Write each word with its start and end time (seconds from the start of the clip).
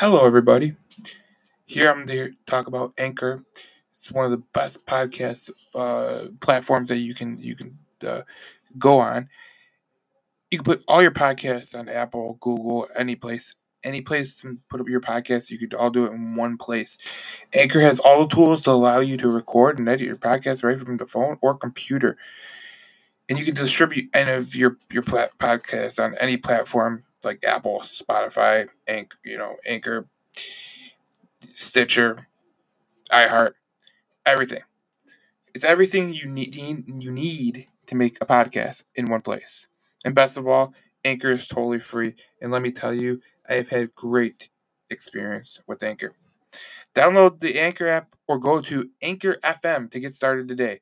Hello, 0.00 0.24
everybody. 0.24 0.76
Here 1.66 1.90
I'm 1.90 2.06
to 2.06 2.30
talk 2.46 2.68
about 2.68 2.92
Anchor. 2.98 3.42
It's 3.90 4.12
one 4.12 4.24
of 4.24 4.30
the 4.30 4.44
best 4.52 4.86
podcast 4.86 5.50
uh, 5.74 6.28
platforms 6.40 6.90
that 6.90 6.98
you 6.98 7.16
can 7.16 7.40
you 7.40 7.56
can 7.56 7.78
uh, 8.06 8.20
go 8.78 9.00
on. 9.00 9.28
You 10.52 10.58
can 10.58 10.64
put 10.64 10.84
all 10.86 11.02
your 11.02 11.10
podcasts 11.10 11.76
on 11.76 11.88
Apple, 11.88 12.38
Google, 12.40 12.86
any 12.96 13.16
place, 13.16 13.56
any 13.82 14.00
place 14.00 14.40
to 14.42 14.58
put 14.70 14.80
up 14.80 14.88
your 14.88 15.00
podcast. 15.00 15.50
You 15.50 15.58
could 15.58 15.74
all 15.74 15.90
do 15.90 16.06
it 16.06 16.12
in 16.12 16.36
one 16.36 16.58
place. 16.58 16.96
Anchor 17.52 17.80
has 17.80 17.98
all 17.98 18.22
the 18.22 18.32
tools 18.32 18.62
to 18.62 18.70
allow 18.70 19.00
you 19.00 19.16
to 19.16 19.28
record 19.28 19.80
and 19.80 19.88
edit 19.88 20.06
your 20.06 20.14
podcast 20.14 20.62
right 20.62 20.78
from 20.78 20.98
the 20.98 21.08
phone 21.08 21.38
or 21.40 21.56
computer, 21.56 22.16
and 23.28 23.36
you 23.36 23.44
can 23.44 23.54
distribute 23.56 24.10
any 24.14 24.30
of 24.30 24.54
your 24.54 24.76
your 24.92 25.02
plat- 25.02 25.36
podcasts 25.38 26.00
on 26.00 26.14
any 26.20 26.36
platform 26.36 27.02
like 27.24 27.44
Apple, 27.44 27.80
Spotify, 27.80 28.68
Anch- 28.86 29.12
you 29.24 29.38
know, 29.38 29.56
Anchor, 29.66 30.08
Stitcher, 31.54 32.28
iHeart, 33.12 33.52
everything. 34.26 34.62
It's 35.54 35.64
everything 35.64 36.12
you 36.14 36.26
need 36.28 36.54
you 36.56 37.12
need 37.12 37.68
to 37.86 37.94
make 37.94 38.18
a 38.20 38.26
podcast 38.26 38.84
in 38.94 39.06
one 39.06 39.22
place. 39.22 39.68
And 40.04 40.14
best 40.14 40.36
of 40.38 40.46
all, 40.46 40.74
Anchor 41.04 41.30
is 41.32 41.46
totally 41.46 41.80
free. 41.80 42.14
And 42.40 42.52
let 42.52 42.62
me 42.62 42.70
tell 42.72 42.94
you, 42.94 43.20
I 43.48 43.54
have 43.54 43.68
had 43.68 43.94
great 43.94 44.50
experience 44.90 45.60
with 45.66 45.82
Anchor. 45.82 46.14
Download 46.94 47.38
the 47.40 47.58
Anchor 47.60 47.88
app 47.88 48.14
or 48.28 48.38
go 48.38 48.60
to 48.62 48.90
Anchor 49.02 49.36
FM 49.44 49.90
to 49.92 50.00
get 50.00 50.14
started 50.14 50.48
today. 50.48 50.80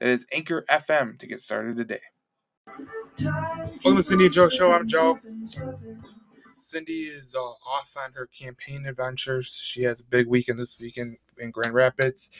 That 0.00 0.08
is 0.10 0.26
Anchor 0.32 0.64
FM 0.70 1.18
to 1.18 1.26
get 1.26 1.40
started 1.40 1.76
today. 1.76 2.02
Welcome 3.18 3.96
to 3.96 4.02
Cindy 4.02 4.26
and 4.26 4.34
Joe 4.34 4.48
Show. 4.48 4.72
I'm 4.72 4.86
Joe. 4.86 5.18
Cindy 6.54 7.04
is 7.04 7.34
uh, 7.34 7.40
off 7.40 7.94
on 7.96 8.12
her 8.12 8.26
campaign 8.26 8.86
adventures. 8.86 9.60
She 9.62 9.82
has 9.82 10.00
a 10.00 10.04
big 10.04 10.26
weekend 10.26 10.58
this 10.58 10.78
weekend 10.78 11.16
in 11.38 11.50
Grand 11.50 11.74
Rapids 11.74 12.30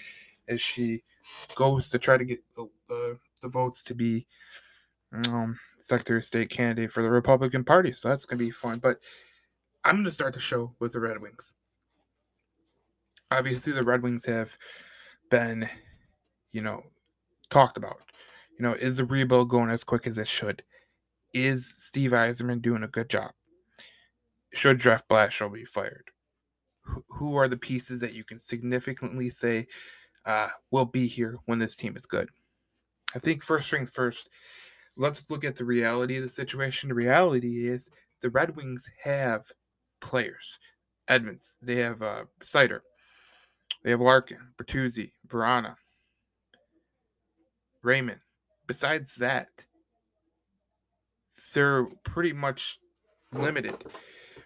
as 0.48 0.60
she 0.60 1.02
goes 1.54 1.90
to 1.90 1.98
try 1.98 2.16
to 2.16 2.24
get 2.24 2.40
the, 2.56 2.68
the, 2.88 3.18
the 3.42 3.48
votes 3.48 3.82
to 3.82 3.94
be 3.94 4.26
um, 5.12 5.58
Secretary 5.78 6.18
of 6.18 6.24
State 6.24 6.50
candidate 6.50 6.92
for 6.92 7.02
the 7.02 7.10
Republican 7.10 7.64
Party. 7.64 7.92
So 7.92 8.08
that's 8.08 8.24
going 8.24 8.38
to 8.38 8.44
be 8.44 8.50
fun. 8.50 8.78
But 8.78 8.98
I'm 9.84 9.96
going 9.96 10.04
to 10.04 10.12
start 10.12 10.34
the 10.34 10.40
show 10.40 10.74
with 10.78 10.92
the 10.92 11.00
Red 11.00 11.20
Wings. 11.20 11.54
Obviously, 13.30 13.72
the 13.72 13.84
Red 13.84 14.02
Wings 14.02 14.26
have 14.26 14.56
been, 15.30 15.68
you 16.52 16.60
know, 16.60 16.84
talked 17.48 17.76
about. 17.76 17.98
You 18.60 18.66
know, 18.66 18.74
is 18.74 18.98
the 18.98 19.06
rebuild 19.06 19.48
going 19.48 19.70
as 19.70 19.84
quick 19.84 20.06
as 20.06 20.18
it 20.18 20.28
should? 20.28 20.62
Is 21.32 21.74
Steve 21.78 22.10
Yzerman 22.10 22.60
doing 22.60 22.82
a 22.82 22.88
good 22.88 23.08
job? 23.08 23.30
Should 24.52 24.80
Jeff 24.80 25.08
Blashill 25.08 25.54
be 25.54 25.64
fired? 25.64 26.10
Who 27.08 27.36
are 27.36 27.48
the 27.48 27.56
pieces 27.56 28.00
that 28.00 28.12
you 28.12 28.22
can 28.22 28.38
significantly 28.38 29.30
say 29.30 29.66
uh, 30.26 30.48
will 30.70 30.84
be 30.84 31.06
here 31.06 31.38
when 31.46 31.58
this 31.58 31.74
team 31.74 31.96
is 31.96 32.04
good? 32.04 32.28
I 33.14 33.18
think 33.18 33.42
first 33.42 33.70
things 33.70 33.88
first, 33.88 34.28
let's 34.94 35.30
look 35.30 35.42
at 35.42 35.56
the 35.56 35.64
reality 35.64 36.18
of 36.18 36.22
the 36.22 36.28
situation. 36.28 36.90
The 36.90 36.94
reality 36.94 37.66
is 37.66 37.88
the 38.20 38.28
Red 38.28 38.56
Wings 38.56 38.90
have 39.04 39.44
players. 40.02 40.58
Edmonds, 41.08 41.56
they 41.62 41.76
have 41.76 42.02
uh, 42.02 42.24
Seider, 42.42 42.80
they 43.82 43.90
have 43.90 44.02
Larkin, 44.02 44.52
Bertuzzi, 44.58 45.12
Vrana, 45.26 45.76
Raymond, 47.82 48.20
besides 48.70 49.16
that, 49.16 49.48
they're 51.52 51.86
pretty 52.04 52.32
much 52.32 52.78
limited. 53.32 53.74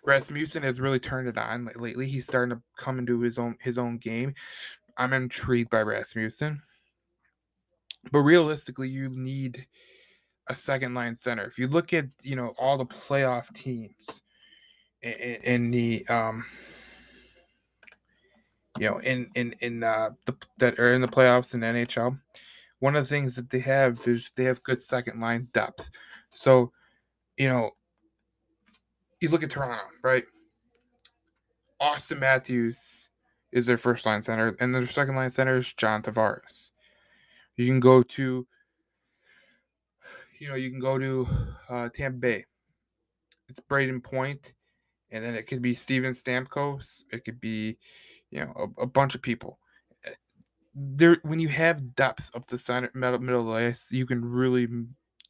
Rasmussen 0.02 0.62
has 0.62 0.80
really 0.80 0.98
turned 0.98 1.28
it 1.28 1.36
on 1.36 1.68
lately. 1.76 2.08
He's 2.08 2.24
starting 2.26 2.56
to 2.56 2.62
come 2.78 2.98
into 2.98 3.20
his 3.20 3.38
own 3.38 3.56
his 3.60 3.76
own 3.76 3.98
game. 3.98 4.34
I'm 4.96 5.12
intrigued 5.12 5.68
by 5.68 5.82
Rasmussen. 5.82 6.62
But 8.12 8.20
realistically, 8.20 8.88
you 8.88 9.10
need 9.10 9.66
a 10.48 10.54
second 10.54 10.94
line 10.94 11.16
center. 11.16 11.44
If 11.44 11.58
you 11.58 11.68
look 11.68 11.92
at, 11.92 12.06
you 12.22 12.34
know, 12.34 12.54
all 12.58 12.78
the 12.78 12.86
playoff 12.86 13.54
teams 13.54 14.22
in, 15.02 15.12
in 15.12 15.70
the 15.70 16.08
um 16.08 16.46
you 18.78 18.88
know, 18.88 19.00
in 19.00 19.28
in 19.34 19.54
in 19.60 19.82
uh 19.82 20.12
the 20.24 20.34
that 20.60 20.78
are 20.78 20.94
in 20.94 21.02
the 21.02 21.08
playoffs 21.08 21.52
in 21.52 21.60
the 21.60 21.66
NHL, 21.66 22.18
one 22.84 22.96
of 22.96 23.04
the 23.04 23.08
things 23.08 23.34
that 23.34 23.48
they 23.48 23.60
have 23.60 23.98
is 24.06 24.30
they 24.36 24.44
have 24.44 24.62
good 24.62 24.78
second 24.78 25.18
line 25.18 25.48
depth. 25.54 25.88
So, 26.32 26.70
you 27.38 27.48
know, 27.48 27.70
you 29.22 29.30
look 29.30 29.42
at 29.42 29.48
Toronto, 29.48 29.86
right? 30.02 30.24
Auston 31.80 32.20
Matthews 32.20 33.08
is 33.52 33.64
their 33.64 33.78
first 33.78 34.04
line 34.04 34.20
center, 34.20 34.54
and 34.60 34.74
their 34.74 34.86
second 34.86 35.16
line 35.16 35.30
center 35.30 35.56
is 35.56 35.72
John 35.72 36.02
Tavares. 36.02 36.72
You 37.56 37.66
can 37.66 37.80
go 37.80 38.02
to, 38.02 38.46
you 40.38 40.48
know, 40.48 40.54
you 40.54 40.68
can 40.68 40.78
go 40.78 40.98
to 40.98 41.26
uh, 41.70 41.88
Tampa 41.88 42.18
Bay. 42.18 42.44
It's 43.48 43.60
Brayden 43.60 44.04
Point, 44.04 44.52
and 45.10 45.24
then 45.24 45.34
it 45.34 45.46
could 45.46 45.62
be 45.62 45.74
Steven 45.74 46.12
Stamkos. 46.12 47.04
It 47.10 47.24
could 47.24 47.40
be, 47.40 47.78
you 48.30 48.40
know, 48.40 48.52
a, 48.78 48.82
a 48.82 48.86
bunch 48.86 49.14
of 49.14 49.22
people 49.22 49.58
there 50.74 51.18
when 51.22 51.38
you 51.38 51.48
have 51.48 51.94
depth 51.94 52.30
up 52.34 52.48
the 52.48 52.58
center 52.58 52.90
middle, 52.94 53.18
middle 53.20 53.40
of 53.40 53.46
the 53.46 53.68
ice, 53.68 53.88
you 53.90 54.06
can 54.06 54.24
really 54.24 54.66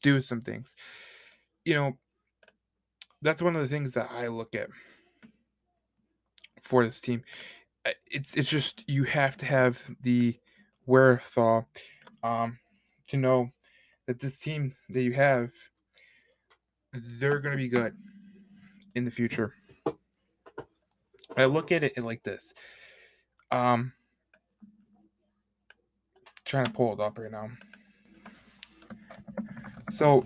do 0.03 0.21
some 0.21 0.41
things. 0.41 0.75
You 1.65 1.75
know, 1.75 1.99
that's 3.23 3.43
one 3.43 3.57
of 3.57 3.63
the 3.63 3.69
things 3.69 3.95
that 3.95 4.11
I 4.11 4.29
look 4.29 4.55
at 4.55 4.69
for 6.63 6.85
this 6.85 7.01
team. 7.01 7.23
It's 8.07 8.35
it's 8.37 8.49
just 8.49 8.85
you 8.89 9.05
have 9.05 9.37
to 9.39 9.47
have 9.47 9.79
the 10.01 10.39
wherewithal 10.87 11.69
um, 12.23 12.59
to 13.09 13.17
know 13.17 13.51
that 14.07 14.21
this 14.21 14.39
team 14.39 14.75
that 14.91 15.03
you 15.03 15.13
have, 15.13 15.51
they're 16.93 17.41
going 17.41 17.53
to 17.53 17.63
be 17.63 17.69
good 17.69 17.95
in 18.95 19.05
the 19.05 19.11
future. 19.11 19.55
I 21.37 21.47
look 21.47 21.73
at 21.73 21.83
it 21.83 21.99
like 22.03 22.23
this. 22.23 22.55
Um, 23.51 23.93
trying 26.45 26.67
to 26.67 26.73
pull 26.73 26.93
it 26.93 27.01
up 27.01 27.19
right 27.19 27.31
now. 27.31 27.49
So 29.91 30.25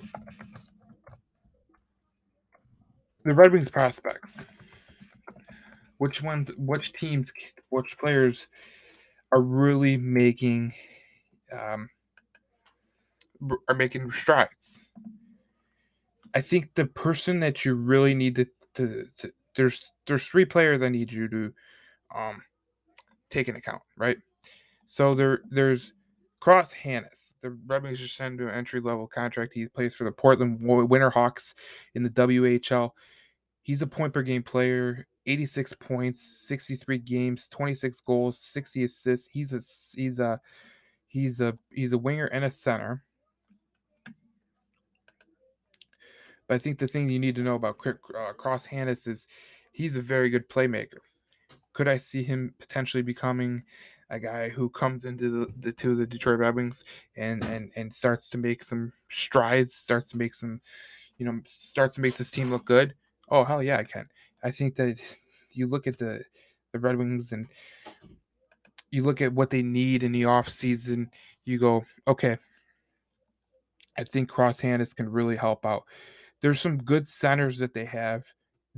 the 3.25 3.35
Red 3.35 3.53
Wings 3.53 3.71
prospects. 3.71 4.45
Which 5.99 6.23
ones 6.23 6.51
which 6.57 6.93
teams 6.93 7.33
which 7.71 7.99
players 7.99 8.47
are 9.33 9.43
really 9.43 9.97
making 9.97 10.73
um, 11.53 11.91
are 13.69 13.75
making 13.75 14.11
strides. 14.11 14.87
I 16.35 16.41
think 16.41 16.75
the 16.75 16.85
person 16.85 17.41
that 17.41 17.65
you 17.65 17.75
really 17.75 18.15
need 18.15 18.37
to, 18.37 18.47
to, 18.75 19.07
to 19.19 19.33
there's 19.57 19.83
there's 20.07 20.27
three 20.27 20.45
players 20.45 20.83
I 20.83 20.89
need 20.89 21.11
you 21.13 21.29
to 21.29 21.53
um 22.15 22.43
take 23.31 23.49
into 23.49 23.59
account, 23.59 23.83
right? 23.97 24.19
So 24.87 25.15
there 25.15 25.41
there's 25.51 25.93
Cross 26.41 26.73
Hanas. 26.73 27.35
The 27.41 27.51
Red 27.67 27.83
Wings 27.83 27.99
just 27.99 28.17
signed 28.17 28.41
him 28.41 28.49
an 28.49 28.55
entry 28.55 28.81
level 28.81 29.07
contract. 29.07 29.55
He 29.55 29.67
plays 29.67 29.95
for 29.95 30.05
the 30.05 30.13
Portland 30.13 30.61
Winterhawks 30.61 31.55
in 31.95 32.03
the 32.03 32.11
WHL. 32.11 32.91
He's 33.63 33.83
a 33.83 33.87
point 33.87 34.15
per 34.15 34.23
game 34.23 34.43
player, 34.43 35.07
86 35.27 35.75
points, 35.75 36.23
63 36.47 36.99
games, 36.99 37.49
26 37.51 38.01
goals, 38.01 38.39
60 38.39 38.85
assists. 38.85 39.29
He's 39.31 39.53
a 39.53 39.61
he's 39.95 40.19
a 40.19 40.41
he's 41.07 41.41
a 41.41 41.59
he's 41.71 41.93
a 41.93 41.99
winger 41.99 42.27
and 42.27 42.45
a 42.45 42.51
center. 42.51 43.05
But 46.47 46.55
I 46.55 46.59
think 46.59 46.79
the 46.79 46.89
thing 46.89 47.11
you 47.11 47.19
need 47.19 47.35
to 47.35 47.43
know 47.43 47.57
about 47.57 47.77
uh, 47.87 48.33
Cross 48.33 48.69
Hanas 48.69 49.07
is 49.07 49.27
he's 49.73 49.97
a 49.97 50.01
very 50.01 50.31
good 50.31 50.49
playmaker. 50.49 50.99
Could 51.75 51.89
I 51.89 51.99
see 51.99 52.23
him 52.23 52.55
potentially 52.59 53.03
becoming 53.03 53.65
a 54.11 54.19
guy 54.19 54.49
who 54.49 54.69
comes 54.69 55.05
into 55.05 55.31
the, 55.31 55.53
the 55.59 55.73
to 55.73 55.95
the 55.95 56.07
Detroit 56.07 56.39
Red 56.39 56.55
Wings 56.55 56.85
and 57.17 57.45
and 57.45 57.71
and 57.77 57.95
starts 57.95 58.29
to 58.31 58.39
make 58.39 58.65
some 58.65 58.93
strides, 59.09 59.75
starts 59.75 60.09
to 60.11 60.17
make 60.17 60.35
some, 60.35 60.61
you 61.19 61.27
know, 61.27 61.41
starts 61.47 61.97
to 61.97 62.01
make 62.01 62.17
this 62.17 62.31
team 62.31 62.51
look 62.51 62.65
good. 62.65 62.95
Oh 63.29 63.45
hell 63.45 63.63
yeah, 63.63 63.79
I 63.79 63.85
can. 63.85 64.09
I 64.43 64.51
think 64.51 64.77
that 64.77 64.99
you 65.53 65.67
look 65.67 65.87
at 65.87 65.99
the 65.99 66.25
the 66.73 66.79
Red 66.79 66.97
Wings 66.97 67.33
and 67.33 67.49
you 68.91 69.05
look 69.05 69.21
at 69.21 69.33
what 69.33 69.51
they 69.51 69.63
need 69.63 70.03
in 70.03 70.13
the 70.13 70.25
off 70.25 70.49
season, 70.49 71.11
you 71.45 71.59
go, 71.59 71.85
okay, 72.07 72.39
I 73.99 74.05
think 74.05 74.29
Cross 74.29 74.61
Hanas 74.61 74.95
can 74.95 75.11
really 75.11 75.37
help 75.37 75.67
out. 75.67 75.85
There's 76.41 76.61
some 76.61 76.79
good 76.79 77.07
centers 77.07 77.59
that 77.59 77.75
they 77.75 77.85
have 77.85 78.25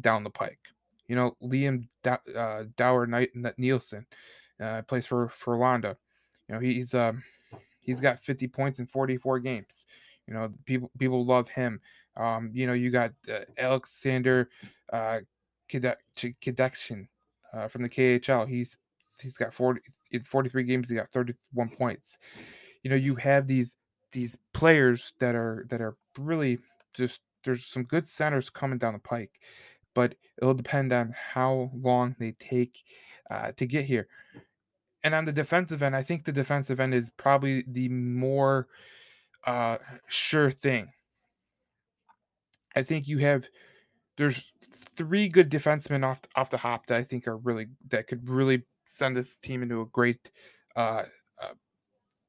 down 0.00 0.24
the 0.24 0.30
pike. 0.30 0.58
You 1.06 1.16
know, 1.16 1.36
Liam 1.42 1.88
uh, 2.04 2.64
Dower 2.76 3.06
Nilsson 3.58 4.06
uh, 4.60 4.82
plays 4.82 5.06
for 5.06 5.28
for 5.28 5.56
Londa. 5.56 5.96
You 6.48 6.54
know, 6.54 6.60
he's 6.60 6.94
um 6.94 7.22
he's 7.80 8.00
got 8.00 8.22
50 8.24 8.48
points 8.48 8.78
in 8.78 8.86
44 8.86 9.40
games. 9.40 9.86
You 10.26 10.34
know, 10.34 10.52
people 10.64 10.90
people 10.98 11.24
love 11.24 11.48
him. 11.48 11.80
Um, 12.16 12.50
you 12.52 12.66
know, 12.66 12.72
you 12.72 12.90
got 12.90 13.12
uh, 13.28 13.40
Alexander 13.58 14.50
uh, 14.92 15.20
Kadekshin. 15.70 17.06
uh, 17.52 17.68
from 17.68 17.82
the 17.82 17.88
KHL. 17.88 18.48
He's 18.48 18.78
he's 19.20 19.36
got 19.36 19.52
40 19.54 19.80
in 20.12 20.22
43 20.22 20.64
games 20.64 20.88
he 20.88 20.94
got 20.94 21.10
31 21.10 21.70
points. 21.70 22.18
You 22.82 22.90
know, 22.90 22.96
you 22.96 23.14
have 23.16 23.46
these 23.46 23.76
these 24.12 24.38
players 24.52 25.12
that 25.20 25.34
are 25.34 25.66
that 25.70 25.80
are 25.80 25.96
really 26.18 26.58
just 26.94 27.20
there's 27.44 27.66
some 27.66 27.84
good 27.84 28.08
centers 28.08 28.50
coming 28.50 28.78
down 28.78 28.92
the 28.94 28.98
pike, 28.98 29.40
but 29.94 30.14
it'll 30.38 30.54
depend 30.54 30.92
on 30.92 31.14
how 31.16 31.70
long 31.74 32.16
they 32.18 32.32
take 32.32 32.82
uh, 33.30 33.52
to 33.56 33.66
get 33.66 33.84
here. 33.84 34.08
And 35.02 35.14
on 35.14 35.24
the 35.24 35.32
defensive 35.32 35.82
end, 35.82 35.96
I 35.96 36.02
think 36.02 36.24
the 36.24 36.32
defensive 36.32 36.78
end 36.78 36.94
is 36.94 37.10
probably 37.10 37.64
the 37.66 37.88
more 37.88 38.68
uh, 39.46 39.78
sure 40.08 40.50
thing. 40.50 40.92
I 42.76 42.82
think 42.82 43.08
you 43.08 43.18
have 43.18 43.46
there's 44.16 44.52
three 44.96 45.28
good 45.28 45.50
defensemen 45.50 46.04
off 46.04 46.20
off 46.36 46.50
the 46.50 46.58
hop 46.58 46.86
that 46.86 46.98
I 46.98 47.04
think 47.04 47.26
are 47.26 47.36
really 47.36 47.68
that 47.88 48.06
could 48.06 48.28
really 48.28 48.64
send 48.84 49.16
this 49.16 49.38
team 49.38 49.62
into 49.62 49.80
a 49.80 49.86
great 49.86 50.30
uh, 50.76 51.04
uh 51.40 51.54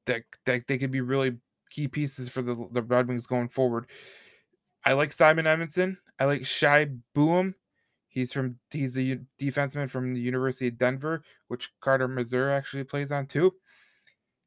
that 0.06 0.22
that 0.46 0.66
they 0.66 0.78
could 0.78 0.90
be 0.90 1.00
really 1.00 1.36
key 1.70 1.88
pieces 1.88 2.28
for 2.28 2.42
the 2.42 2.68
the 2.72 2.82
Red 2.82 3.08
Wings 3.08 3.26
going 3.26 3.48
forward. 3.48 3.86
I 4.84 4.94
like 4.94 5.12
Simon 5.12 5.44
Edvinsson. 5.44 5.98
I 6.18 6.24
like 6.24 6.46
Shai 6.46 6.88
Buium. 7.16 7.54
He's 8.12 8.30
from 8.30 8.58
he's 8.70 8.96
a 8.98 9.18
defenseman 9.40 9.88
from 9.88 10.12
the 10.12 10.20
University 10.20 10.68
of 10.68 10.76
Denver, 10.76 11.24
which 11.48 11.70
Carter 11.80 12.06
Mazur 12.06 12.50
actually 12.50 12.84
plays 12.84 13.10
on 13.10 13.26
too. 13.26 13.54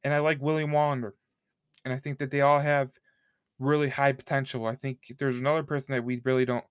And 0.04 0.14
I 0.14 0.20
like 0.20 0.40
William 0.40 0.70
Wallinder. 0.70 1.14
And 1.84 1.92
I 1.92 1.98
think 1.98 2.20
that 2.20 2.30
they 2.30 2.42
all 2.42 2.60
have 2.60 2.92
really 3.58 3.90
high 3.90 4.12
potential. 4.12 4.68
I 4.68 4.76
think 4.76 5.00
there's 5.18 5.40
another 5.40 5.64
person 5.64 5.96
that 5.96 6.04
we 6.04 6.22
really 6.24 6.46
don't 6.46 6.64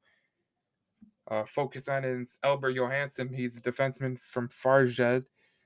uh, 1.29 1.45
focus 1.47 1.89
on 1.89 2.05
is 2.05 2.39
Albert 2.45 2.75
Johansson. 2.75 3.33
He's 3.35 3.57
a 3.57 3.61
defenseman 3.61 4.21
from 4.21 4.49
Farjed 4.49 5.25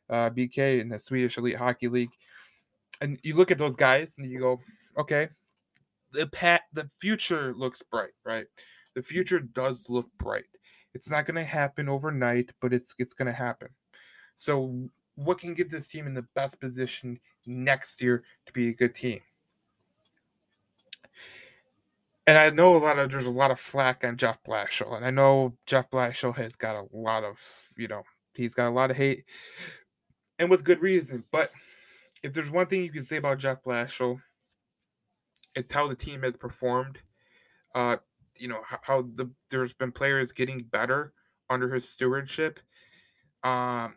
uh, 0.09 0.31
BK 0.31 0.81
in 0.81 0.89
the 0.89 0.99
Swedish 0.99 1.37
Elite 1.37 1.57
Hockey 1.57 1.89
League. 1.89 2.13
And 3.03 3.19
you 3.23 3.37
look 3.37 3.51
at 3.51 3.59
those 3.59 3.77
guys 3.77 4.15
and 4.17 4.31
you 4.31 4.41
go, 4.41 4.61
okay, 4.97 5.29
the 6.13 6.27
pat 6.27 6.63
the 6.73 6.89
future 6.99 7.53
looks 7.55 7.83
bright, 7.83 8.15
right? 8.25 8.47
The 8.95 9.03
future 9.03 9.41
does 9.41 9.91
look 9.91 10.09
bright. 10.19 10.47
It's 10.99 11.11
not 11.11 11.27
going 11.27 11.37
to 11.37 11.45
happen 11.45 11.89
overnight, 11.89 12.51
but 12.61 12.73
it's 12.73 12.93
it's 12.99 13.15
going 13.15 13.27
to 13.27 13.33
happen. 13.33 13.69
So, 14.37 14.91
what 15.15 15.39
can 15.39 15.55
get 15.55 15.71
this 15.71 15.87
team 15.87 16.09
in 16.09 16.15
the 16.15 16.27
best 16.35 16.61
position 16.61 17.21
next 17.47 18.03
year 18.03 18.25
to 18.47 18.53
be 18.53 18.71
a 18.71 18.75
good 18.75 18.97
team? 18.97 19.21
and 22.27 22.37
I 22.37 22.51
know 22.51 22.77
a 22.77 22.85
lot 22.85 22.99
of 22.99 23.11
there's 23.11 23.27
a 23.27 23.31
lot 23.31 23.53
of 23.53 23.59
flack 23.59 24.05
on 24.05 24.19
Jeff 24.19 24.43
Blashill, 24.43 24.95
and 24.95 25.05
I 25.07 25.11
know 25.11 25.55
Jeff 25.67 25.89
Blashill 25.89 26.37
has 26.37 26.57
got 26.57 26.75
a 26.75 26.85
lot 26.93 27.23
of 27.23 27.39
you 27.77 27.87
know 27.87 28.03
he's 28.35 28.55
got 28.55 28.69
a 28.69 28.75
lot 28.75 28.91
of 28.91 28.99
hate, 28.99 29.25
and 30.39 30.51
with 30.51 30.65
good 30.65 30.83
reason. 30.83 31.25
But 31.31 31.51
if 32.25 32.35
there's 32.35 32.51
one 32.51 32.67
thing 32.67 32.83
you 32.83 32.91
can 32.91 33.07
say 33.07 33.19
about 33.19 33.39
Jeff 33.39 33.63
Blashill, 33.63 34.21
it's 35.55 35.73
how 35.73 35.87
the 35.87 35.95
team 35.95 36.23
has 36.23 36.37
performed. 36.37 36.99
Uh, 37.75 37.97
you 38.39 38.49
know 38.49 38.63
how, 38.83 39.03
the 39.03 39.31
there's 39.51 39.73
been 39.73 39.93
players 39.93 40.33
getting 40.33 40.63
better 40.63 41.13
under 41.51 41.73
his 41.73 41.89
stewardship. 41.89 42.61
Um, 43.45 43.95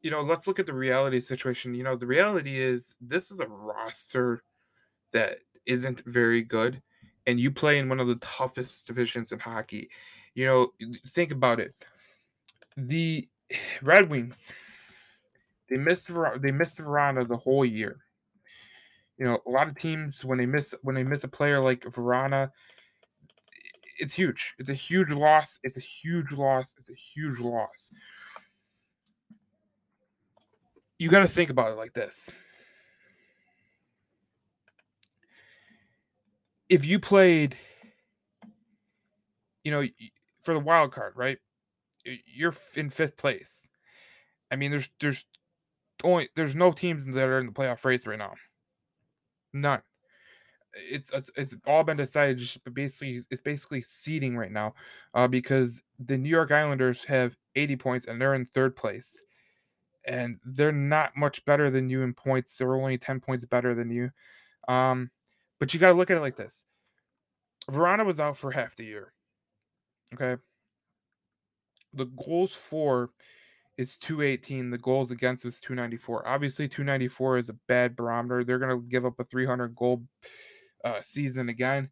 you 0.00 0.10
know, 0.10 0.22
let's 0.22 0.46
look 0.46 0.58
at 0.58 0.66
the 0.66 0.74
reality 0.74 1.20
situation. 1.20 1.74
You 1.74 1.84
know, 1.84 1.96
the 1.96 2.06
reality 2.06 2.60
is 2.60 2.96
this 3.00 3.30
is 3.30 3.40
a 3.40 3.46
roster 3.46 4.42
that 5.12 5.38
isn't 5.66 6.02
very 6.06 6.42
good 6.42 6.82
and 7.28 7.38
you 7.38 7.50
play 7.50 7.78
in 7.78 7.90
one 7.90 8.00
of 8.00 8.08
the 8.08 8.16
toughest 8.16 8.86
divisions 8.86 9.32
in 9.32 9.38
hockey. 9.38 9.90
You 10.34 10.46
know, 10.46 10.72
think 11.08 11.30
about 11.30 11.60
it. 11.60 11.74
The 12.76 13.28
Red 13.82 14.10
Wings, 14.10 14.50
they 15.68 15.76
missed 15.76 16.10
they 16.40 16.50
missed 16.50 16.78
Vrana 16.78 17.28
the 17.28 17.36
whole 17.36 17.66
year. 17.66 17.98
You 19.18 19.26
know, 19.26 19.40
a 19.46 19.50
lot 19.50 19.68
of 19.68 19.76
teams 19.76 20.24
when 20.24 20.38
they 20.38 20.46
miss 20.46 20.74
when 20.82 20.94
they 20.94 21.04
miss 21.04 21.22
a 21.22 21.28
player 21.28 21.60
like 21.60 21.82
Vrana, 21.82 22.50
it's 23.98 24.14
huge. 24.14 24.54
It's 24.58 24.70
a 24.70 24.74
huge 24.74 25.10
loss. 25.10 25.58
It's 25.62 25.76
a 25.76 25.80
huge 25.80 26.32
loss. 26.32 26.74
It's 26.78 26.90
a 26.90 26.94
huge 26.94 27.38
loss. 27.38 27.90
You 30.98 31.10
got 31.10 31.20
to 31.20 31.28
think 31.28 31.50
about 31.50 31.70
it 31.70 31.76
like 31.76 31.92
this. 31.92 32.30
if 36.68 36.84
you 36.84 36.98
played, 36.98 37.56
you 39.64 39.70
know, 39.70 39.84
for 40.40 40.54
the 40.54 40.60
wild 40.60 40.92
card, 40.92 41.14
right? 41.16 41.38
You're 42.04 42.54
in 42.74 42.90
fifth 42.90 43.16
place. 43.16 43.66
I 44.50 44.56
mean, 44.56 44.70
there's 44.70 44.88
there's 45.00 45.26
only 46.04 46.28
there's 46.36 46.54
no 46.54 46.72
teams 46.72 47.04
that 47.04 47.16
are 47.16 47.38
in 47.38 47.46
the 47.46 47.52
playoff 47.52 47.84
race 47.84 48.06
right 48.06 48.18
now. 48.18 48.34
None. 49.52 49.82
It's 50.74 51.10
it's, 51.36 51.54
all 51.66 51.82
been 51.82 51.96
decided. 51.96 52.38
Just 52.38 52.58
basically, 52.72 53.22
it's 53.30 53.40
basically 53.40 53.82
seeding 53.82 54.36
right 54.36 54.52
now, 54.52 54.74
uh, 55.14 55.26
because 55.26 55.82
the 55.98 56.18
New 56.18 56.28
York 56.28 56.52
Islanders 56.52 57.04
have 57.04 57.36
80 57.54 57.76
points 57.76 58.06
and 58.06 58.20
they're 58.20 58.34
in 58.34 58.46
third 58.54 58.76
place, 58.76 59.22
and 60.06 60.38
they're 60.44 60.72
not 60.72 61.16
much 61.16 61.44
better 61.44 61.70
than 61.70 61.88
you 61.88 62.02
in 62.02 62.14
points. 62.14 62.56
They're 62.56 62.74
only 62.74 62.98
10 62.98 63.20
points 63.20 63.44
better 63.44 63.74
than 63.74 63.90
you. 63.90 64.10
Um, 64.68 65.10
but 65.58 65.72
you 65.72 65.80
got 65.80 65.88
to 65.88 65.94
look 65.94 66.10
at 66.10 66.16
it 66.16 66.20
like 66.20 66.36
this 66.36 66.64
Vrana 67.70 68.04
was 68.04 68.20
out 68.20 68.36
for 68.36 68.50
half 68.50 68.76
the 68.76 68.84
year. 68.84 69.12
Okay. 70.14 70.40
The 71.92 72.06
goals 72.06 72.52
for 72.52 73.10
is 73.76 73.96
218. 73.98 74.70
The 74.70 74.78
goals 74.78 75.10
against 75.10 75.44
is 75.44 75.60
294. 75.60 76.26
Obviously, 76.26 76.68
294 76.68 77.38
is 77.38 77.48
a 77.48 77.56
bad 77.66 77.96
barometer. 77.96 78.44
They're 78.44 78.58
going 78.58 78.76
to 78.76 78.86
give 78.86 79.06
up 79.06 79.18
a 79.20 79.24
300 79.24 79.74
goal 79.74 80.04
uh, 80.84 81.00
season 81.02 81.48
again. 81.48 81.90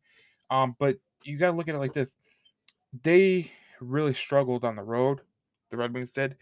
Um, 0.51 0.77
but 0.79 0.97
you 1.25 1.39
got 1.39 1.51
to 1.51 1.57
look 1.57 1.69
at 1.69 1.75
it 1.75 1.79
like 1.79 1.95
this. 1.95 2.17
They 3.03 3.51
really 3.81 4.15
struggled 4.15 4.65
on 4.65 4.77
the 4.77 4.83
road. 4.83 5.21
The 5.71 5.77
Red 5.77 5.93
Wings 5.93 6.13
did. 6.13 6.37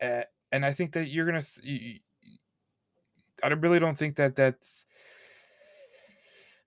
Uh, 0.00 0.22
and 0.52 0.64
I 0.64 0.72
think 0.72 0.92
that 0.92 1.08
you're 1.08 1.26
going 1.26 1.42
to. 1.42 1.48
see. 1.48 2.02
I 3.42 3.48
really 3.48 3.78
don't 3.78 3.96
think 3.96 4.16
that 4.16 4.34
that's 4.34 4.86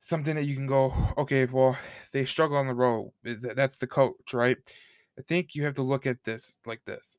something 0.02 0.36
that 0.36 0.46
you 0.46 0.56
can 0.56 0.68
go, 0.68 0.94
okay, 1.18 1.46
well, 1.46 1.78
they 2.12 2.26
struggle 2.26 2.58
on 2.58 2.68
the 2.68 2.74
road. 2.74 3.12
Is 3.24 3.44
that 3.44 3.56
that's 3.56 3.78
the 3.78 3.88
coach, 3.88 4.34
right? 4.34 4.58
I 5.18 5.22
think 5.22 5.56
you 5.56 5.64
have 5.66 5.76
to 5.76 5.84
look 5.84 6.06
at 6.06 6.24
this 6.24 6.54
like 6.66 6.84
this. 6.86 7.18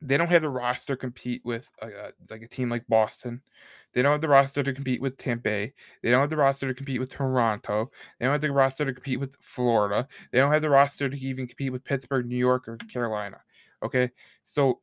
They 0.00 0.16
don't 0.16 0.30
have 0.30 0.42
the 0.42 0.48
roster 0.48 0.94
compete 0.94 1.42
with 1.44 1.70
a, 1.80 1.88
a, 1.88 2.12
like 2.30 2.42
a 2.42 2.48
team 2.48 2.70
like 2.70 2.86
Boston. 2.86 3.42
They 3.96 4.02
don't 4.02 4.12
have 4.12 4.20
the 4.20 4.28
roster 4.28 4.62
to 4.62 4.74
compete 4.74 5.00
with 5.00 5.16
Tampa 5.16 5.42
Bay. 5.44 5.72
They 6.02 6.10
don't 6.10 6.20
have 6.20 6.28
the 6.28 6.36
roster 6.36 6.68
to 6.68 6.74
compete 6.74 7.00
with 7.00 7.08
Toronto. 7.08 7.90
They 8.18 8.26
don't 8.26 8.34
have 8.34 8.42
the 8.42 8.52
roster 8.52 8.84
to 8.84 8.92
compete 8.92 9.18
with 9.18 9.34
Florida. 9.40 10.06
They 10.30 10.38
don't 10.38 10.52
have 10.52 10.60
the 10.60 10.68
roster 10.68 11.08
to 11.08 11.18
even 11.18 11.46
compete 11.46 11.72
with 11.72 11.82
Pittsburgh, 11.82 12.26
New 12.26 12.36
York, 12.36 12.68
or 12.68 12.76
Carolina. 12.76 13.40
Okay, 13.82 14.10
so 14.44 14.80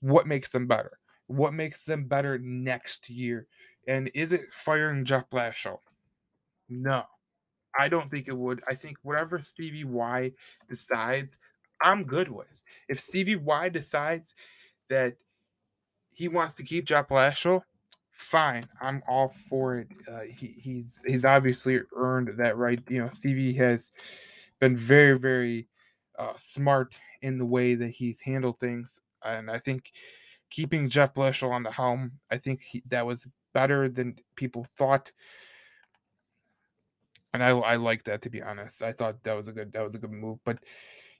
what 0.00 0.26
makes 0.26 0.50
them 0.50 0.66
better? 0.66 0.98
What 1.28 1.54
makes 1.54 1.84
them 1.84 2.08
better 2.08 2.40
next 2.40 3.08
year? 3.08 3.46
And 3.86 4.10
is 4.14 4.32
it 4.32 4.52
firing 4.52 5.04
Jeff 5.04 5.30
Blashill? 5.30 5.78
No, 6.68 7.04
I 7.78 7.86
don't 7.86 8.10
think 8.10 8.26
it 8.26 8.36
would. 8.36 8.62
I 8.68 8.74
think 8.74 8.96
whatever 9.04 9.40
Stevie 9.44 9.84
Y 9.84 10.32
decides, 10.68 11.38
I'm 11.80 12.02
good 12.02 12.28
with. 12.28 12.64
If 12.88 12.98
Stevie 12.98 13.36
Y 13.36 13.68
decides 13.68 14.34
that 14.88 15.14
he 16.12 16.26
wants 16.26 16.56
to 16.56 16.64
keep 16.64 16.86
Jeff 16.86 17.06
Blashill, 17.06 17.62
fine. 18.20 18.64
I'm 18.80 19.02
all 19.08 19.34
for 19.48 19.78
it. 19.78 19.88
Uh, 20.10 20.20
he, 20.20 20.54
he's 20.58 21.00
he's 21.06 21.24
obviously 21.24 21.80
earned 21.96 22.36
that 22.36 22.56
right. 22.56 22.80
You 22.88 23.02
know, 23.02 23.10
Stevie 23.10 23.54
has 23.54 23.90
been 24.60 24.76
very 24.76 25.18
very 25.18 25.68
uh, 26.18 26.34
smart 26.36 26.94
in 27.22 27.38
the 27.38 27.46
way 27.46 27.74
that 27.74 27.88
he's 27.88 28.20
handled 28.20 28.58
things, 28.58 29.00
and 29.24 29.50
I 29.50 29.58
think 29.58 29.90
keeping 30.50 30.88
Jeff 30.90 31.14
Blashill 31.14 31.50
on 31.50 31.62
the 31.62 31.70
helm, 31.70 32.12
I 32.30 32.36
think 32.38 32.60
he, 32.62 32.82
that 32.88 33.06
was 33.06 33.26
better 33.54 33.88
than 33.88 34.16
people 34.36 34.66
thought. 34.76 35.10
And 37.32 37.42
I, 37.42 37.50
I 37.50 37.76
like 37.76 38.04
that 38.04 38.22
to 38.22 38.30
be 38.30 38.42
honest. 38.42 38.82
I 38.82 38.92
thought 38.92 39.22
that 39.22 39.36
was 39.36 39.48
a 39.48 39.52
good 39.52 39.72
that 39.72 39.82
was 39.82 39.94
a 39.94 39.98
good 39.98 40.12
move. 40.12 40.38
But 40.44 40.58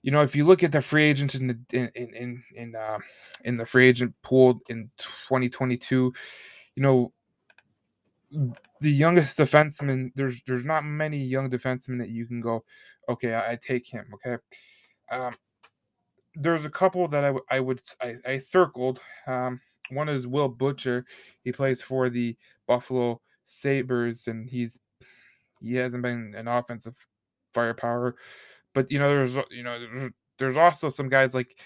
you 0.03 0.11
know, 0.11 0.23
if 0.23 0.37
you 0.37 0.47
look 0.47 0.63
at 0.63 0.73
the 0.73 0.83
free 0.83 1.05
agents 1.05 1.35
in 1.35 1.47
the 1.47 1.59
in 1.73 1.89
in 1.95 2.43
in 2.55 2.77
uh, 2.77 2.99
in 3.45 3.55
the 3.55 3.67
free 3.67 3.87
agent 3.87 4.15
pool 4.23 4.61
in 4.69 4.91
2022, 5.29 6.13
you 6.77 6.83
know, 6.83 7.13
the 8.81 8.91
youngest 8.91 9.37
defenseman. 9.37 10.13
There's 10.15 10.41
there's 10.47 10.65
not 10.65 10.85
many 10.85 11.19
young 11.19 11.51
defensemen 11.51 11.99
that 11.99 12.11
you 12.11 12.27
can 12.27 12.41
go, 12.41 12.65
okay, 13.09 13.35
I, 13.35 13.53
I 13.53 13.57
take 13.57 13.87
him. 13.87 14.07
Okay, 14.15 14.41
um, 15.11 15.35
there's 16.35 16.65
a 16.65 16.71
couple 16.71 17.07
that 17.09 17.25
I, 17.51 17.61
would 17.61 17.83
I, 18.01 18.17
I 18.27 18.39
circled. 18.39 19.01
Um, 19.27 19.61
one 19.91 20.09
is 20.09 20.27
Will 20.27 20.49
Butcher. 20.49 21.05
He 21.43 21.53
plays 21.53 21.83
for 21.83 22.09
the 22.09 22.37
Buffalo 22.67 23.21
Sabres, 23.45 24.27
and 24.27 24.49
he's 24.49 24.79
he 25.61 25.75
hasn't 25.75 26.03
been 26.03 26.35
an 26.37 26.49
offensive 26.49 26.95
firepower. 27.53 28.17
But 28.75 28.91
you 28.91 28.99
know, 28.99 29.09
there's 29.09 29.37
you 29.51 29.63
know 29.63 29.79
there's, 29.81 30.13
there's 30.39 30.57
also 30.57 30.89
some 30.89 31.09
guys 31.09 31.35
like 31.35 31.59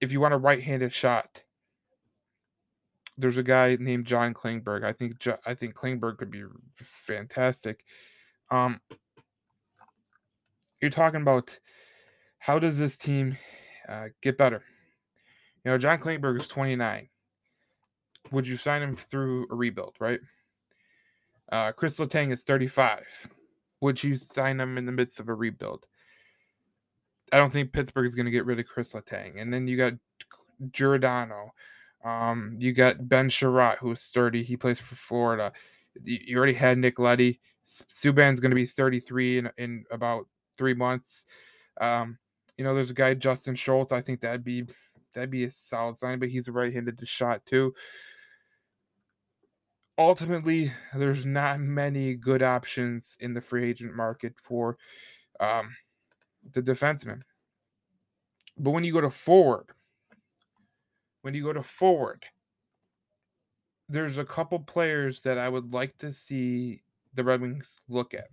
if 0.00 0.10
you 0.10 0.20
want 0.20 0.34
a 0.34 0.38
right-handed 0.38 0.92
shot, 0.92 1.42
there's 3.18 3.36
a 3.36 3.42
guy 3.42 3.76
named 3.78 4.06
John 4.06 4.34
Klingberg. 4.34 4.84
I 4.84 4.92
think 4.92 5.14
I 5.46 5.54
think 5.54 5.74
Klingberg 5.74 6.18
could 6.18 6.30
be 6.30 6.44
fantastic. 6.82 7.84
Um, 8.50 8.80
you're 10.80 10.90
talking 10.90 11.22
about 11.22 11.56
how 12.38 12.58
does 12.58 12.76
this 12.76 12.96
team 12.96 13.38
uh, 13.88 14.06
get 14.20 14.36
better? 14.36 14.62
You 15.64 15.70
know, 15.70 15.78
John 15.78 15.98
Klingberg 15.98 16.40
is 16.40 16.48
29. 16.48 17.08
Would 18.32 18.48
you 18.48 18.56
sign 18.56 18.82
him 18.82 18.96
through 18.96 19.46
a 19.50 19.54
rebuild, 19.54 19.96
right? 20.00 20.20
Uh, 21.50 21.72
Chris 21.72 21.98
Letang 21.98 22.32
is 22.32 22.42
35. 22.42 23.04
Would 23.80 24.02
you 24.02 24.16
sign 24.16 24.58
him 24.58 24.78
in 24.78 24.86
the 24.86 24.92
midst 24.92 25.20
of 25.20 25.28
a 25.28 25.34
rebuild? 25.34 25.86
I 27.32 27.36
don't 27.36 27.52
think 27.52 27.72
Pittsburgh 27.72 28.06
is 28.06 28.14
going 28.14 28.26
to 28.26 28.32
get 28.32 28.44
rid 28.44 28.58
of 28.58 28.66
Chris 28.66 28.92
Letang. 28.92 29.40
And 29.40 29.52
then 29.52 29.66
you 29.66 29.76
got 29.76 29.94
Giordano. 30.70 31.52
Um, 32.04 32.56
you 32.58 32.72
got 32.72 33.08
Ben 33.08 33.28
Chiarot, 33.28 33.78
who's 33.78 34.02
30. 34.06 34.42
He 34.42 34.56
plays 34.56 34.80
for 34.80 34.94
Florida. 34.94 35.52
You 36.02 36.36
already 36.36 36.54
had 36.54 36.78
Nick 36.78 36.98
Leddy. 36.98 37.40
Subban's 37.66 38.40
going 38.40 38.50
to 38.50 38.56
be 38.56 38.66
33 38.66 39.38
in, 39.38 39.50
in 39.56 39.84
about 39.90 40.26
three 40.58 40.74
months. 40.74 41.26
Um, 41.80 42.18
you 42.56 42.64
know, 42.64 42.74
there's 42.74 42.90
a 42.90 42.94
guy 42.94 43.14
Justin 43.14 43.54
Schultz. 43.54 43.92
I 43.92 44.00
think 44.00 44.20
that'd 44.20 44.44
be 44.44 44.64
that'd 45.14 45.30
be 45.30 45.44
a 45.44 45.50
solid 45.50 45.96
sign, 45.96 46.18
but 46.18 46.28
he's 46.28 46.48
a 46.48 46.52
right-handed 46.52 47.00
shot 47.06 47.44
too. 47.46 47.74
Ultimately, 49.98 50.72
there's 50.94 51.26
not 51.26 51.60
many 51.60 52.14
good 52.14 52.42
options 52.42 53.16
in 53.20 53.34
the 53.34 53.40
free 53.40 53.68
agent 53.68 53.94
market 53.94 54.34
for 54.42 54.78
um, 55.38 55.76
the 56.52 56.62
defenseman. 56.62 57.22
But 58.58 58.70
when 58.70 58.84
you 58.84 58.92
go 58.92 59.00
to 59.02 59.10
forward, 59.10 59.70
when 61.22 61.34
you 61.34 61.42
go 61.42 61.52
to 61.52 61.62
forward, 61.62 62.24
there's 63.88 64.18
a 64.18 64.24
couple 64.24 64.58
players 64.58 65.20
that 65.22 65.38
I 65.38 65.48
would 65.48 65.72
like 65.72 65.98
to 65.98 66.12
see 66.12 66.82
the 67.14 67.24
Red 67.24 67.40
Wings 67.40 67.80
look 67.88 68.14
at. 68.14 68.28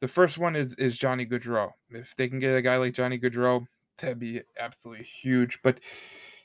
The 0.00 0.08
first 0.08 0.38
one 0.38 0.56
is 0.56 0.74
is 0.74 0.98
Johnny 0.98 1.26
Gaudreau. 1.26 1.70
If 1.90 2.16
they 2.16 2.28
can 2.28 2.38
get 2.38 2.56
a 2.56 2.62
guy 2.62 2.76
like 2.76 2.94
Johnny 2.94 3.18
Gaudreau, 3.18 3.66
that'd 3.98 4.18
be 4.18 4.42
absolutely 4.58 5.04
huge. 5.04 5.60
But 5.62 5.78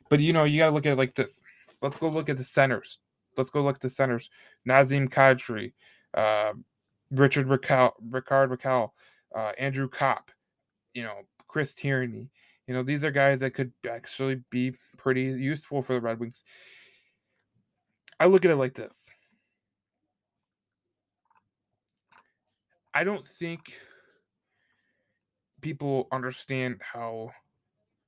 but 0.10 0.20
you 0.20 0.34
know, 0.34 0.44
you 0.44 0.60
gotta 0.60 0.74
look 0.74 0.86
at 0.86 0.94
it 0.94 0.98
like 0.98 1.16
this. 1.16 1.42
Let's 1.82 1.98
go 1.98 2.10
look 2.10 2.30
at 2.30 2.38
the 2.38 2.44
centers. 2.44 3.00
Let's 3.36 3.50
go 3.50 3.64
look 3.64 3.76
at 3.76 3.82
the 3.82 3.90
centers. 3.90 4.30
Nazem 4.68 5.10
Kadri, 5.10 5.74
uh, 6.14 6.54
Richard 7.12 7.48
Rakell, 7.48 7.94
Rickard 8.10 8.50
Rakell, 8.50 8.92
uh, 9.36 9.52
Andrew 9.58 9.88
Copp, 9.88 10.32
you 10.94 11.04
know, 11.04 11.22
Chris 11.48 11.74
Tierney. 11.74 12.30
You 12.68 12.74
know, 12.74 12.84
these 12.84 13.04
are 13.04 13.12
guys 13.12 13.40
that 13.40 13.54
could 13.54 13.72
actually 13.90 14.42
be 14.50 14.76
pretty 14.98 15.24
useful 15.24 15.82
for 15.82 15.94
the 15.94 16.02
Red 16.02 16.20
Wings. 16.20 16.44
I 18.20 18.26
look 18.26 18.44
at 18.46 18.52
it 18.52 18.58
like 18.58 18.74
this. 18.74 19.10
I 22.94 23.04
don't 23.04 23.28
think 23.28 23.74
people 25.62 26.08
understand 26.12 26.82
how 26.82 27.32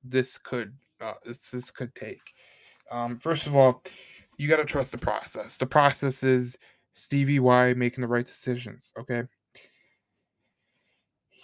this 0.02 0.36
could 0.36 0.74
uh, 1.00 1.14
this, 1.24 1.50
this 1.50 1.70
could 1.70 1.94
take. 1.94 2.20
Um, 2.90 3.18
first 3.18 3.46
of 3.46 3.56
all, 3.56 3.82
you 4.36 4.48
got 4.48 4.56
to 4.56 4.64
trust 4.64 4.92
the 4.92 4.98
process. 4.98 5.58
The 5.58 5.66
process 5.66 6.22
is 6.22 6.58
Stevie 6.94 7.38
Y 7.38 7.74
making 7.74 8.02
the 8.02 8.08
right 8.08 8.26
decisions. 8.26 8.92
Okay. 8.98 9.22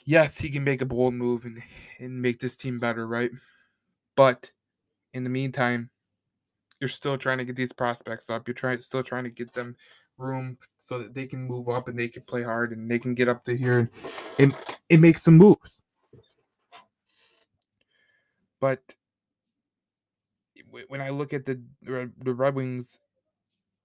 Yes, 0.06 0.38
he 0.38 0.50
can 0.50 0.62
make 0.62 0.80
a 0.80 0.86
bold 0.86 1.14
move 1.14 1.44
and, 1.44 1.60
and 1.98 2.22
make 2.22 2.38
this 2.38 2.56
team 2.56 2.78
better, 2.78 3.06
right? 3.06 3.30
But 4.14 4.50
in 5.12 5.24
the 5.24 5.30
meantime, 5.30 5.90
you're 6.80 6.88
still 6.88 7.18
trying 7.18 7.38
to 7.38 7.44
get 7.44 7.56
these 7.56 7.72
prospects 7.72 8.30
up. 8.30 8.46
You're 8.46 8.54
trying 8.54 8.80
still 8.80 9.02
trying 9.02 9.24
to 9.24 9.30
get 9.30 9.52
them 9.52 9.74
room 10.16 10.58
so 10.78 10.98
that 10.98 11.12
they 11.12 11.26
can 11.26 11.42
move 11.42 11.68
up 11.68 11.88
and 11.88 11.98
they 11.98 12.06
can 12.08 12.22
play 12.22 12.44
hard 12.44 12.72
and 12.72 12.88
they 12.88 13.00
can 13.00 13.14
get 13.14 13.28
up 13.28 13.44
to 13.44 13.56
here 13.56 13.90
and, 14.38 14.54
and, 14.88 15.02
make 15.02 15.18
some 15.18 15.36
moves. 15.36 15.82
But 18.60 18.80
when 20.88 21.00
I 21.00 21.10
look 21.10 21.34
at 21.34 21.44
the 21.44 21.60
the 21.82 22.34
Red 22.34 22.54
Wings 22.54 22.96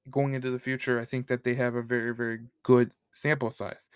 going 0.10 0.34
into 0.34 0.51
the 0.51 0.60
future, 0.60 1.00
I 1.00 1.06
think 1.06 1.28
that 1.28 1.44
they 1.44 1.56
have 1.56 1.75
a 1.75 1.82
very 1.82 2.13
very 2.13 2.40
good 2.63 2.92
sample 3.12 3.51
size. 3.51 3.90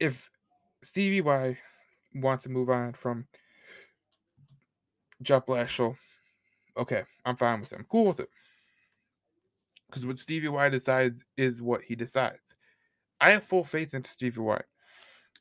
If 0.00 0.30
Stevie 0.82 1.20
Y 1.20 1.58
wants 2.14 2.44
to 2.44 2.50
move 2.50 2.70
on 2.70 2.94
from 2.94 3.26
Jeff 5.22 5.46
Blashill, 5.46 5.96
okay, 6.76 7.04
I'm 7.24 7.36
fine 7.36 7.60
with 7.60 7.72
him. 7.72 7.86
Cool 7.88 8.06
with 8.06 8.20
it. 8.20 8.30
Because 9.86 10.06
what 10.06 10.18
Stevie 10.18 10.48
Y 10.48 10.68
decides 10.70 11.24
is 11.36 11.60
what 11.60 11.82
he 11.82 11.94
decides. 11.94 12.54
I 13.20 13.30
have 13.30 13.44
full 13.44 13.64
faith 13.64 13.92
in 13.92 14.04
Stevie 14.04 14.40
Y. 14.40 14.60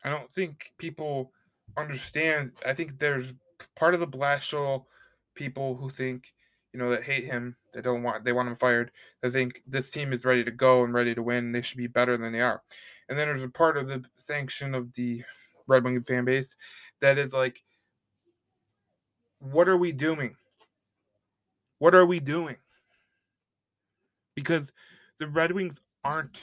I 0.04 0.10
don't 0.10 0.32
think 0.32 0.74
people 0.78 1.32
understand. 1.78 2.52
I 2.66 2.74
think 2.74 3.00
there's 3.00 3.34
part 3.76 3.94
of 3.94 4.00
the 4.02 4.08
Blashill 4.08 4.86
people 5.36 5.76
who 5.76 5.90
think, 5.90 6.34
you 6.74 6.80
know, 6.80 6.90
that 6.92 7.04
hate 7.04 7.26
him, 7.26 7.56
that 7.74 7.84
don't 7.84 8.04
want, 8.04 8.24
they 8.24 8.32
want 8.32 8.48
him 8.48 8.56
fired. 8.56 8.92
They 9.22 9.30
think 9.30 9.64
this 9.68 9.90
team 9.90 10.14
is 10.14 10.26
ready 10.26 10.44
to 10.44 10.52
go 10.52 10.84
and 10.84 10.94
ready 10.94 11.16
to 11.16 11.24
win. 11.24 11.52
They 11.52 11.62
should 11.62 11.78
be 11.78 11.88
better 11.88 12.18
than 12.18 12.32
they 12.32 12.42
are. 12.42 12.62
And 13.08 13.18
then 13.18 13.28
there's 13.28 13.44
a 13.44 13.50
part 13.50 13.78
of 13.78 13.88
the 13.88 14.06
sanction 14.18 14.76
of 14.76 14.94
the 14.94 15.24
Red 15.68 15.84
Wing 15.84 16.04
fan 16.04 16.26
base 16.26 16.56
that 17.02 17.18
is 17.18 17.34
like, 17.34 17.64
what 19.40 19.68
are 19.68 19.78
we 19.78 19.92
doing? 19.92 20.36
What 21.80 21.96
are 21.96 22.06
we 22.06 22.20
doing? 22.20 22.58
Because 24.36 24.72
the 25.18 25.28
Red 25.28 25.54
Wings 25.54 25.80
aren't 26.04 26.40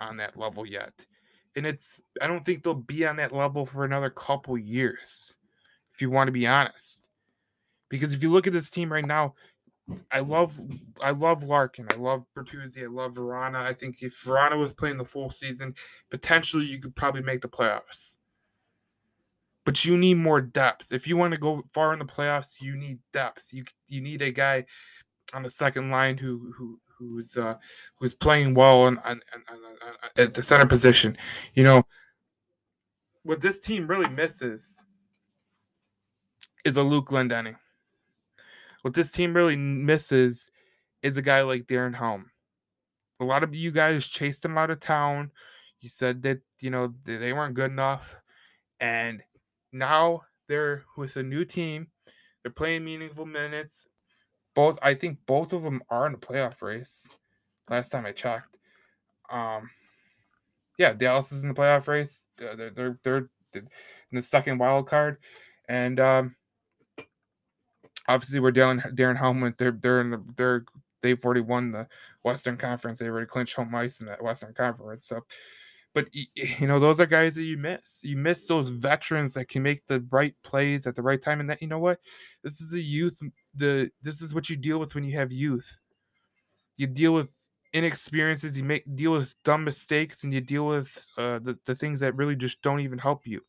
on 0.00 0.16
that 0.18 0.36
level 0.36 0.66
yet. 0.66 0.92
And 1.54 1.66
it's 1.66 2.00
I 2.20 2.26
don't 2.26 2.44
think 2.44 2.62
they'll 2.62 2.74
be 2.74 3.06
on 3.06 3.16
that 3.16 3.32
level 3.32 3.66
for 3.66 3.84
another 3.84 4.10
couple 4.10 4.58
years. 4.58 5.34
If 5.94 6.00
you 6.00 6.10
want 6.10 6.28
to 6.28 6.32
be 6.32 6.46
honest. 6.46 7.08
Because 7.88 8.12
if 8.12 8.22
you 8.22 8.32
look 8.32 8.46
at 8.46 8.54
this 8.54 8.70
team 8.70 8.90
right 8.90 9.04
now, 9.04 9.34
I 10.10 10.20
love 10.20 10.58
I 11.02 11.10
love 11.10 11.42
Larkin. 11.42 11.88
I 11.90 11.96
love 11.96 12.24
Bertuzzi. 12.36 12.82
I 12.82 12.86
love 12.86 13.14
Vrana. 13.14 13.62
I 13.62 13.72
think 13.72 14.02
if 14.02 14.22
Vrana 14.24 14.58
was 14.58 14.74
playing 14.74 14.98
the 14.98 15.04
full 15.04 15.30
season, 15.30 15.74
potentially 16.10 16.66
you 16.66 16.80
could 16.80 16.94
probably 16.94 17.22
make 17.22 17.40
the 17.40 17.48
playoffs. 17.48 18.16
But 19.64 19.84
you 19.84 19.96
need 19.96 20.14
more 20.14 20.40
depth. 20.40 20.92
If 20.92 21.06
you 21.06 21.16
want 21.16 21.34
to 21.34 21.40
go 21.40 21.62
far 21.72 21.92
in 21.92 21.98
the 21.98 22.04
playoffs, 22.04 22.54
you 22.60 22.76
need 22.76 22.98
depth. 23.12 23.52
You 23.52 23.64
you 23.88 24.00
need 24.00 24.22
a 24.22 24.30
guy 24.30 24.64
on 25.32 25.42
the 25.42 25.50
second 25.50 25.90
line 25.90 26.18
who 26.18 26.52
who 26.56 26.80
who's 26.98 27.36
uh, 27.36 27.54
who's 27.96 28.14
playing 28.14 28.54
well 28.54 28.82
on, 28.82 29.00
at 30.16 30.34
the 30.34 30.42
center 30.42 30.66
position. 30.66 31.16
You 31.54 31.64
know, 31.64 31.86
what 33.22 33.40
this 33.40 33.60
team 33.60 33.86
really 33.86 34.08
misses 34.08 34.82
is 36.64 36.76
a 36.76 36.82
Luke 36.82 37.08
Glendening. 37.08 37.56
What 38.82 38.94
this 38.94 39.10
team 39.10 39.34
really 39.34 39.56
misses 39.56 40.50
is 41.02 41.16
a 41.16 41.22
guy 41.22 41.42
like 41.42 41.66
Darren 41.66 41.94
Helm. 41.94 42.30
A 43.20 43.24
lot 43.24 43.42
of 43.42 43.54
you 43.54 43.70
guys 43.70 44.06
chased 44.06 44.44
him 44.44 44.58
out 44.58 44.70
of 44.70 44.80
town. 44.80 45.30
You 45.80 45.88
said 45.88 46.22
that 46.22 46.40
you 46.60 46.70
know 46.70 46.92
they 47.04 47.32
weren't 47.32 47.54
good 47.54 47.70
enough, 47.70 48.16
and 48.80 49.22
now 49.72 50.22
they're 50.48 50.84
with 50.96 51.16
a 51.16 51.22
new 51.22 51.44
team. 51.44 51.88
They're 52.42 52.52
playing 52.52 52.84
meaningful 52.84 53.26
minutes 53.26 53.86
both 54.54 54.78
I 54.82 54.94
think 54.94 55.18
both 55.26 55.52
of 55.52 55.62
them 55.62 55.82
are 55.88 56.06
in 56.06 56.12
the 56.12 56.18
playoff 56.18 56.60
race. 56.60 57.08
Last 57.70 57.90
time 57.90 58.06
I 58.06 58.12
checked, 58.12 58.58
um, 59.30 59.70
yeah, 60.78 60.92
Dallas 60.92 61.32
is 61.32 61.42
in 61.42 61.48
the 61.48 61.54
playoff 61.54 61.86
race. 61.86 62.28
They're 62.36 62.70
they're, 62.70 62.98
they're 63.02 63.28
in 63.54 63.68
the 64.12 64.22
second 64.22 64.58
wild 64.58 64.88
card, 64.88 65.18
and 65.68 65.98
um, 66.00 66.36
obviously 68.08 68.40
we're 68.40 68.50
dealing 68.50 68.80
Darren 68.80 69.18
Helmut. 69.18 69.58
They're 69.58 69.72
they're 69.72 70.00
in 70.00 70.10
the 70.10 70.22
they're 70.36 70.64
they've 71.02 71.22
already 71.24 71.40
won 71.40 71.72
the 71.72 71.88
Western 72.22 72.56
Conference. 72.56 72.98
They 72.98 73.06
already 73.06 73.26
clinched 73.26 73.54
home 73.54 73.74
ice 73.74 74.00
in 74.00 74.06
that 74.06 74.22
Western 74.22 74.54
Conference. 74.54 75.06
So 75.06 75.24
but 75.94 76.08
you 76.12 76.66
know, 76.66 76.80
those 76.80 77.00
are 77.00 77.06
guys 77.06 77.34
that 77.34 77.42
you 77.42 77.58
miss. 77.58 78.00
You 78.02 78.16
miss 78.16 78.46
those 78.46 78.70
veterans 78.70 79.34
that 79.34 79.48
can 79.48 79.62
make 79.62 79.86
the 79.86 80.00
right 80.10 80.34
plays 80.42 80.86
at 80.86 80.94
the 80.94 81.02
right 81.02 81.22
time. 81.22 81.40
And 81.40 81.50
that 81.50 81.60
you 81.60 81.68
know 81.68 81.78
what, 81.78 82.00
this 82.42 82.60
is 82.60 82.72
a 82.72 82.80
youth. 82.80 83.20
The 83.54 83.90
this 84.02 84.22
is 84.22 84.34
what 84.34 84.48
you 84.48 84.56
deal 84.56 84.78
with 84.78 84.94
when 84.94 85.04
you 85.04 85.18
have 85.18 85.32
youth. 85.32 85.78
You 86.76 86.86
deal 86.86 87.12
with 87.12 87.30
inexperiences. 87.74 88.56
You 88.56 88.64
make 88.64 88.84
deal 88.96 89.12
with 89.12 89.34
dumb 89.44 89.64
mistakes, 89.64 90.24
and 90.24 90.32
you 90.32 90.40
deal 90.40 90.66
with 90.66 90.96
uh, 91.18 91.40
the 91.40 91.58
the 91.66 91.74
things 91.74 92.00
that 92.00 92.16
really 92.16 92.36
just 92.36 92.62
don't 92.62 92.80
even 92.80 92.98
help 92.98 93.26
you. 93.26 93.42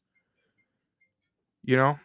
You 1.63 1.77
know, 1.77 1.99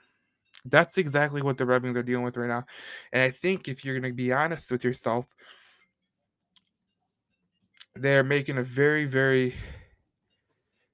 that's 0.70 0.98
exactly 0.98 1.42
what 1.42 1.58
the 1.58 1.66
Red 1.66 1.82
Wings 1.82 1.96
are 1.96 2.02
dealing 2.02 2.24
with 2.24 2.36
right 2.36 2.48
now. 2.48 2.64
And 3.12 3.22
I 3.22 3.30
think 3.30 3.68
if 3.68 3.84
you're 3.84 3.98
going 3.98 4.10
to 4.10 4.16
be 4.16 4.32
honest 4.32 4.70
with 4.70 4.84
yourself, 4.84 5.26
they're 7.94 8.24
making 8.24 8.58
a 8.58 8.62
very, 8.62 9.04
very 9.04 9.54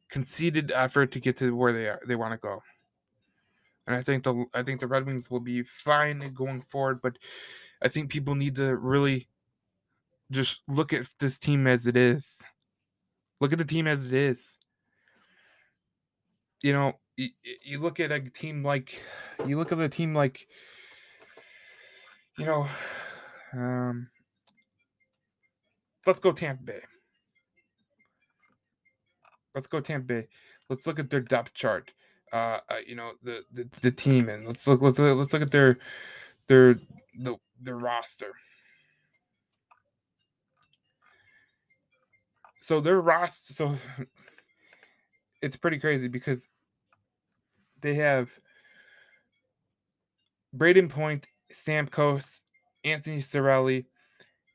conceded 0.09 0.71
effort 0.71 1.13
to 1.13 1.21
get 1.21 1.37
to 1.39 1.55
where 1.57 1.73
they 1.73 1.89
are 1.89 2.01
they 2.07 2.15
want 2.15 2.33
to 2.33 2.39
go. 2.39 2.63
and 3.87 3.97
I 3.97 4.03
think 4.03 4.25
the 4.25 4.47
I 4.55 4.63
think 4.63 4.81
the 4.81 4.87
Red 4.87 5.07
Wings 5.07 5.31
will 5.31 5.41
be 5.41 5.63
fine 5.63 6.33
going 6.35 6.63
forward. 6.63 7.01
But 7.03 7.19
I 7.83 7.89
think 7.89 8.11
people 8.11 8.35
need 8.35 8.57
to 8.57 8.77
really 8.77 9.29
just 10.31 10.63
look 10.69 10.93
at 10.93 11.07
this 11.21 11.39
team 11.39 11.67
as 11.67 11.87
it 11.87 11.97
is. 11.97 12.43
Look 13.41 13.53
at 13.53 13.59
the 13.59 13.65
team 13.65 13.87
as 13.87 14.05
it 14.07 14.13
is. 14.13 14.59
You 16.63 16.73
know, 16.73 16.99
you, 17.17 17.79
look 17.79 18.01
at 18.01 18.11
a 18.11 18.21
team 18.21 18.65
like 18.65 19.03
you 19.47 19.57
look 19.59 19.73
at 19.73 19.79
a 19.79 19.89
team 19.89 20.15
like 20.15 20.47
you 22.37 22.45
know, 22.45 22.67
um, 23.53 24.09
let's 26.07 26.19
go 26.19 26.33
Tampa 26.33 26.63
Bay. 26.63 26.81
Let's 29.55 29.69
go 29.69 29.81
Tampa 29.81 30.07
Bay. 30.07 30.29
Let's 30.69 30.87
look 30.87 30.99
at 30.99 31.11
their 31.11 31.21
depth 31.21 31.55
chart. 31.55 31.93
Uh, 32.33 32.59
uh, 32.69 32.77
you 32.85 32.97
know 32.97 33.13
the, 33.23 33.45
the 33.53 33.69
the 33.81 33.91
team, 33.93 34.29
and 34.29 34.47
let's 34.47 34.67
look 34.67 34.83
let's 34.83 34.99
let's 34.99 35.33
look 35.33 35.43
at 35.43 35.53
their 35.53 35.79
their 36.49 36.81
the 37.17 37.37
their 37.61 37.77
roster. 37.77 38.33
So 42.59 42.81
their 42.81 43.01
roster, 43.01 43.53
so 43.53 43.77
it's 45.43 45.57
pretty 45.57 45.79
crazy 45.79 46.09
because 46.09 46.49
they 47.85 47.95
have 47.97 48.31
Brayden 50.57 50.89
Point, 50.89 51.27
Stamkos, 51.53 52.41
Anthony 52.83 53.21
Cirelli 53.21 53.85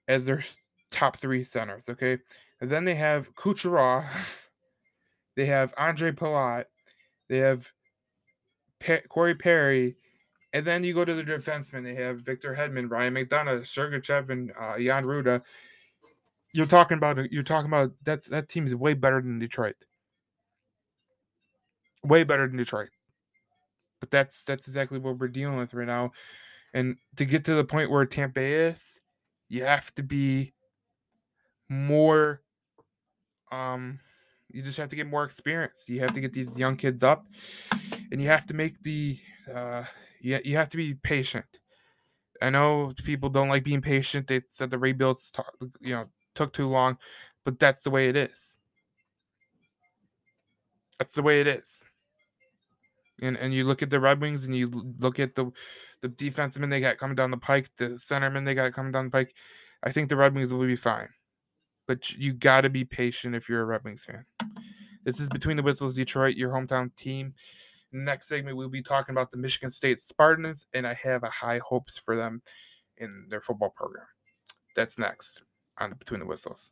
as 0.07 0.25
their 0.25 0.43
top 0.91 1.15
three 1.15 1.43
centers. 1.43 1.87
Okay, 1.87 2.17
and 2.59 2.71
then 2.71 2.85
they 2.85 2.95
have 2.95 3.35
Kucherov, 3.35 4.05
they 5.35 5.45
have 5.45 5.75
Andre 5.77 6.11
Palat, 6.11 6.65
they 7.29 7.37
have 7.37 7.71
Corey 9.07 9.35
Perry, 9.35 9.95
and 10.51 10.65
then 10.65 10.83
you 10.83 10.95
go 10.95 11.05
to 11.05 11.13
the 11.13 11.23
defensemen. 11.23 11.83
They 11.83 12.01
have 12.01 12.21
Victor 12.21 12.55
Hedman, 12.55 12.89
Ryan 12.89 13.13
McDonagh, 13.13 13.61
Sergachev, 13.61 14.31
and 14.31 14.51
uh, 14.59 14.79
Jan 14.79 15.05
Rutta. 15.05 15.43
You're 16.51 16.65
talking 16.65 16.97
about 16.97 17.31
you're 17.31 17.43
talking 17.43 17.69
about 17.69 17.91
that's 18.03 18.25
that 18.29 18.49
team 18.49 18.65
is 18.65 18.73
way 18.73 18.95
better 18.95 19.21
than 19.21 19.37
Detroit. 19.37 19.75
Way 22.03 22.23
better 22.23 22.47
than 22.47 22.57
Detroit. 22.57 22.89
But 23.99 24.11
that's 24.11 24.43
that's 24.43 24.67
exactly 24.67 24.99
what 24.99 25.17
we're 25.19 25.27
dealing 25.27 25.57
with 25.57 25.73
right 25.73 25.87
now. 25.87 26.11
And 26.73 26.97
to 27.17 27.25
get 27.25 27.45
to 27.45 27.55
the 27.55 27.63
point 27.63 27.91
where 27.91 28.05
Tampa 28.05 28.41
is, 28.41 28.99
you 29.49 29.63
have 29.63 29.93
to 29.95 30.03
be 30.03 30.53
more 31.69 32.41
um 33.51 33.99
you 34.51 34.63
just 34.63 34.77
have 34.77 34.89
to 34.89 34.95
get 34.95 35.05
more 35.05 35.23
experience. 35.23 35.85
You 35.87 35.99
have 36.01 36.13
to 36.13 36.19
get 36.21 36.33
these 36.33 36.57
young 36.57 36.75
kids 36.75 37.03
up 37.03 37.27
and 38.11 38.21
you 38.21 38.27
have 38.29 38.45
to 38.47 38.53
make 38.53 38.81
the 38.83 39.19
uh 39.53 39.83
you, 40.21 40.39
you 40.43 40.57
have 40.57 40.69
to 40.69 40.77
be 40.77 40.95
patient. 40.95 41.45
I 42.41 42.49
know 42.49 42.93
people 43.03 43.29
don't 43.29 43.49
like 43.49 43.63
being 43.63 43.81
patient. 43.81 44.27
They 44.27 44.41
said 44.47 44.69
the 44.69 44.79
rebuilds 44.79 45.31
you 45.81 45.95
know 45.95 46.05
took 46.35 46.53
too 46.53 46.67
long, 46.67 46.97
but 47.45 47.59
that's 47.59 47.83
the 47.83 47.89
way 47.91 48.09
it 48.09 48.15
is. 48.17 48.57
That's 50.97 51.13
the 51.13 51.21
way 51.21 51.41
it 51.41 51.47
is. 51.47 51.85
And 53.21 53.37
and 53.37 53.53
you 53.53 53.63
look 53.63 53.81
at 53.81 53.89
the 53.89 53.99
Red 53.99 54.21
Wings 54.21 54.43
and 54.43 54.55
you 54.55 54.69
look 54.99 55.19
at 55.19 55.35
the 55.35 55.51
the 56.01 56.09
defensemen 56.09 56.69
they 56.69 56.79
got 56.79 56.97
coming 56.97 57.15
down 57.15 57.31
the 57.31 57.37
pike, 57.37 57.69
the 57.77 57.89
centermen 57.89 58.45
they 58.45 58.53
got 58.53 58.73
coming 58.73 58.91
down 58.91 59.05
the 59.05 59.11
pike. 59.11 59.33
I 59.83 59.91
think 59.91 60.09
the 60.09 60.15
Red 60.15 60.33
Wings 60.33 60.53
will 60.53 60.65
be 60.65 60.75
fine. 60.75 61.09
But 61.87 62.11
you 62.11 62.33
got 62.33 62.61
to 62.61 62.69
be 62.69 62.85
patient 62.85 63.35
if 63.35 63.49
you're 63.49 63.61
a 63.61 63.65
Red 63.65 63.83
Wings 63.83 64.05
fan. 64.05 64.25
This 65.03 65.19
is 65.19 65.29
Between 65.29 65.57
the 65.57 65.63
Whistles 65.63 65.95
Detroit, 65.95 66.35
your 66.35 66.51
hometown 66.51 66.95
team. 66.95 67.33
Next 67.91 68.27
segment, 68.27 68.57
we'll 68.57 68.69
be 68.69 68.83
talking 68.83 69.13
about 69.13 69.31
the 69.31 69.37
Michigan 69.37 69.71
State 69.71 69.99
Spartans, 69.99 70.67
and 70.73 70.85
I 70.85 70.93
have 70.93 71.23
a 71.23 71.29
high 71.29 71.59
hopes 71.59 71.97
for 71.97 72.15
them 72.15 72.43
in 72.97 73.25
their 73.29 73.41
football 73.41 73.73
program. 73.75 74.05
That's 74.75 74.99
next 74.99 75.41
on 75.79 75.89
the 75.89 75.95
Between 75.95 76.19
the 76.19 76.27
Whistles. 76.27 76.71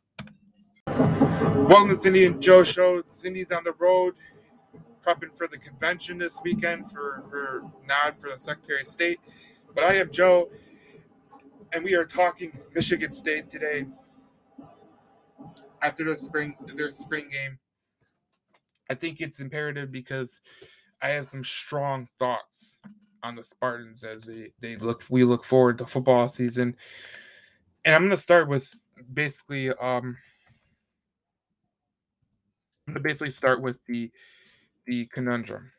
Welcome 0.86 1.88
to 1.88 1.96
Cindy 1.96 2.24
and 2.24 2.40
Joe 2.40 2.62
Show. 2.62 3.02
Cindy's 3.08 3.50
on 3.50 3.64
the 3.64 3.72
road 3.72 4.14
prepping 5.04 5.34
for 5.34 5.46
the 5.48 5.58
convention 5.58 6.18
this 6.18 6.40
weekend 6.42 6.90
for 6.90 7.24
her 7.30 7.62
nod 7.86 8.14
for 8.18 8.30
the 8.30 8.38
Secretary 8.38 8.80
of 8.80 8.86
State. 8.86 9.20
But 9.74 9.84
I 9.84 9.94
am 9.94 10.10
Joe, 10.10 10.50
and 11.72 11.84
we 11.84 11.94
are 11.94 12.04
talking 12.04 12.58
Michigan 12.74 13.10
State 13.10 13.50
today 13.50 13.86
after 15.82 16.04
the 16.04 16.16
spring 16.16 16.56
their 16.74 16.90
spring 16.90 17.28
game. 17.30 17.58
I 18.90 18.94
think 18.94 19.20
it's 19.20 19.40
imperative 19.40 19.92
because 19.92 20.40
I 21.02 21.10
have 21.10 21.28
some 21.28 21.44
strong 21.44 22.08
thoughts 22.18 22.80
on 23.22 23.34
the 23.34 23.44
Spartans 23.44 24.04
as 24.04 24.24
they, 24.24 24.52
they 24.60 24.76
look 24.76 25.04
we 25.10 25.24
look 25.24 25.44
forward 25.44 25.78
to 25.78 25.86
football 25.86 26.28
season. 26.28 26.76
And 27.84 27.94
I'm 27.94 28.02
gonna 28.02 28.16
start 28.16 28.48
with 28.48 28.74
basically 29.12 29.70
um 29.70 30.16
I'm 32.86 32.94
gonna 32.94 33.00
basically 33.00 33.30
start 33.30 33.60
with 33.60 33.84
the 33.86 34.10
the 34.88 35.06
conundrum. 35.06 35.70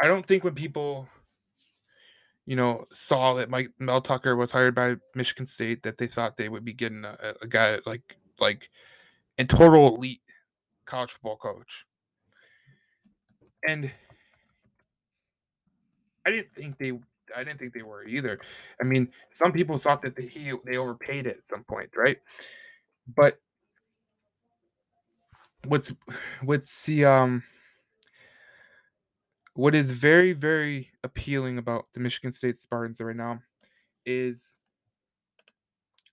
I 0.00 0.08
don't 0.08 0.26
think 0.26 0.42
when 0.42 0.54
people, 0.54 1.06
you 2.46 2.56
know, 2.56 2.86
saw 2.92 3.34
that 3.34 3.50
Mike 3.50 3.70
Mel 3.78 4.00
Tucker 4.00 4.34
was 4.34 4.50
hired 4.50 4.74
by 4.74 4.96
Michigan 5.14 5.46
State 5.46 5.82
that 5.82 5.98
they 5.98 6.06
thought 6.06 6.36
they 6.36 6.48
would 6.48 6.64
be 6.64 6.72
getting 6.72 7.04
a, 7.04 7.34
a 7.42 7.46
guy 7.46 7.78
like 7.86 8.16
like 8.40 8.70
a 9.38 9.44
total 9.44 9.96
elite 9.96 10.22
college 10.86 11.12
football 11.12 11.36
coach. 11.36 11.84
And 13.68 13.90
I 16.26 16.30
didn't 16.30 16.54
think 16.54 16.78
they 16.78 16.92
I 17.34 17.44
didn't 17.44 17.58
think 17.58 17.74
they 17.74 17.82
were 17.82 18.06
either. 18.06 18.40
I 18.80 18.84
mean, 18.84 19.08
some 19.30 19.52
people 19.52 19.78
thought 19.78 20.02
that 20.02 20.16
they, 20.16 20.26
he 20.26 20.52
they 20.64 20.78
overpaid 20.78 21.26
it 21.26 21.38
at 21.38 21.46
some 21.46 21.64
point, 21.64 21.90
right? 21.96 22.18
But 23.14 23.38
what's 25.66 25.92
what's 26.42 26.84
the 26.86 27.04
um 27.04 27.42
what 29.54 29.74
is 29.74 29.92
very 29.92 30.32
very 30.32 30.90
appealing 31.02 31.58
about 31.58 31.86
the 31.94 32.00
Michigan 32.00 32.32
State 32.32 32.60
Spartans 32.60 33.00
right 33.00 33.16
now 33.16 33.40
is 34.04 34.54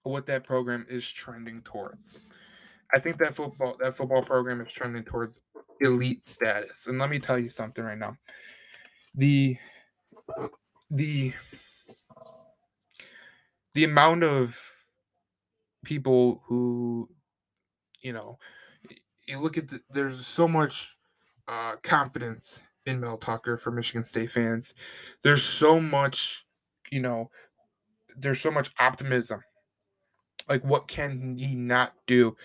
what 0.04 0.26
that 0.26 0.44
program 0.44 0.86
is 0.90 1.10
trending 1.10 1.62
towards. 1.62 2.20
I 2.94 3.00
think 3.00 3.18
that 3.18 3.36
football 3.36 3.76
that 3.80 3.96
football 3.96 4.24
program 4.24 4.62
is 4.62 4.72
trending 4.72 5.04
towards 5.04 5.40
elite 5.80 6.24
status. 6.24 6.88
And 6.88 7.00
let 7.00 7.10
me 7.10 7.20
tell 7.20 7.40
you 7.40 7.50
something 7.50 7.84
right 7.84 7.98
now. 7.98 8.18
The 9.16 9.58
the 10.92 11.34
the 13.74 13.84
amount 13.84 14.24
of 14.24 14.60
people 15.84 16.44
who 16.46 17.10
you 18.02 18.14
know 18.14 18.38
you 19.28 19.40
look 19.40 19.58
at 19.58 19.70
the, 19.70 19.82
there's 19.90 20.26
so 20.26 20.48
much 20.48 20.98
uh, 21.48 21.76
confidence 21.82 22.62
in 22.86 23.00
Mel 23.00 23.18
Tucker 23.18 23.58
for 23.58 23.72
Michigan 23.72 24.04
State 24.04 24.32
fans. 24.32 24.74
There's 25.24 25.44
so 25.44 25.80
much, 25.80 26.46
you 26.92 27.02
know, 27.02 27.30
there's 28.16 28.42
so 28.42 28.52
much 28.52 28.72
optimism. 28.80 29.44
Like 30.50 30.64
what 30.64 30.88
can 30.88 31.38
he 31.38 31.56
not 31.56 31.94
do? 32.06 32.36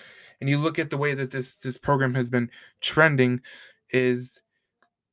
And 0.41 0.49
you 0.49 0.59
look 0.59 0.79
at 0.79 0.91
the 0.91 0.97
way 0.97 1.15
that 1.15 1.33
this 1.33 1.57
this 1.57 1.79
program 1.79 2.15
has 2.15 2.31
been 2.31 2.51
trending 2.81 3.41
is 3.91 4.41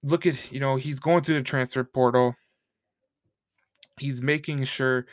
look 0.04 0.28
at, 0.28 0.52
you 0.52 0.60
know, 0.60 0.76
he's 0.76 1.00
going 1.00 1.24
through 1.24 1.38
the 1.40 1.44
transfer 1.44 1.84
portal. 1.84 2.36
He's 4.00 4.22
making 4.22 4.66
sure, 4.66 5.08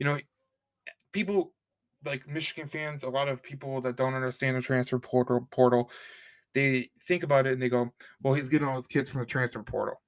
you 0.00 0.06
know, 0.06 0.18
people 1.12 1.52
like 2.04 2.28
Michigan 2.28 2.66
fans, 2.66 3.02
a 3.02 3.08
lot 3.08 3.28
of 3.28 3.42
people 3.42 3.80
that 3.82 3.96
don't 3.96 4.14
understand 4.14 4.56
the 4.56 4.62
transfer 4.62 4.98
portal 4.98 5.46
portal, 5.50 5.90
they 6.54 6.90
think 7.00 7.22
about 7.22 7.46
it 7.46 7.52
and 7.52 7.62
they 7.62 7.68
go, 7.68 7.92
"Well, 8.22 8.34
he's 8.34 8.48
getting 8.48 8.68
all 8.68 8.76
his 8.76 8.86
kids 8.86 9.10
from 9.10 9.20
the 9.20 9.26
transfer 9.26 9.62
portal." 9.62 10.00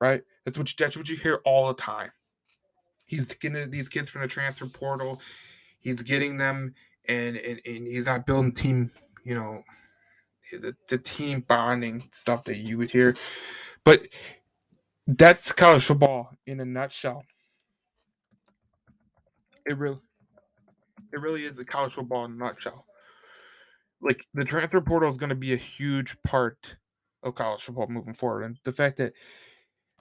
Right? 0.00 0.22
That's 0.44 0.56
what 0.56 0.68
you, 0.68 0.74
that's 0.78 0.96
what 0.96 1.08
you 1.08 1.16
hear 1.16 1.40
all 1.44 1.68
the 1.68 1.74
time. 1.74 2.10
He's 3.04 3.34
getting 3.34 3.70
these 3.70 3.88
kids 3.88 4.08
from 4.08 4.22
the 4.22 4.28
transfer 4.28 4.66
portal. 4.66 5.20
He's 5.80 6.02
getting 6.02 6.36
them, 6.36 6.74
and 7.08 7.36
and, 7.36 7.60
and 7.64 7.86
he's 7.86 8.06
not 8.06 8.26
building 8.26 8.52
team. 8.52 8.90
You 9.24 9.34
know, 9.34 9.62
the, 10.52 10.74
the 10.88 10.98
team 10.98 11.44
bonding 11.46 12.08
stuff 12.12 12.44
that 12.44 12.58
you 12.58 12.78
would 12.78 12.90
hear, 12.90 13.16
but 13.84 14.02
that's 15.06 15.52
college 15.52 15.84
football 15.84 16.30
in 16.46 16.60
a 16.60 16.64
nutshell. 16.64 17.24
It 19.66 19.76
really 19.76 19.98
it 21.12 21.20
really 21.20 21.44
is 21.44 21.58
a 21.58 21.64
college 21.64 21.92
football 21.92 22.24
in 22.24 22.32
a 22.32 22.36
nutshell. 22.36 22.86
Like 24.00 24.24
the 24.34 24.44
transfer 24.44 24.80
portal 24.80 25.10
is 25.10 25.16
going 25.16 25.30
to 25.30 25.34
be 25.34 25.52
a 25.52 25.58
huge 25.58 26.16
part 26.22 26.76
of 27.22 27.34
college 27.34 27.62
football 27.62 27.88
moving 27.88 28.14
forward, 28.14 28.44
and 28.44 28.56
the 28.64 28.72
fact 28.72 28.96
that 28.96 29.12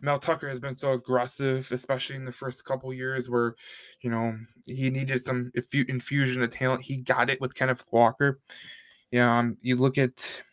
Mel 0.01 0.19
Tucker 0.19 0.47
has 0.47 0.61
been 0.61 0.75
so 0.75 0.93
aggressive, 0.93 1.69
especially 1.73 2.15
in 2.15 2.23
the 2.23 2.31
first 2.31 2.63
couple 2.63 2.93
years 2.93 3.29
where, 3.29 3.55
you 4.01 4.09
know, 4.09 4.33
he 4.65 4.89
needed 4.89 5.23
some 5.25 5.51
infusion 5.53 6.41
of 6.41 6.51
talent. 6.51 6.83
He 6.83 6.97
got 6.97 7.29
it 7.29 7.41
with 7.41 7.53
Kenneth 7.53 7.83
Walker. 7.91 8.39
Yeah, 9.11 9.39
um, 9.39 9.57
you 9.61 9.75
look 9.75 9.97
at 9.97 10.43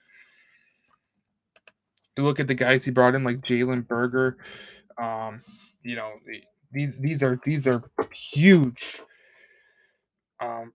You 2.17 2.25
look 2.25 2.41
at 2.41 2.47
the 2.49 2.55
guys 2.55 2.85
he 2.85 2.91
brought 2.91 3.15
in, 3.15 3.25
like 3.25 3.43
Jalen 3.43 3.87
Berger. 3.87 4.39
Um, 4.99 5.43
you 5.83 5.95
know, 5.95 6.15
these 6.73 6.99
these 6.99 7.23
are 7.23 7.39
these 7.45 7.67
are 7.67 7.83
huge. 8.13 9.03
Um, 10.41 10.73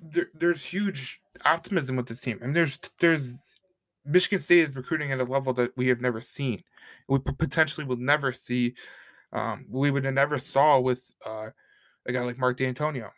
there, 0.00 0.28
there's 0.34 0.64
huge 0.64 1.20
optimism 1.44 1.96
with 1.96 2.06
this 2.06 2.20
team, 2.20 2.38
and 2.42 2.54
there's 2.54 2.78
there's 3.00 3.56
Michigan 4.04 4.40
State 4.40 4.64
is 4.64 4.76
recruiting 4.76 5.12
at 5.12 5.20
a 5.20 5.24
level 5.24 5.52
that 5.54 5.76
we 5.76 5.88
have 5.88 6.00
never 6.00 6.20
seen. 6.20 6.62
We 7.08 7.18
potentially 7.18 7.86
will 7.86 7.96
never 7.96 8.32
see. 8.32 8.74
Um, 9.32 9.66
we 9.68 9.90
would 9.90 10.04
have 10.04 10.14
never 10.14 10.38
saw 10.38 10.78
with 10.80 11.10
uh, 11.26 11.50
a 12.06 12.12
guy 12.12 12.20
like 12.20 12.38
Mark 12.38 12.58
Dantonio. 12.58 13.10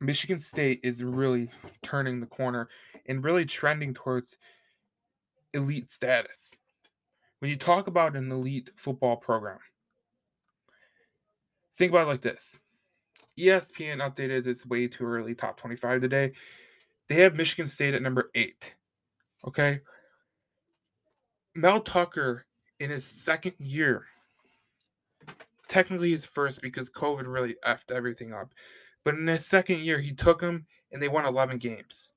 Michigan 0.00 0.38
State 0.38 0.80
is 0.82 1.02
really 1.02 1.50
turning 1.82 2.20
the 2.20 2.26
corner 2.26 2.68
and 3.06 3.24
really 3.24 3.44
trending 3.44 3.92
towards 3.92 4.36
elite 5.52 5.90
status. 5.90 6.56
When 7.40 7.50
you 7.50 7.56
talk 7.56 7.86
about 7.86 8.16
an 8.16 8.30
elite 8.30 8.70
football 8.76 9.16
program, 9.16 9.58
think 11.80 11.92
about 11.92 12.06
it 12.06 12.10
like 12.10 12.20
this 12.20 12.58
ESPN 13.38 14.02
updated 14.02 14.46
its 14.46 14.66
way 14.66 14.86
too 14.86 15.06
early 15.06 15.34
top 15.34 15.56
25 15.56 16.02
today. 16.02 16.32
They 17.08 17.16
have 17.22 17.34
Michigan 17.34 17.66
State 17.66 17.94
at 17.94 18.02
number 18.02 18.30
eight. 18.34 18.74
Okay. 19.46 19.80
Mel 21.54 21.80
Tucker 21.80 22.44
in 22.78 22.90
his 22.90 23.06
second 23.06 23.54
year, 23.58 24.04
technically 25.68 26.10
his 26.10 26.26
first 26.26 26.60
because 26.60 26.90
COVID 26.90 27.24
really 27.26 27.56
effed 27.66 27.90
everything 27.90 28.34
up. 28.34 28.52
But 29.02 29.14
in 29.14 29.26
his 29.26 29.46
second 29.46 29.78
year, 29.78 30.00
he 30.00 30.12
took 30.12 30.40
them 30.40 30.66
and 30.92 31.00
they 31.00 31.08
won 31.08 31.24
11 31.24 31.56
games. 31.56 32.12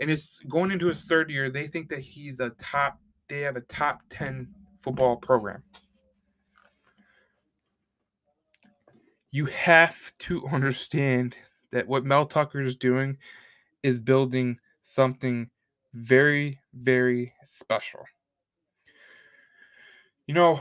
And 0.00 0.10
it's 0.10 0.38
going 0.48 0.70
into 0.70 0.88
his 0.88 1.02
third 1.04 1.30
year, 1.30 1.50
they 1.50 1.66
think 1.66 1.90
that 1.90 2.00
he's 2.00 2.40
a 2.40 2.50
top, 2.58 2.98
they 3.28 3.40
have 3.40 3.56
a 3.56 3.60
top 3.60 4.00
10 4.08 4.48
football 4.80 5.16
program. 5.16 5.62
You 9.36 9.44
have 9.44 10.12
to 10.20 10.46
understand 10.50 11.36
that 11.70 11.86
what 11.86 12.06
Mel 12.06 12.24
Tucker 12.24 12.62
is 12.62 12.74
doing 12.74 13.18
is 13.82 14.00
building 14.00 14.60
something 14.82 15.50
very, 15.92 16.58
very 16.72 17.34
special. 17.44 18.06
You 20.26 20.32
know, 20.32 20.60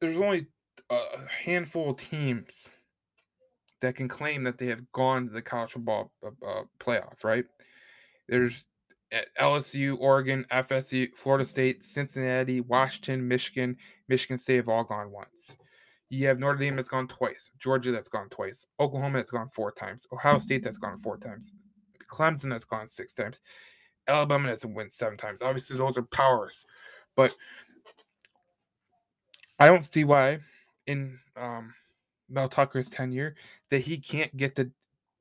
there's 0.00 0.16
only 0.16 0.46
a 0.88 0.96
handful 1.44 1.90
of 1.90 1.98
teams 1.98 2.70
that 3.82 3.94
can 3.94 4.08
claim 4.08 4.44
that 4.44 4.56
they 4.56 4.68
have 4.68 4.90
gone 4.92 5.26
to 5.26 5.34
the 5.34 5.42
college 5.42 5.72
football 5.72 6.10
uh, 6.24 6.30
uh 6.42 6.62
playoff, 6.80 7.22
right? 7.22 7.44
There's 8.30 8.64
eh, 9.12 9.24
LSU, 9.38 9.98
Oregon, 10.00 10.46
FSU, 10.50 11.08
Florida 11.16 11.44
State, 11.44 11.84
Cincinnati, 11.84 12.62
Washington, 12.62 13.28
Michigan, 13.28 13.76
Michigan 14.08 14.38
State 14.38 14.56
have 14.56 14.70
all 14.70 14.84
gone 14.84 15.12
once. 15.12 15.58
You 16.08 16.28
have 16.28 16.38
Notre 16.38 16.58
Dame 16.58 16.76
that's 16.76 16.88
gone 16.88 17.08
twice, 17.08 17.50
Georgia 17.58 17.90
that's 17.90 18.08
gone 18.08 18.28
twice, 18.28 18.66
Oklahoma 18.78 19.18
that's 19.18 19.30
gone 19.30 19.48
four 19.52 19.72
times, 19.72 20.06
Ohio 20.12 20.38
State 20.38 20.62
that's 20.62 20.76
gone 20.78 21.00
four 21.00 21.18
times, 21.18 21.52
Clemson 22.08 22.50
that's 22.50 22.64
gone 22.64 22.88
six 22.88 23.12
times, 23.12 23.40
Alabama 24.06 24.46
that's 24.48 24.64
won 24.64 24.88
seven 24.88 25.16
times. 25.18 25.42
Obviously, 25.42 25.76
those 25.76 25.98
are 25.98 26.02
powers, 26.02 26.64
but 27.16 27.34
I 29.58 29.66
don't 29.66 29.84
see 29.84 30.04
why 30.04 30.40
in 30.86 31.18
um, 31.36 31.74
Mel 32.28 32.48
Tucker's 32.48 32.88
tenure 32.88 33.34
that 33.70 33.82
he 33.82 33.98
can't 33.98 34.36
get 34.36 34.54
the 34.54 34.70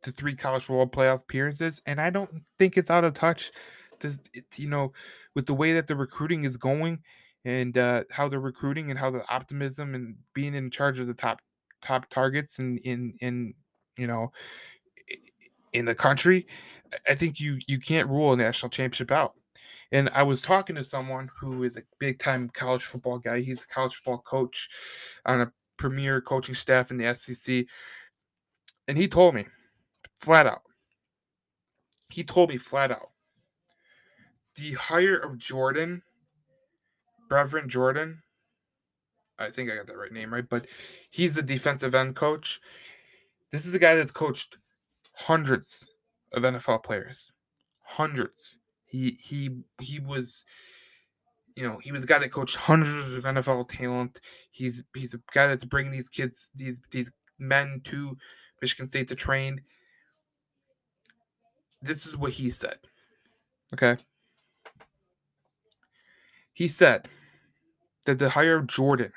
the 0.03 0.11
three 0.11 0.35
college 0.35 0.63
football 0.63 0.87
playoff 0.87 1.15
appearances, 1.15 1.81
and 1.85 1.99
I 1.99 2.11
don't 2.11 2.43
think 2.59 2.77
it's 2.77 2.91
out 2.91 3.03
of 3.03 3.15
touch. 3.15 3.51
This, 3.99 4.19
you 4.55 4.69
know, 4.69 4.93
with 5.33 5.47
the 5.47 5.53
way 5.53 5.73
that 5.73 5.87
the 5.87 5.95
recruiting 5.95 6.43
is 6.43 6.57
going, 6.57 6.99
and 7.45 7.77
uh, 7.77 8.03
how 8.11 8.27
they're 8.27 8.39
recruiting, 8.39 8.89
and 8.89 8.99
how 8.99 9.11
the 9.11 9.25
optimism 9.29 9.95
and 9.95 10.15
being 10.33 10.53
in 10.53 10.69
charge 10.71 10.99
of 10.99 11.07
the 11.07 11.13
top 11.13 11.39
top 11.81 12.09
targets 12.09 12.59
and 12.59 12.79
in, 12.79 13.13
in 13.19 13.27
in 13.27 13.53
you 13.97 14.07
know 14.07 14.31
in 15.73 15.85
the 15.85 15.95
country, 15.95 16.47
I 17.07 17.15
think 17.15 17.39
you 17.39 17.59
you 17.67 17.79
can't 17.79 18.09
rule 18.09 18.33
a 18.33 18.37
national 18.37 18.69
championship 18.69 19.11
out. 19.11 19.33
And 19.91 20.09
I 20.09 20.23
was 20.23 20.41
talking 20.41 20.75
to 20.75 20.83
someone 20.83 21.29
who 21.39 21.63
is 21.63 21.77
a 21.77 21.83
big 21.99 22.19
time 22.19 22.49
college 22.49 22.83
football 22.83 23.19
guy. 23.19 23.41
He's 23.41 23.63
a 23.63 23.67
college 23.67 23.95
football 23.95 24.19
coach 24.19 24.69
on 25.25 25.41
a 25.41 25.51
premier 25.77 26.21
coaching 26.21 26.55
staff 26.55 26.91
in 26.91 26.97
the 26.97 27.13
SEC. 27.13 27.65
And 28.87 28.97
he 28.97 29.07
told 29.07 29.35
me 29.35 29.45
flat 30.17 30.47
out, 30.47 30.61
he 32.09 32.23
told 32.23 32.49
me 32.49 32.57
flat 32.57 32.91
out, 32.91 33.09
the 34.55 34.73
hire 34.73 35.17
of 35.17 35.37
Jordan, 35.37 36.01
Brevin 37.35 37.67
Jordan, 37.67 38.21
I 39.37 39.49
think 39.49 39.69
I 39.69 39.75
got 39.75 39.87
that 39.87 39.97
right 39.97 40.11
name 40.11 40.33
right, 40.33 40.47
but 40.47 40.67
he's 41.11 41.35
the 41.35 41.41
defensive 41.41 41.93
end 41.93 42.15
coach. 42.15 42.61
This 43.51 43.65
is 43.65 43.73
a 43.73 43.79
guy 43.79 43.95
that's 43.95 44.11
coached 44.11 44.57
hundreds 45.13 45.87
of 46.31 46.43
NFL 46.43 46.83
players. 46.83 47.33
Hundreds. 47.83 48.57
He 48.85 49.17
he 49.21 49.49
he 49.81 49.99
was 49.99 50.45
you 51.55 51.63
know, 51.63 51.79
he 51.81 51.91
was 51.91 52.03
a 52.03 52.07
guy 52.07 52.19
that 52.19 52.31
coached 52.31 52.57
hundreds 52.57 53.13
of 53.13 53.23
NFL 53.23 53.67
talent. 53.69 54.19
He's 54.51 54.83
he's 54.93 55.13
a 55.13 55.19
guy 55.33 55.47
that's 55.47 55.65
bringing 55.65 55.91
these 55.91 56.09
kids, 56.09 56.51
these 56.55 56.79
these 56.91 57.11
men 57.37 57.81
to 57.85 58.17
Michigan 58.61 58.87
State 58.87 59.09
to 59.09 59.15
train. 59.15 59.61
This 61.81 62.05
is 62.05 62.15
what 62.15 62.33
he 62.33 62.49
said. 62.49 62.77
Okay. 63.73 63.97
He 66.53 66.69
said 66.69 67.09
that 68.05 68.19
the 68.19 68.29
hire 68.29 68.57
of 68.57 68.67
Jordan 68.67 69.11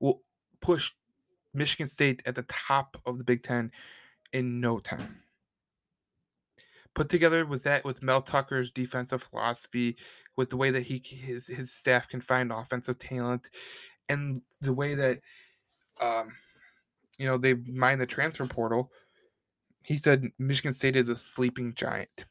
will 0.00 0.22
push 0.60 0.92
Michigan 1.52 1.88
State 1.88 2.22
at 2.24 2.34
the 2.34 2.44
top 2.44 2.96
of 3.04 3.18
the 3.18 3.24
Big 3.24 3.42
Ten 3.42 3.72
in 4.32 4.60
no 4.60 4.78
time 4.78 5.22
put 6.98 7.08
together 7.08 7.46
with 7.46 7.62
that 7.62 7.84
with 7.84 8.02
Mel 8.02 8.20
Tucker's 8.20 8.72
defensive 8.72 9.22
philosophy, 9.22 9.96
with 10.36 10.50
the 10.50 10.56
way 10.56 10.72
that 10.72 10.82
he 10.82 11.00
his 11.04 11.46
his 11.46 11.72
staff 11.72 12.08
can 12.08 12.20
find 12.20 12.50
offensive 12.50 12.98
talent, 12.98 13.48
and 14.08 14.42
the 14.60 14.72
way 14.72 14.96
that 14.96 15.20
um, 16.00 16.32
you 17.18 17.26
know 17.26 17.38
they 17.38 17.54
mine 17.54 17.98
the 17.98 18.06
transfer 18.06 18.46
portal. 18.46 18.90
He 19.84 19.96
said 19.96 20.32
Michigan 20.38 20.72
State 20.72 20.96
is 20.96 21.08
a 21.08 21.14
sleeping 21.14 21.72
giant. 21.74 22.26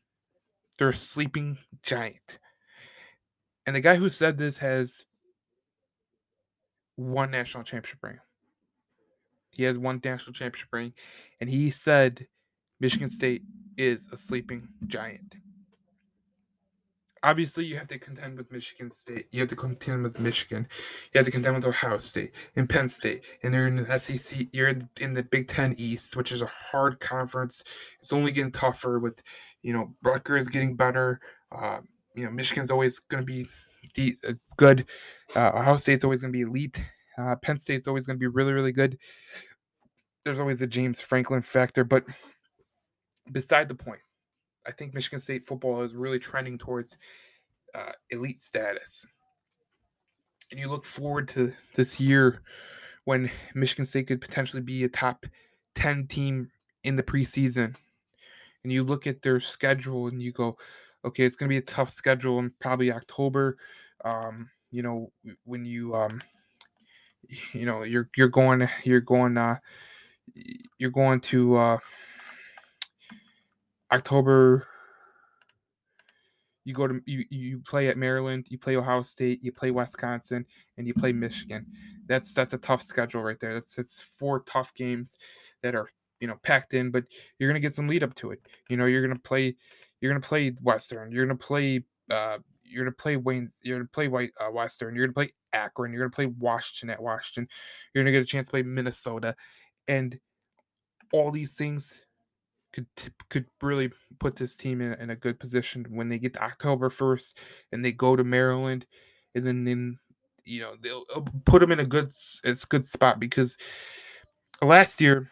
They're 0.78 0.90
a 0.90 0.96
sleeping 0.96 1.58
giant. 1.82 2.40
And 3.68 3.76
the 3.76 3.82
guy 3.82 3.98
who 3.98 4.10
said 4.10 4.38
this 4.38 4.58
has 4.60 5.04
one 6.96 7.30
national 7.30 7.64
championship 7.64 8.00
ring. 8.02 8.20
He 9.52 9.64
has 9.64 9.78
one 9.78 10.00
national 10.04 10.34
championship 10.34 10.70
ring, 10.72 10.94
and 11.42 11.50
he 11.50 11.70
said 11.70 12.28
Michigan 12.80 13.10
State 13.10 13.44
is 13.76 14.08
a 14.12 14.18
sleeping 14.18 14.70
giant. 14.88 15.36
Obviously, 17.24 17.66
you 17.66 17.76
have 17.76 17.88
to 17.88 18.00
contend 18.00 18.38
with 18.38 18.52
Michigan 18.54 18.90
State. 18.90 19.26
You 19.32 19.42
have 19.42 19.50
to 19.50 19.56
contend 19.56 20.04
with 20.04 20.18
Michigan. 20.18 20.68
You 21.14 21.18
have 21.18 21.26
to 21.26 21.32
contend 21.32 21.56
with 21.56 21.66
Ohio 21.66 21.98
State 21.98 22.32
and 22.56 22.70
Penn 22.70 22.88
State. 22.88 23.26
And 23.44 23.54
they're 23.54 23.68
in 23.68 23.76
the 23.76 24.00
SEC. 24.00 24.48
You're 24.54 24.70
in, 25.02 25.14
the 25.14 25.24
Big 25.24 25.48
Ten 25.48 25.74
East, 25.78 26.16
which 26.16 26.32
is 26.32 26.42
a 26.42 26.50
hard 26.72 27.00
conference. 27.00 27.64
It's 28.02 28.14
only 28.14 28.32
getting 28.32 28.52
tougher 28.52 29.00
with, 29.00 29.22
you 29.62 29.74
know, 29.74 29.96
Rutgers 30.04 30.48
getting 30.48 30.76
better. 30.76 31.20
Uh, 31.52 31.80
you 32.18 32.26
know, 32.26 32.32
Michigan's 32.32 32.72
always 32.72 33.00
going 33.00 33.26
to 33.26 33.26
be 33.26 33.48
de- 33.94 34.18
uh, 34.28 34.34
good. 34.58 34.86
Uh, 35.36 35.52
Ohio 35.54 35.78
State's 35.78 36.04
always 36.04 36.22
going 36.22 36.34
to 36.34 36.38
be 36.38 36.42
elite. 36.42 36.84
Uh, 37.18 37.36
Penn 37.36 37.58
State's 37.58 37.88
always 37.88 38.06
going 38.08 38.16
to 38.16 38.20
be 38.20 38.28
really, 38.28 38.54
really 38.54 38.72
good. 38.72 38.98
There's 40.26 40.40
always 40.40 40.62
a 40.62 40.68
James 40.68 41.00
Franklin 41.00 41.44
factor, 41.44 41.84
but 41.84 42.04
beside 43.32 43.70
the 43.70 43.76
point. 43.76 44.02
I 44.66 44.72
think 44.72 44.94
Michigan 44.94 45.22
State 45.22 45.46
football 45.46 45.82
is 45.84 45.96
really 45.96 46.20
trending 46.20 46.58
towards 46.58 46.98
uh, 47.74 47.94
elite 48.10 48.44
status. 48.44 49.06
And 50.52 50.60
you 50.60 50.70
look 50.70 50.84
forward 50.84 51.30
to 51.30 51.54
this 51.76 52.00
year 52.00 52.42
when 53.06 53.32
Michigan 53.56 53.86
State 53.86 54.08
could 54.08 54.20
potentially 54.20 54.62
be 54.62 54.84
a 54.84 54.90
top 54.90 55.26
10 55.76 56.08
team 56.08 56.52
in 56.84 56.98
the 56.98 57.04
preseason. 57.04 57.76
And 58.64 58.74
you 58.74 58.84
look 58.84 59.08
at 59.08 59.22
their 59.22 59.40
schedule 59.40 60.08
and 60.08 60.22
you 60.22 60.34
go, 60.34 60.58
okay, 61.08 61.24
it's 61.24 61.36
going 61.36 61.48
to 61.50 61.54
be 61.54 61.58
a 61.58 61.62
tough 61.62 61.90
schedule 61.90 62.40
in 62.40 62.52
probably 62.60 62.92
October. 62.92 63.58
Um, 64.06 64.50
you 64.72 64.84
know, 64.84 65.12
when 65.46 65.66
you, 65.66 65.96
um, 65.96 66.22
you 67.54 67.66
know, 67.66 67.84
you're, 67.84 68.10
you're 68.16 68.30
going, 68.30 68.68
you're 68.84 69.02
going, 69.02 69.38
uh, 69.38 69.58
you're 70.78 70.92
going 70.92 71.22
to, 71.22 71.58
uh, 71.58 71.78
October 73.92 74.68
you 76.68 76.74
go 76.74 76.86
to 76.86 77.00
you 77.06 77.24
you 77.30 77.60
play 77.60 77.88
at 77.88 77.98
Maryland, 77.98 78.48
you 78.50 78.58
play 78.58 78.76
Ohio 78.76 79.02
State, 79.02 79.42
you 79.42 79.54
play 79.54 79.72
Wisconsin, 79.72 80.46
and 80.78 80.86
you 80.86 80.94
play 80.94 81.14
Michigan. 81.14 81.66
That's 82.08 82.34
that's 82.34 82.52
a 82.52 82.58
tough 82.58 82.84
schedule 82.84 83.24
right 83.24 83.40
there. 83.40 83.54
That's 83.54 83.78
it's 83.78 84.02
four 84.02 84.42
tough 84.42 84.74
games 84.74 85.18
that 85.64 85.76
are 85.76 85.90
you 86.20 86.28
know 86.28 86.36
packed 86.44 86.74
in, 86.74 86.92
but 86.92 87.06
you're 87.40 87.50
gonna 87.50 87.62
get 87.62 87.74
some 87.74 87.88
lead 87.88 88.04
up 88.04 88.16
to 88.16 88.32
it. 88.32 88.42
You 88.70 88.76
know 88.76 88.86
you're 88.86 89.02
gonna 89.02 89.18
play 89.18 89.56
You're 90.02 90.12
gonna 90.12 90.22
play 90.22 90.50
Western. 90.62 91.12
You're 91.12 91.26
gonna 91.26 91.38
play. 91.38 91.84
Uh, 92.10 92.38
you're 92.64 92.84
gonna 92.84 92.96
play 92.96 93.18
Wayne. 93.18 93.50
You're 93.62 93.80
gonna 93.80 93.90
play 93.92 94.08
White 94.08 94.32
uh, 94.40 94.52
Western. 94.52 94.96
You're 94.96 95.06
gonna 95.08 95.14
play 95.14 95.34
Akron. 95.54 95.92
You're 95.92 96.08
gonna 96.08 96.12
play 96.12 96.34
Washington 96.40 96.90
at 96.90 97.02
Washington. 97.02 97.48
You're 97.94 98.04
gonna 98.04 98.12
get 98.12 98.22
a 98.22 98.26
chance 98.26 98.48
to 98.48 98.52
play 98.52 98.64
Minnesota, 98.64 99.36
and 99.88 100.20
all 101.12 101.32
these 101.32 101.54
things 101.54 102.02
could 102.74 102.88
could 103.30 103.46
really 103.62 103.92
put 104.20 104.36
this 104.36 104.56
team 104.56 104.82
in, 104.82 104.94
in 104.94 105.10
a 105.10 105.16
good 105.16 105.40
position 105.40 105.86
when 105.90 106.10
they 106.10 106.20
get 106.20 106.34
to 106.34 106.44
October 106.44 106.90
first 106.90 107.38
and 107.72 107.84
they 107.84 107.92
go 107.92 108.16
to 108.16 108.24
Maryland, 108.24 108.86
and 109.34 109.46
then 109.46 109.64
then 109.64 110.00
you 110.44 110.62
know 110.62 110.76
they'll 110.82 111.06
put 111.46 111.60
them 111.60 111.72
in 111.72 111.80
a 111.80 111.86
good 111.86 112.12
it's 112.44 112.66
good 112.66 112.86
spot 112.86 113.20
because 113.20 113.58
last 114.62 115.02
year 115.02 115.30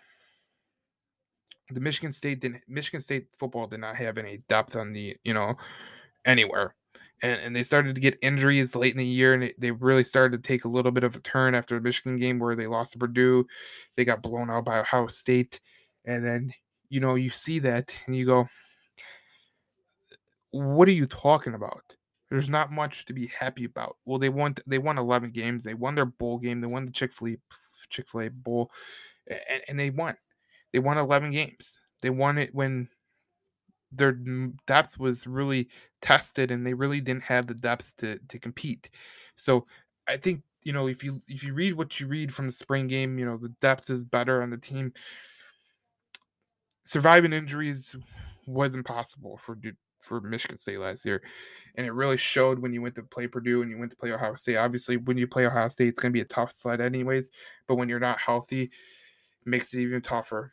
the 1.69 1.79
Michigan 1.79 2.11
State 2.11 2.41
didn't 2.41 2.61
Michigan 2.67 3.01
State 3.01 3.27
football 3.37 3.67
did 3.67 3.79
not 3.79 3.95
have 3.95 4.17
any 4.17 4.43
depth 4.49 4.75
on 4.75 4.93
the 4.93 5.15
you 5.23 5.33
know 5.33 5.55
anywhere. 6.25 6.75
And, 7.23 7.39
and 7.39 7.55
they 7.55 7.63
started 7.63 7.95
to 7.95 8.01
get 8.01 8.19
injuries 8.21 8.75
late 8.75 8.93
in 8.93 8.97
the 8.97 9.05
year, 9.05 9.33
and 9.33 9.53
they 9.57 9.71
really 9.71 10.03
started 10.03 10.43
to 10.43 10.47
take 10.47 10.65
a 10.65 10.69
little 10.69 10.91
bit 10.91 11.03
of 11.03 11.15
a 11.15 11.19
turn 11.19 11.55
after 11.55 11.75
the 11.75 11.81
Michigan 11.81 12.17
game 12.17 12.39
where 12.39 12.55
they 12.55 12.67
lost 12.67 12.91
to 12.93 12.99
Purdue. 12.99 13.47
They 13.95 14.05
got 14.05 14.21
blown 14.21 14.49
out 14.49 14.65
by 14.65 14.79
Ohio 14.79 15.07
State, 15.07 15.61
and 16.03 16.25
then 16.25 16.53
you 16.89 16.99
know 16.99 17.15
you 17.15 17.29
see 17.29 17.59
that 17.59 17.91
and 18.05 18.15
you 18.15 18.25
go, 18.25 18.47
"What 20.51 20.87
are 20.87 20.93
you 20.93 21.05
talking 21.07 21.53
about?" 21.53 21.83
There's 22.29 22.49
not 22.49 22.71
much 22.71 23.05
to 23.05 23.13
be 23.13 23.27
happy 23.27 23.65
about. 23.65 23.97
Well, 24.05 24.19
they 24.19 24.29
won. 24.29 24.55
They 24.67 24.79
won 24.79 24.97
11 24.97 25.31
games. 25.31 25.63
They 25.63 25.73
won 25.73 25.95
their 25.95 26.05
bowl 26.05 26.37
game. 26.37 26.59
They 26.59 26.67
won 26.67 26.85
the 26.85 26.91
Chick 26.91 27.13
Fil 27.13 27.29
A 27.29 27.37
Chick 27.89 28.09
Fil 28.09 28.21
A 28.21 28.29
bowl, 28.29 28.71
and, 29.27 29.61
and 29.69 29.79
they 29.79 29.89
won. 29.89 30.15
They 30.75 30.79
won 30.79 30.97
11 30.97 31.31
games. 31.31 31.79
They 32.01 32.09
won 32.09 32.37
it 32.37 32.53
when 32.53 32.89
their 33.93 34.11
depth 34.67 34.99
was 34.99 35.25
really 35.25 35.69
tested 36.01 36.51
and 36.51 36.67
they 36.67 36.73
really 36.73 36.99
didn't 36.99 37.23
have 37.23 37.47
the 37.47 37.53
depth 37.53 37.95
to 37.99 38.19
to 38.27 38.37
compete. 38.37 38.89
So 39.37 39.67
I 40.05 40.17
think 40.17 40.43
you 40.63 40.73
know 40.73 40.89
if 40.89 41.01
you 41.01 41.21
if 41.29 41.45
you 41.45 41.53
read 41.53 41.77
what 41.77 41.97
you 42.01 42.07
read 42.07 42.35
from 42.35 42.47
the 42.47 42.51
spring 42.51 42.87
game, 42.87 43.17
you 43.17 43.25
know 43.25 43.37
the 43.37 43.53
depth 43.61 43.89
is 43.89 44.03
better 44.03 44.41
on 44.41 44.49
the 44.49 44.57
team. 44.57 44.91
Surviving 46.83 47.31
injuries 47.31 47.95
was 48.45 48.75
impossible 48.75 49.37
for 49.37 49.57
for 50.01 50.19
Michigan 50.19 50.57
State 50.57 50.79
last 50.79 51.05
year, 51.05 51.21
and 51.75 51.87
it 51.87 51.93
really 51.93 52.17
showed 52.17 52.59
when 52.59 52.73
you 52.73 52.81
went 52.81 52.95
to 52.95 53.03
play 53.03 53.27
Purdue 53.27 53.61
and 53.61 53.71
you 53.71 53.77
went 53.77 53.91
to 53.91 53.97
play 53.97 54.11
Ohio 54.11 54.35
State. 54.35 54.57
Obviously, 54.57 54.97
when 54.97 55.17
you 55.17 55.25
play 55.25 55.45
Ohio 55.45 55.69
State, 55.69 55.87
it's 55.87 55.99
going 55.99 56.11
to 56.11 56.17
be 56.17 56.19
a 56.19 56.25
tough 56.25 56.51
sled 56.51 56.81
anyways. 56.81 57.31
But 57.65 57.75
when 57.75 57.87
you're 57.87 57.97
not 58.01 58.19
healthy, 58.19 58.63
it 58.63 58.71
makes 59.45 59.73
it 59.73 59.79
even 59.79 60.01
tougher. 60.01 60.51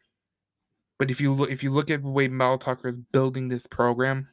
But 1.03 1.11
if 1.11 1.21
you 1.21 1.35
look, 1.35 1.51
if 1.51 1.65
you 1.65 1.73
look 1.73 1.91
at 1.91 2.01
the 2.01 2.09
way 2.09 2.29
Mel 2.29 2.59
Tucker 2.59 2.87
is 2.87 2.97
building 2.97 3.49
this 3.49 3.67
program, 3.67 4.29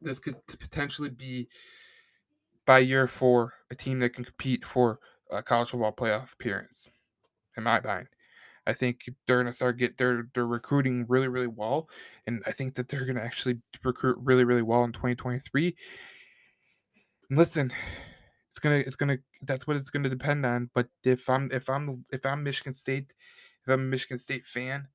this 0.00 0.18
could 0.18 0.36
potentially 0.46 1.10
be 1.10 1.48
by 2.64 2.78
year 2.78 3.06
four 3.06 3.52
a 3.70 3.74
team 3.74 3.98
that 3.98 4.14
can 4.14 4.24
compete 4.24 4.64
for 4.64 4.98
a 5.30 5.42
college 5.42 5.68
football 5.68 5.92
playoff 5.92 6.32
appearance. 6.32 6.90
In 7.54 7.64
my 7.64 7.82
mind, 7.82 8.06
I 8.66 8.72
think 8.72 9.10
they're 9.26 9.42
gonna 9.42 9.52
start 9.52 9.76
get 9.76 9.98
they're 9.98 10.26
they're 10.32 10.46
recruiting 10.46 11.04
really 11.06 11.28
really 11.28 11.48
well, 11.48 11.90
and 12.26 12.42
I 12.46 12.52
think 12.52 12.74
that 12.76 12.88
they're 12.88 13.04
gonna 13.04 13.20
actually 13.20 13.60
recruit 13.84 14.16
really 14.18 14.44
really 14.44 14.62
well 14.62 14.84
in 14.84 14.92
2023. 14.92 15.76
listen, 17.30 17.74
it's 18.48 18.58
gonna 18.58 18.76
it's 18.76 18.96
gonna 18.96 19.18
that's 19.42 19.66
what 19.66 19.76
it's 19.76 19.90
gonna 19.90 20.08
depend 20.08 20.46
on. 20.46 20.70
But 20.74 20.88
if 21.04 21.28
I'm 21.28 21.50
if 21.52 21.68
I'm 21.68 22.04
if 22.10 22.24
I'm 22.24 22.42
Michigan 22.42 22.72
State, 22.72 23.12
if 23.66 23.70
I'm 23.70 23.80
a 23.80 23.84
Michigan 23.84 24.16
State 24.16 24.46
fan, 24.46 24.88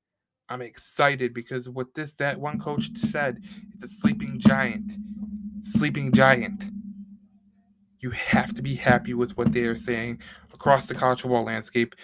I'm 0.48 0.62
excited 0.62 1.32
because 1.32 1.68
what 1.68 1.94
this 1.94 2.14
that 2.14 2.40
one 2.40 2.58
coach 2.58 2.90
said, 2.96 3.42
it's 3.72 3.84
a 3.84 3.88
sleeping 3.88 4.38
giant. 4.38 4.92
Sleeping 5.60 6.12
giant. 6.12 6.64
You 8.00 8.10
have 8.10 8.52
to 8.54 8.62
be 8.62 8.74
happy 8.74 9.14
with 9.14 9.36
what 9.36 9.52
they 9.52 9.62
are 9.62 9.76
saying 9.76 10.20
across 10.52 10.86
the 10.86 10.94
college 10.94 11.20
football 11.20 11.44
landscape. 11.44 11.94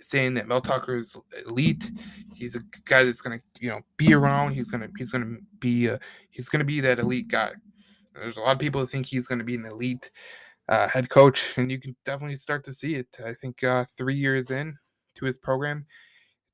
Saying 0.00 0.34
that 0.34 0.48
Mel 0.48 0.60
Tucker 0.60 0.98
is 0.98 1.16
elite. 1.46 1.90
He's 2.34 2.56
a 2.56 2.60
guy 2.86 3.04
that's 3.04 3.20
gonna, 3.20 3.40
you 3.60 3.68
know, 3.68 3.80
be 3.96 4.14
around. 4.14 4.52
He's 4.52 4.70
gonna 4.70 4.88
he's 4.96 5.12
gonna 5.12 5.36
be 5.58 5.86
a, 5.86 6.00
he's 6.30 6.48
gonna 6.48 6.64
be 6.64 6.80
that 6.80 6.98
elite 6.98 7.28
guy. 7.28 7.52
There's 8.14 8.36
a 8.36 8.40
lot 8.40 8.52
of 8.52 8.58
people 8.58 8.80
who 8.80 8.86
think 8.86 9.06
he's 9.06 9.26
gonna 9.26 9.44
be 9.44 9.56
an 9.56 9.66
elite 9.66 10.10
uh, 10.68 10.88
head 10.88 11.10
coach, 11.10 11.56
and 11.56 11.70
you 11.70 11.78
can 11.78 11.96
definitely 12.04 12.36
start 12.36 12.64
to 12.64 12.72
see 12.72 12.94
it. 12.94 13.08
I 13.24 13.34
think 13.34 13.62
uh, 13.62 13.84
three 13.96 14.16
years 14.16 14.50
in 14.50 14.78
to 15.16 15.26
his 15.26 15.36
program, 15.36 15.86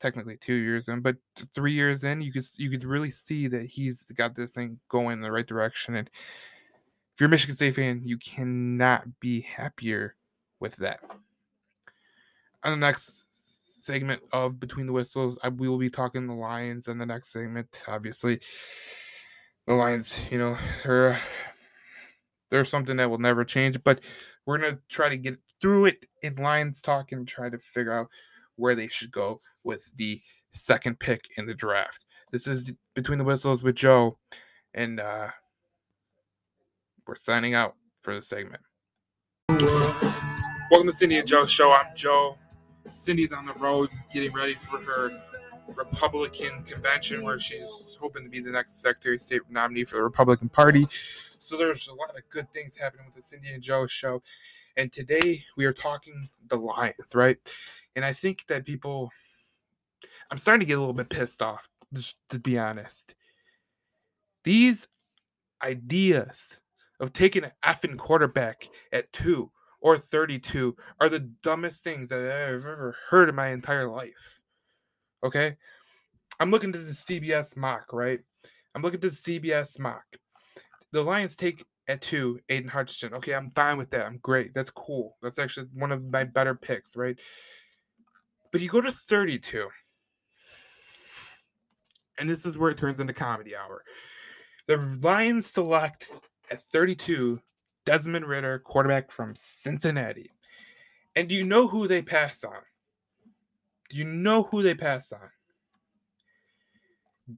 technically 0.01 0.37
two 0.37 0.55
years 0.55 0.89
in, 0.89 1.01
but 1.01 1.17
three 1.55 1.73
years 1.73 2.05
in, 2.05 2.21
you 2.21 2.33
could 2.33 2.45
you 2.57 2.71
could 2.71 2.85
really 2.85 3.11
see 3.11 3.47
that 3.49 3.67
he's 3.67 4.11
got 4.17 4.35
this 4.35 4.55
thing 4.55 4.81
going 4.89 5.15
in 5.15 5.21
the 5.21 5.33
right 5.33 5.47
direction. 5.47 5.95
And 5.95 6.09
if 6.09 7.21
you're 7.21 7.29
a 7.29 7.31
Michigan 7.31 7.57
State 7.57 7.75
fan, 7.75 8.03
you 8.05 8.17
cannot 8.17 9.21
be 9.21 9.43
happier 9.43 10.17
with 10.59 10.77
that. 10.77 11.01
On 12.63 12.73
the 12.73 12.77
next 12.77 13.27
segment 13.31 14.23
of 14.33 14.61
Between 14.61 14.87
the 14.87 14.93
Whistles, 14.93 15.39
I, 15.43 15.49
we 15.49 15.69
will 15.69 15.79
be 15.79 15.91
talking 15.91 16.27
the 16.27 16.35
Lions 16.35 16.89
in 16.89 16.99
the 16.99 17.07
next 17.07 17.33
segment. 17.33 17.69
Obviously, 17.89 18.41
the 19.67 19.75
Lions, 19.75 20.29
you 20.31 20.39
know, 20.39 20.57
they're 20.85 21.21
they're 22.51 22.65
something 22.65 22.97
that 22.97 23.11
will 23.11 23.19
never 23.19 23.45
change, 23.45 23.83
but 23.85 24.01
we're 24.45 24.59
gonna 24.59 24.79
try 24.89 25.09
to 25.09 25.17
get 25.17 25.39
through 25.61 25.87
it 25.87 26.07
in 26.23 26.37
Lions 26.37 26.83
talk 26.83 27.13
and 27.13 27.29
try 27.29 27.49
to 27.49 27.59
figure 27.59 27.93
out 27.93 28.09
where 28.61 28.75
they 28.75 28.89
should 28.89 29.11
go 29.11 29.41
with 29.65 29.91
the 29.97 30.21
second 30.53 31.01
pick 31.01 31.25
in 31.37 31.47
the 31.47 31.55
draft. 31.55 32.05
This 32.31 32.47
is 32.47 32.73
Between 32.95 33.19
the 33.19 33.25
Whistles 33.25 33.65
with 33.65 33.75
Joe, 33.75 34.19
and 34.75 35.01
uh, 35.01 35.29
we're 37.07 37.17
signing 37.17 37.55
out 37.55 37.75
for 38.03 38.15
the 38.15 38.23
segment. 38.23 38.63
Welcome 40.71 40.87
to 40.87 40.93
Cindy 40.93 41.17
and 41.17 41.27
Joe 41.27 41.47
Show. 41.47 41.73
I'm 41.73 41.97
Joe. 41.97 42.37
Cindy's 42.91 43.33
on 43.33 43.47
the 43.47 43.55
road 43.55 43.89
getting 44.13 44.33
ready 44.33 44.55
for 44.55 44.79
her 44.79 45.11
Republican 45.75 46.63
convention 46.63 47.23
where 47.23 47.39
she's 47.39 47.97
hoping 48.01 48.25
to 48.25 48.29
be 48.29 48.41
the 48.41 48.51
next 48.51 48.81
Secretary 48.83 49.17
of 49.17 49.23
State 49.23 49.43
nominee 49.49 49.85
for 49.85 49.97
the 49.97 50.03
Republican 50.03 50.49
Party. 50.49 50.87
So 51.39 51.57
there's 51.57 51.89
a 51.89 51.95
lot 51.95 52.11
of 52.11 52.23
good 52.29 52.53
things 52.53 52.77
happening 52.77 53.07
with 53.07 53.15
the 53.15 53.23
Cindy 53.23 53.49
and 53.49 53.63
Joe 53.63 53.87
show. 53.87 54.23
And 54.77 54.93
today 54.93 55.45
we 55.57 55.65
are 55.65 55.73
talking 55.73 56.29
the 56.49 56.57
Lions, 56.57 57.15
right? 57.15 57.39
And 57.97 58.05
I 58.05 58.13
think 58.13 58.47
that 58.49 58.67
people, 58.67 59.11
I'm 60.31 60.39
starting 60.39 60.61
to 60.61 60.67
get 60.67 60.79
a 60.79 60.81
little 60.81 60.95
bit 60.95 61.11
pissed 61.11 61.43
off, 61.43 61.69
to 62.31 62.39
be 62.39 62.59
honest. 62.59 63.15
These 64.45 64.89
ideas 65.63 66.61
of 67.01 67.13
taking 67.13 67.45
an 67.45 67.53
effing 67.65 67.97
quarterback 67.97 68.69
at 68.93 69.13
two 69.13 69.51
or 69.81 69.99
32 69.99 70.77
are 71.01 71.09
the 71.09 71.31
dumbest 71.43 71.83
things 71.83 72.11
that 72.11 72.21
I've 72.21 72.29
ever 72.29 72.97
heard 73.09 73.29
in 73.29 73.35
my 73.35 73.49
entire 73.49 73.89
life. 73.89 74.41
Okay? 75.25 75.57
I'm 76.39 76.51
looking 76.51 76.75
at 76.75 76.87
the 76.87 76.93
CBS 76.93 77.57
mock, 77.57 77.93
right? 77.93 78.21
I'm 78.75 78.83
looking 78.83 78.99
at 78.99 79.03
the 79.03 79.09
CBS 79.09 79.79
mock. 79.79 80.05
The 80.93 81.03
Lions 81.03 81.37
take 81.37 81.65
at 81.89 82.03
two, 82.03 82.41
Aidan 82.49 82.71
Hutchinson. 82.71 83.15
Okay, 83.15 83.35
I'm 83.35 83.51
fine 83.51 83.77
with 83.77 83.91
that. 83.91 84.07
I'm 84.07 84.19
great. 84.19 84.55
That's 84.55 84.71
cool. 84.71 85.17
That's 85.23 85.39
actually 85.39 85.67
one 85.75 85.93
of 85.93 86.05
my 86.05 86.25
better 86.25 86.55
picks, 86.55 86.97
right? 86.97 87.19
But 88.53 88.61
you 88.61 88.69
go 88.69 88.81
to 88.81 88.93
32, 88.93 89.69
and 92.19 92.29
this 92.29 92.45
is 92.45 92.59
where 92.59 92.71
it 92.71 92.79
turns 92.79 93.01
into 93.01 93.13
comedy 93.13 93.57
hour. 93.57 93.85
The 94.67 94.99
Lions 95.03 95.47
select 95.47 96.11
at 96.51 96.61
32 96.61 97.41
Desmond 97.87 98.27
Ridder, 98.27 98.59
quarterback 98.59 99.11
from 99.11 99.35
Cincinnati. 99.37 100.31
And 101.17 101.29
do 101.29 101.35
you 101.35 101.45
know 101.45 101.69
who 101.69 101.89
they 101.89 102.03
pass 102.03 102.45
on? 102.45 102.61
Do 103.89 103.97
you 103.97 104.05
know 104.05 104.45
who 104.45 104.63
they 104.63 104.75
pass 104.75 105.13
on? 105.13 105.31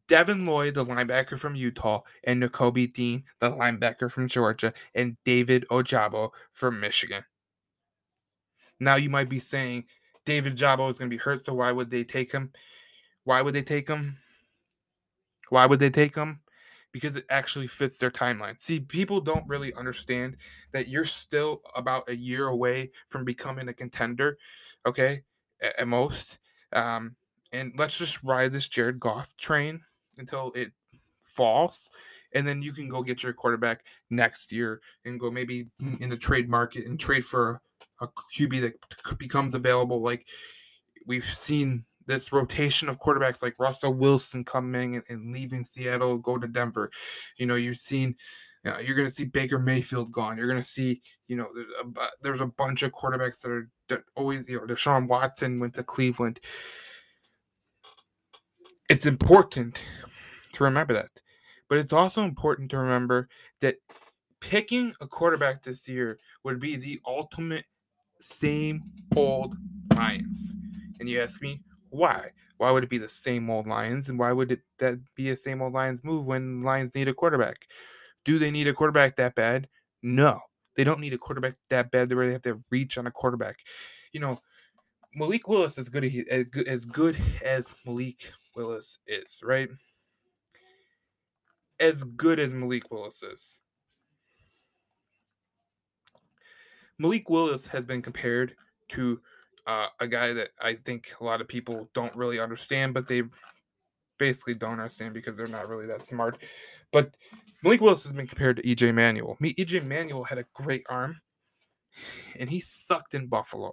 Devin 0.09 0.47
Lloyd, 0.47 0.75
the 0.75 0.85
linebacker 0.85 1.39
from 1.39 1.55
Utah, 1.55 2.01
and 2.25 2.43
Nakobe 2.43 2.93
Dean, 2.93 3.25
the 3.41 3.51
linebacker 3.51 4.11
from 4.11 4.29
Georgia, 4.29 4.73
and 4.95 5.17
David 5.25 5.67
Ojabo 5.71 6.31
from 6.53 6.81
Michigan. 6.81 7.25
Now 8.81 8.97
you 8.97 9.11
might 9.11 9.29
be 9.29 9.41
saying, 9.41 9.85
David 10.25 10.57
Ojabo 10.57 10.89
is 10.89 10.99
going 10.99 11.11
to 11.11 11.17
be 11.17 11.21
hurt, 11.21 11.45
so 11.45 11.55
why 11.55 11.73
would 11.73 11.91
they 11.91 12.05
take 12.05 12.33
him? 12.33 12.53
Why 13.25 13.43
would 13.43 13.55
they 13.55 13.63
take 13.63 13.89
him? 13.89 14.19
Why 15.49 15.67
would 15.67 15.79
they 15.79 15.91
take 15.91 16.15
him? 16.15 16.41
Because 16.93 17.17
it 17.17 17.25
actually 17.31 17.67
fits 17.67 17.99
their 17.99 18.11
timeline. 18.11 18.59
See, 18.59 18.81
people 18.81 19.21
don't 19.21 19.47
really 19.49 19.73
understand 19.75 20.37
that 20.73 20.89
you're 20.89 21.05
still 21.05 21.63
about 21.75 22.09
a 22.09 22.17
year 22.17 22.49
away 22.49 22.91
from 23.09 23.25
becoming 23.25 23.69
a 23.69 23.75
contender, 23.75 24.39
okay, 24.87 25.23
at, 25.63 25.81
at 25.81 25.89
most. 25.89 26.39
Um, 26.73 27.17
and 27.53 27.73
let's 27.77 27.99
just 27.99 28.23
ride 28.23 28.53
this 28.53 28.69
Jared 28.69 29.01
Goff 29.01 29.37
train 29.37 29.81
until 30.19 30.53
it 30.55 30.73
falls 31.25 31.91
and 32.35 32.47
then 32.47 32.63
you 32.63 32.73
can 32.73 32.89
go 32.89 33.03
get 33.03 33.23
your 33.23 33.33
quarterback 33.33 33.85
next 34.11 34.53
year 34.53 34.81
and 35.05 35.21
go 35.21 35.31
maybe 35.31 35.69
in 36.01 36.09
the 36.09 36.17
trade 36.17 36.49
market 36.49 36.87
and 36.87 36.99
trade 36.99 37.25
for 37.25 37.61
a 38.03 38.09
QB 38.37 38.61
that 38.63 39.19
becomes 39.19 39.55
available. 39.55 40.03
Like 40.03 40.27
we've 41.07 41.25
seen 41.25 41.85
this 42.07 42.33
rotation 42.33 42.89
of 42.89 42.99
quarterbacks 42.99 43.43
like 43.43 43.55
Russell 43.59 43.95
Wilson 43.95 44.45
coming 44.45 44.97
and, 44.97 45.05
and 45.09 45.33
leaving 45.33 45.65
Seattle, 45.65 46.19
go 46.19 46.37
to 46.37 46.49
Denver. 46.49 46.91
You 47.39 47.47
know, 47.47 47.55
you've 47.55 47.79
seen 47.79 48.17
you 48.65 48.71
know, 48.71 48.79
you're 48.79 48.97
going 48.97 49.09
to 49.09 49.15
see 49.15 49.25
Baker 49.25 49.59
Mayfield 49.59 50.13
gone. 50.13 50.39
You're 50.39 50.47
going 50.47 50.63
to 50.63 50.69
see, 50.69 51.03
you 51.27 51.37
know, 51.37 51.49
there's 51.55 51.67
a, 51.83 52.09
there's 52.23 52.41
a 52.41 52.47
bunch 52.47 52.83
of 52.83 52.93
quarterbacks 52.93 53.41
that 53.41 53.51
are 53.51 53.69
that 53.89 54.03
always, 54.15 54.49
you 54.49 54.59
know, 54.59 54.67
Deshaun 54.67 55.09
Watson 55.09 55.59
went 55.59 55.75
to 55.75 55.83
Cleveland. 55.83 56.39
It's 58.89 59.07
important 59.07 59.83
to 60.53 60.65
remember 60.65 60.95
that. 60.95 61.11
But 61.69 61.79
it's 61.79 61.93
also 61.93 62.23
important 62.23 62.71
to 62.71 62.79
remember 62.79 63.29
that 63.61 63.77
picking 64.41 64.93
a 65.01 65.07
quarterback 65.07 65.63
this 65.63 65.89
year 65.89 66.19
would 66.45 66.61
be 66.61 66.77
the 66.77 67.01
ultimate 67.07 67.65
same 68.23 68.85
old 69.17 69.57
Lions. 69.95 70.55
And 71.01 71.09
you 71.09 71.21
ask 71.21 71.43
me, 71.43 71.63
why? 71.91 72.31
Why 72.59 72.71
would 72.71 72.85
it 72.85 72.91
be 72.91 72.99
the 72.99 73.09
same 73.09 73.51
old 73.51 73.67
Lions? 73.67 74.09
And 74.09 74.19
why 74.19 74.33
would 74.33 74.53
it 74.53 74.61
that 74.79 75.01
be 75.15 75.31
a 75.31 75.37
same 75.37 75.61
old 75.61 75.73
Lions 75.73 76.05
move 76.05 76.27
when 76.27 76.63
Lions 76.63 76.95
need 76.95 77.09
a 77.09 77.15
quarterback? 77.15 77.67
Do 78.25 78.39
they 78.39 78.51
need 78.51 78.69
a 78.69 78.73
quarterback 78.73 79.17
that 79.17 79.35
bad? 79.35 79.69
No. 80.03 80.41
They 80.77 80.85
don't 80.85 81.01
need 81.01 81.13
a 81.13 81.19
quarterback 81.19 81.57
that 81.71 81.91
bad 81.91 82.09
they 82.09 82.33
have 82.33 82.43
to 82.43 82.63
reach 82.71 82.97
on 82.97 83.07
a 83.07 83.11
quarterback. 83.11 83.59
You 84.13 84.21
know, 84.21 84.41
Malik 85.15 85.49
Willis 85.49 85.77
is 85.77 85.89
good 85.89 86.05
as 86.31 86.85
good 86.85 87.17
as 87.45 87.75
Malik 87.85 88.33
Willis 88.55 88.99
is, 89.07 89.41
right? 89.43 89.69
As 91.81 92.05
good 92.05 92.39
as 92.39 92.55
Malik 92.55 92.91
Willis 92.91 93.23
is. 93.23 93.62
Malik 96.99 97.29
Willis 97.29 97.67
has 97.67 97.87
been 97.87 98.03
compared 98.03 98.55
to 98.91 99.21
uh, 99.67 99.87
a 100.01 100.07
guy 100.07 100.33
that 100.33 100.51
I 100.61 100.75
think 100.75 101.13
a 101.21 101.25
lot 101.25 101.41
of 101.41 101.49
people 101.49 101.89
don't 101.95 102.15
really 102.17 102.41
understand, 102.41 102.95
but 102.95 103.09
they 103.09 103.23
basically 104.19 104.55
don't 104.55 104.73
understand 104.73 105.15
because 105.15 105.37
they're 105.37 105.47
not 105.47 105.69
really 105.69 105.87
that 105.87 106.03
smart. 106.03 106.39
But 106.93 107.15
Malik 107.63 107.81
Willis 107.81 108.03
has 108.03 108.13
been 108.13 108.27
compared 108.27 108.57
to 108.57 108.63
EJ 108.63 108.95
Manuel. 108.95 109.37
Me, 109.41 109.55
EJ 109.55 109.85
Manuel 109.85 110.25
had 110.25 110.39
a 110.39 110.45
great 110.53 110.85
arm, 110.89 111.21
and 112.39 112.51
he 112.51 112.61
sucked 112.61 113.15
in 113.15 113.27
Buffalo. 113.29 113.73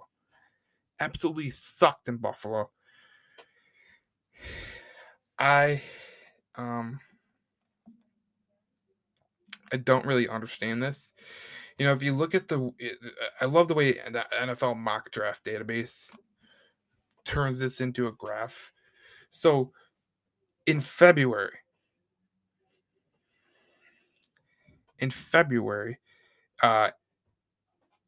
Absolutely 0.98 1.50
sucked 1.50 2.08
in 2.08 2.16
Buffalo. 2.18 2.70
I 5.38 5.82
um 6.56 7.00
I 9.72 9.76
don't 9.76 10.04
really 10.04 10.28
understand 10.28 10.82
this. 10.82 11.12
You 11.80 11.86
know, 11.86 11.94
if 11.94 12.02
you 12.02 12.14
look 12.14 12.34
at 12.34 12.48
the, 12.48 12.72
I 13.40 13.46
love 13.46 13.68
the 13.68 13.74
way 13.74 13.94
the 13.94 14.26
NFL 14.38 14.76
mock 14.76 15.10
draft 15.12 15.46
database 15.46 16.14
turns 17.24 17.58
this 17.58 17.80
into 17.80 18.06
a 18.06 18.12
graph. 18.12 18.70
So 19.30 19.72
in 20.66 20.82
February, 20.82 21.56
in 24.98 25.10
February, 25.10 26.00
uh, 26.62 26.90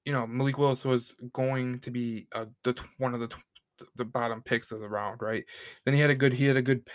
you 0.04 0.12
know, 0.12 0.26
Malik 0.26 0.58
Willis 0.58 0.84
was 0.84 1.14
going 1.32 1.78
to 1.78 1.90
be 1.90 2.26
uh, 2.34 2.44
the 2.64 2.78
one 2.98 3.14
of 3.14 3.20
the 3.20 3.34
the 3.96 4.04
bottom 4.04 4.42
picks 4.42 4.70
of 4.70 4.80
the 4.80 4.88
round, 4.90 5.22
right? 5.22 5.46
Then 5.86 5.94
he 5.94 6.00
had 6.00 6.10
a 6.10 6.14
good, 6.14 6.34
he 6.34 6.44
had 6.44 6.58
a 6.58 6.62
good, 6.62 6.86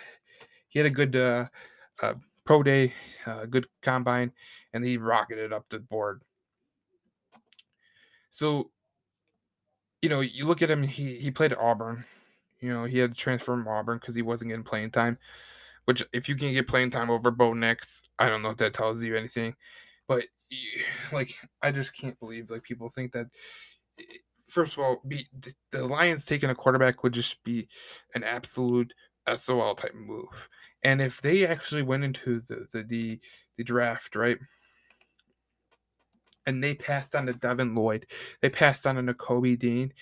he 0.68 0.78
had 0.78 0.86
a 0.86 0.90
good 0.90 1.16
uh, 1.16 1.46
uh, 2.00 2.14
pro 2.44 2.62
day, 2.62 2.92
uh, 3.26 3.46
good 3.46 3.66
combine, 3.82 4.30
and 4.72 4.84
he 4.84 4.96
rocketed 4.96 5.52
up 5.52 5.66
the 5.70 5.80
board. 5.80 6.22
So, 8.30 8.70
you 10.02 10.08
know, 10.08 10.20
you 10.20 10.46
look 10.46 10.62
at 10.62 10.70
him. 10.70 10.82
He 10.84 11.16
he 11.18 11.30
played 11.30 11.52
at 11.52 11.58
Auburn. 11.58 12.04
You 12.60 12.72
know, 12.72 12.84
he 12.84 12.98
had 12.98 13.12
to 13.14 13.16
transfer 13.16 13.52
from 13.52 13.68
Auburn 13.68 13.98
because 13.98 14.14
he 14.14 14.22
wasn't 14.22 14.50
getting 14.50 14.64
playing 14.64 14.90
time. 14.90 15.18
Which, 15.86 16.04
if 16.12 16.28
you 16.28 16.36
can 16.36 16.52
get 16.52 16.68
playing 16.68 16.90
time 16.90 17.10
over 17.10 17.30
Bo 17.30 17.54
Nix, 17.54 18.02
I 18.18 18.28
don't 18.28 18.42
know 18.42 18.50
if 18.50 18.58
that 18.58 18.74
tells 18.74 19.02
you 19.02 19.16
anything. 19.16 19.56
But 20.08 20.26
like, 21.12 21.34
I 21.62 21.72
just 21.72 21.94
can't 21.94 22.18
believe 22.20 22.50
like 22.50 22.62
people 22.64 22.90
think 22.90 23.12
that. 23.12 23.28
Eh, 24.00 24.04
first 24.48 24.78
of 24.78 24.84
all, 24.84 25.02
be 25.06 25.28
the 25.72 25.86
Lions 25.86 26.24
taking 26.26 26.50
a 26.50 26.54
quarterback 26.54 27.02
would 27.02 27.14
just 27.14 27.42
be 27.44 27.68
an 28.14 28.24
absolute 28.24 28.94
SOL 29.36 29.74
type 29.76 29.94
move. 29.94 30.48
And 30.82 31.02
if 31.02 31.20
they 31.22 31.46
actually 31.46 31.82
went 31.82 32.04
into 32.04 32.42
the 32.48 32.66
the 32.72 32.82
the, 32.84 33.20
the 33.58 33.64
draft, 33.64 34.16
right? 34.16 34.38
And 36.48 36.64
they 36.64 36.74
passed 36.74 37.14
on 37.14 37.26
to 37.26 37.34
Devin 37.34 37.74
Lloyd, 37.74 38.06
they 38.40 38.48
passed 38.48 38.86
on 38.86 38.94
to 39.04 39.14
Kobe 39.14 39.54
Dean, 39.54 39.92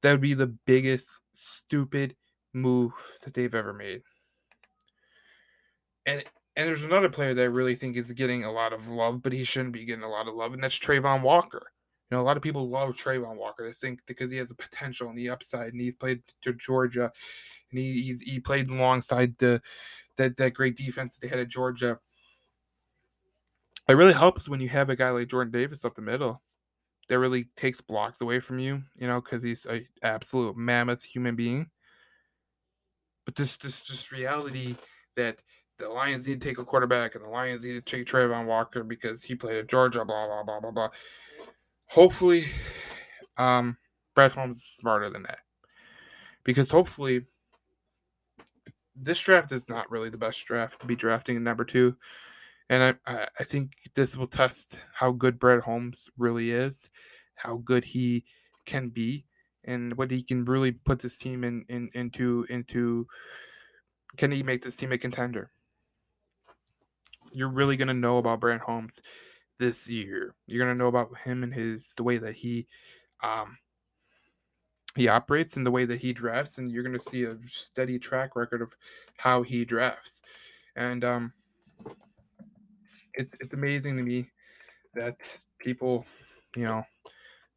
that 0.00 0.12
would 0.12 0.22
be 0.22 0.32
the 0.32 0.46
biggest 0.46 1.18
stupid 1.34 2.16
move 2.54 2.92
that 3.22 3.34
they've 3.34 3.54
ever 3.54 3.74
made. 3.74 4.00
And 6.06 6.24
and 6.56 6.66
there's 6.66 6.84
another 6.84 7.10
player 7.10 7.34
that 7.34 7.42
I 7.42 7.46
really 7.46 7.76
think 7.76 7.96
is 7.96 8.10
getting 8.12 8.44
a 8.44 8.50
lot 8.50 8.72
of 8.72 8.88
love, 8.88 9.22
but 9.22 9.32
he 9.32 9.44
shouldn't 9.44 9.74
be 9.74 9.84
getting 9.84 10.02
a 10.02 10.08
lot 10.08 10.26
of 10.26 10.34
love, 10.34 10.54
and 10.54 10.64
that's 10.64 10.78
Travon 10.78 11.20
Walker. 11.20 11.70
You 12.10 12.16
know, 12.16 12.22
a 12.22 12.24
lot 12.24 12.38
of 12.38 12.42
people 12.42 12.68
love 12.68 12.96
Travon 12.96 13.36
Walker. 13.36 13.66
They 13.66 13.72
think 13.72 14.00
because 14.06 14.30
he 14.30 14.38
has 14.38 14.48
the 14.48 14.54
potential 14.54 15.10
and 15.10 15.18
the 15.18 15.28
upside, 15.28 15.72
and 15.72 15.80
he's 15.80 15.94
played 15.94 16.22
to 16.42 16.54
Georgia, 16.54 17.12
and 17.70 17.78
he 17.78 18.02
he's, 18.04 18.22
he 18.22 18.40
played 18.40 18.70
alongside 18.70 19.36
the 19.36 19.60
that 20.16 20.38
that 20.38 20.54
great 20.54 20.76
defense 20.76 21.14
that 21.14 21.20
they 21.20 21.28
had 21.28 21.38
at 21.38 21.48
Georgia 21.48 21.98
it 23.90 23.96
really 23.96 24.12
helps 24.12 24.48
when 24.48 24.60
you 24.60 24.68
have 24.68 24.90
a 24.90 24.96
guy 24.96 25.10
like 25.10 25.28
Jordan 25.28 25.52
Davis 25.52 25.84
up 25.84 25.94
the 25.94 26.02
middle 26.02 26.42
that 27.08 27.18
really 27.18 27.44
takes 27.56 27.80
blocks 27.80 28.20
away 28.20 28.38
from 28.38 28.58
you, 28.58 28.82
you 28.94 29.06
know, 29.06 29.20
because 29.20 29.42
he's 29.42 29.64
an 29.66 29.86
absolute 30.02 30.56
mammoth 30.56 31.02
human 31.02 31.34
being. 31.34 31.70
But 33.24 33.34
this 33.36 33.56
this 33.56 33.82
just 33.82 34.12
reality 34.12 34.76
that 35.16 35.38
the 35.78 35.88
Lions 35.88 36.26
need 36.28 36.40
to 36.40 36.48
take 36.48 36.58
a 36.58 36.64
quarterback 36.64 37.14
and 37.14 37.24
the 37.24 37.28
Lions 37.28 37.64
need 37.64 37.72
to 37.72 37.80
take 37.80 38.06
Travon 38.06 38.46
Walker 38.46 38.84
because 38.84 39.22
he 39.22 39.34
played 39.34 39.56
at 39.56 39.68
Georgia, 39.68 40.04
blah 40.04 40.26
blah 40.26 40.42
blah 40.44 40.60
blah 40.60 40.70
blah. 40.70 40.88
Hopefully, 41.88 42.46
um, 43.36 43.76
Brad 44.14 44.32
Holmes 44.32 44.58
is 44.58 44.64
smarter 44.64 45.10
than 45.10 45.24
that. 45.24 45.40
Because 46.44 46.70
hopefully 46.70 47.26
this 48.94 49.20
draft 49.20 49.52
is 49.52 49.68
not 49.68 49.90
really 49.90 50.10
the 50.10 50.16
best 50.16 50.44
draft 50.44 50.80
to 50.80 50.86
be 50.86 50.96
drafting 50.96 51.36
in 51.36 51.44
number 51.44 51.64
two. 51.64 51.96
And 52.70 52.96
I, 53.04 53.26
I 53.38 53.44
think 53.44 53.72
this 53.94 54.16
will 54.16 54.28
test 54.28 54.80
how 54.94 55.10
good 55.10 55.40
Brad 55.40 55.60
Holmes 55.60 56.08
really 56.16 56.52
is, 56.52 56.88
how 57.34 57.56
good 57.56 57.84
he 57.84 58.24
can 58.64 58.90
be, 58.90 59.26
and 59.64 59.96
what 59.96 60.12
he 60.12 60.22
can 60.22 60.44
really 60.44 60.70
put 60.70 61.00
this 61.00 61.18
team 61.18 61.42
in, 61.42 61.64
in 61.68 61.90
into 61.94 62.46
into. 62.48 63.08
Can 64.16 64.30
he 64.30 64.44
make 64.44 64.62
this 64.62 64.76
team 64.76 64.92
a 64.92 64.98
contender? 64.98 65.50
You're 67.32 67.48
really 67.48 67.76
gonna 67.76 67.92
know 67.92 68.18
about 68.18 68.38
Brad 68.38 68.60
Holmes 68.60 69.00
this 69.58 69.88
year. 69.88 70.36
You're 70.46 70.64
gonna 70.64 70.78
know 70.78 70.86
about 70.86 71.10
him 71.24 71.42
and 71.42 71.52
his 71.52 71.94
the 71.96 72.04
way 72.04 72.18
that 72.18 72.36
he 72.36 72.68
um 73.20 73.58
he 74.94 75.08
operates 75.08 75.56
and 75.56 75.66
the 75.66 75.72
way 75.72 75.86
that 75.86 76.00
he 76.00 76.12
drafts, 76.12 76.58
and 76.58 76.70
you're 76.70 76.84
gonna 76.84 77.00
see 77.00 77.24
a 77.24 77.36
steady 77.46 77.98
track 77.98 78.36
record 78.36 78.62
of 78.62 78.72
how 79.18 79.42
he 79.42 79.64
drafts. 79.64 80.22
And 80.76 81.04
um 81.04 81.32
it's 83.20 83.36
it's 83.38 83.54
amazing 83.54 83.96
to 83.98 84.02
me 84.02 84.30
that 84.94 85.16
people, 85.58 86.06
you 86.56 86.64
know, 86.64 86.82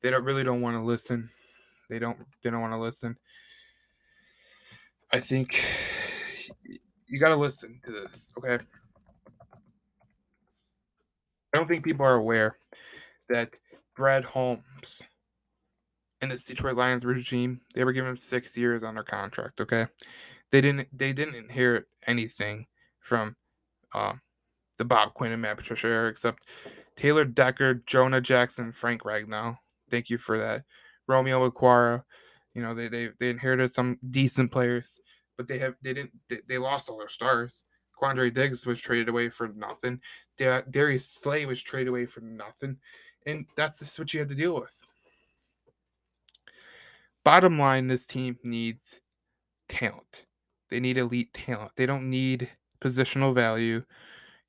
they 0.01 0.09
don't 0.09 0.25
really 0.25 0.43
don't 0.43 0.61
want 0.61 0.75
to 0.75 0.83
listen. 0.83 1.29
They 1.89 1.99
don't 1.99 2.17
they 2.43 2.49
don't 2.49 2.61
want 2.61 2.73
to 2.73 2.79
listen. 2.79 3.17
I 5.11 5.19
think 5.19 5.63
you 7.07 7.19
got 7.19 7.29
to 7.29 7.35
listen 7.35 7.79
to 7.85 7.91
this, 7.91 8.33
okay? 8.37 8.63
I 11.53 11.57
don't 11.57 11.67
think 11.67 11.85
people 11.85 12.05
are 12.05 12.15
aware 12.15 12.57
that 13.29 13.51
Brad 13.95 14.25
Holmes 14.25 15.03
and 16.19 16.31
this 16.31 16.43
Detroit 16.43 16.75
Lions 16.75 17.05
regime, 17.05 17.61
they 17.75 17.83
were 17.83 17.93
given 17.93 18.17
six 18.17 18.57
years 18.57 18.83
under 18.83 19.03
contract. 19.03 19.61
Okay, 19.61 19.87
they 20.51 20.59
didn't 20.59 20.89
they 20.91 21.13
didn't 21.13 21.35
inherit 21.35 21.85
anything 22.05 22.65
from 22.99 23.35
uh, 23.93 24.13
the 24.83 24.87
Bob 24.87 25.13
Quinn 25.13 25.31
and 25.31 25.41
Matt 25.41 25.57
Patricia 25.57 25.87
era, 25.87 26.09
except 26.09 26.43
Taylor 26.97 27.23
Decker, 27.23 27.75
Jonah 27.85 28.19
Jackson, 28.19 28.73
Frank 28.73 29.03
Ragnow. 29.03 29.57
Thank 29.89 30.09
you 30.09 30.17
for 30.17 30.37
that. 30.37 30.63
Romeo 31.07 31.49
Okwara. 31.49 32.03
You 32.53 32.61
know, 32.61 32.75
they, 32.75 32.87
they 32.89 33.09
they 33.19 33.29
inherited 33.29 33.71
some 33.71 33.97
decent 34.07 34.51
players, 34.51 34.99
but 35.37 35.47
they 35.47 35.57
have 35.59 35.75
they 35.81 35.93
didn't 35.93 36.11
they, 36.29 36.39
they 36.47 36.57
lost 36.57 36.89
all 36.89 36.97
their 36.97 37.09
stars. 37.09 37.63
Quandre 37.99 38.33
Diggs 38.33 38.65
was 38.65 38.81
traded 38.81 39.07
away 39.07 39.29
for 39.29 39.47
nothing. 39.47 40.01
Darius 40.37 41.07
Slay 41.07 41.45
was 41.45 41.61
traded 41.61 41.87
away 41.87 42.05
for 42.05 42.21
nothing. 42.21 42.77
And 43.25 43.45
that's 43.55 43.79
just 43.79 43.97
what 43.97 44.13
you 44.13 44.19
have 44.19 44.29
to 44.29 44.35
deal 44.35 44.55
with. 44.55 44.85
Bottom 47.23 47.57
line, 47.57 47.87
this 47.87 48.05
team 48.05 48.37
needs 48.43 48.99
talent. 49.69 50.25
They 50.69 50.81
need 50.81 50.97
elite 50.97 51.33
talent. 51.33 51.71
They 51.77 51.85
don't 51.85 52.09
need 52.09 52.49
positional 52.81 53.33
value 53.33 53.83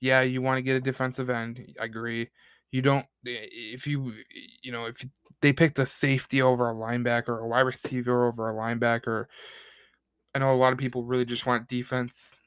yeah, 0.00 0.22
you 0.22 0.42
want 0.42 0.58
to 0.58 0.62
get 0.62 0.76
a 0.76 0.80
defensive 0.80 1.30
end. 1.30 1.74
I 1.80 1.84
agree. 1.84 2.30
You 2.72 2.82
don't 2.82 3.06
eh, 3.26 3.46
if 3.50 3.86
you 3.86 4.10
eh, 4.10 4.40
you 4.62 4.72
know 4.72 4.86
if 4.86 5.04
they 5.40 5.52
picked 5.52 5.78
a 5.78 5.86
safety 5.86 6.42
over 6.42 6.70
a 6.70 6.74
linebacker 6.74 7.42
a 7.42 7.46
wide 7.46 7.60
receiver 7.60 8.26
over 8.26 8.50
a 8.50 8.54
linebacker, 8.54 9.26
I 10.34 10.38
know 10.40 10.52
a 10.52 10.56
lot 10.56 10.72
of 10.72 10.78
people 10.78 11.04
really 11.04 11.24
just 11.24 11.46
want 11.46 11.68
defense. 11.68 12.40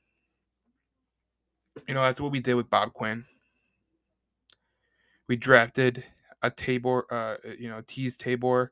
You 1.87 1.93
know, 1.93 2.01
that's 2.01 2.19
what 2.19 2.31
we 2.31 2.39
did 2.39 2.55
with 2.55 2.69
Bob 2.69 2.93
Quinn. 2.93 3.25
We 5.27 5.35
drafted 5.35 6.03
a 6.41 6.49
Tabor, 6.49 7.05
uh, 7.11 7.37
eh, 7.47 7.55
you 7.59 7.69
know, 7.69 7.81
Teez 7.81 8.17
Tabor 8.17 8.71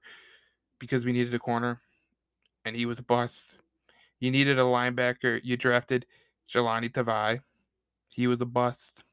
because 0.79 1.05
we 1.05 1.13
needed 1.13 1.33
a 1.33 1.39
corner, 1.39 1.81
and 2.65 2.75
he 2.75 2.85
was 2.85 2.99
a 2.99 3.03
bust. 3.03 3.57
You 4.19 4.31
needed 4.31 4.59
a 4.59 4.63
linebacker. 4.63 5.39
You 5.43 5.57
drafted 5.57 6.05
Jahlani 6.49 6.91
Tavai. 6.91 7.41
He 8.15 8.27
was 8.27 8.39
a 8.39 8.45
bust. 8.45 9.03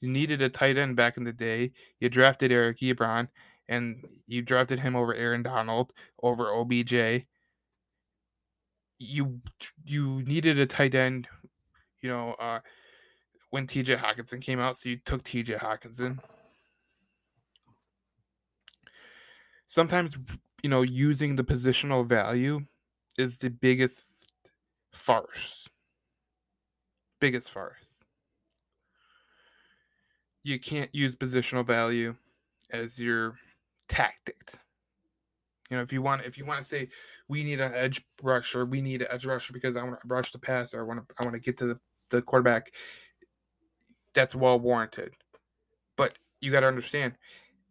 You 0.00 0.10
needed 0.10 0.42
a 0.42 0.50
tight 0.50 0.76
end 0.76 0.96
back 0.96 1.16
in 1.16 1.24
the 1.24 1.32
day. 1.32 1.72
You 1.98 2.08
drafted 2.10 2.52
Eric 2.52 2.80
Ebron, 2.80 3.28
and 3.68 4.04
you 4.26 4.42
drafted 4.42 4.80
him 4.80 4.94
over 4.94 5.14
Aaron 5.14 5.42
Donald, 5.42 5.92
over 6.22 6.52
OBJ. 6.52 7.26
You 8.98 9.40
you 9.84 10.22
needed 10.22 10.58
a 10.58 10.66
tight 10.66 10.94
end, 10.94 11.26
you 12.02 12.08
know, 12.08 12.34
uh, 12.34 12.60
when 13.50 13.66
TJ 13.66 13.98
Hockenson 13.98 14.40
came 14.42 14.60
out, 14.60 14.76
so 14.76 14.88
you 14.88 14.96
took 14.96 15.22
TJ 15.24 15.58
Hockenson. 15.58 16.18
Sometimes, 19.66 20.16
you 20.62 20.68
know, 20.68 20.82
using 20.82 21.36
the 21.36 21.44
positional 21.44 22.06
value 22.06 22.60
is 23.16 23.38
the 23.38 23.50
biggest 23.50 24.26
farce. 24.92 25.68
Biggest 27.20 27.50
farce. 27.50 28.01
You 30.42 30.58
can't 30.58 30.92
use 30.94 31.16
positional 31.16 31.66
value 31.66 32.16
as 32.70 32.98
your 32.98 33.36
tactic. 33.88 34.52
You 35.70 35.76
know, 35.76 35.82
if 35.82 35.92
you 35.92 36.02
want 36.02 36.24
if 36.24 36.36
you 36.36 36.44
want 36.44 36.58
to 36.58 36.64
say 36.64 36.88
we 37.28 37.44
need 37.44 37.60
an 37.60 37.72
edge 37.74 38.04
rusher, 38.22 38.64
we 38.66 38.82
need 38.82 39.02
an 39.02 39.08
edge 39.10 39.24
rusher 39.24 39.52
because 39.52 39.76
I 39.76 39.82
want 39.82 40.00
to 40.00 40.08
rush 40.08 40.32
the 40.32 40.38
pass 40.38 40.74
or 40.74 40.80
I 40.80 40.84
want 40.84 41.08
to 41.08 41.14
I 41.18 41.24
want 41.24 41.34
to 41.34 41.40
get 41.40 41.56
to 41.58 41.66
the, 41.66 41.80
the 42.10 42.22
quarterback, 42.22 42.72
that's 44.12 44.34
well 44.34 44.58
warranted. 44.58 45.12
But 45.96 46.18
you 46.40 46.50
got 46.50 46.60
to 46.60 46.66
understand, 46.66 47.14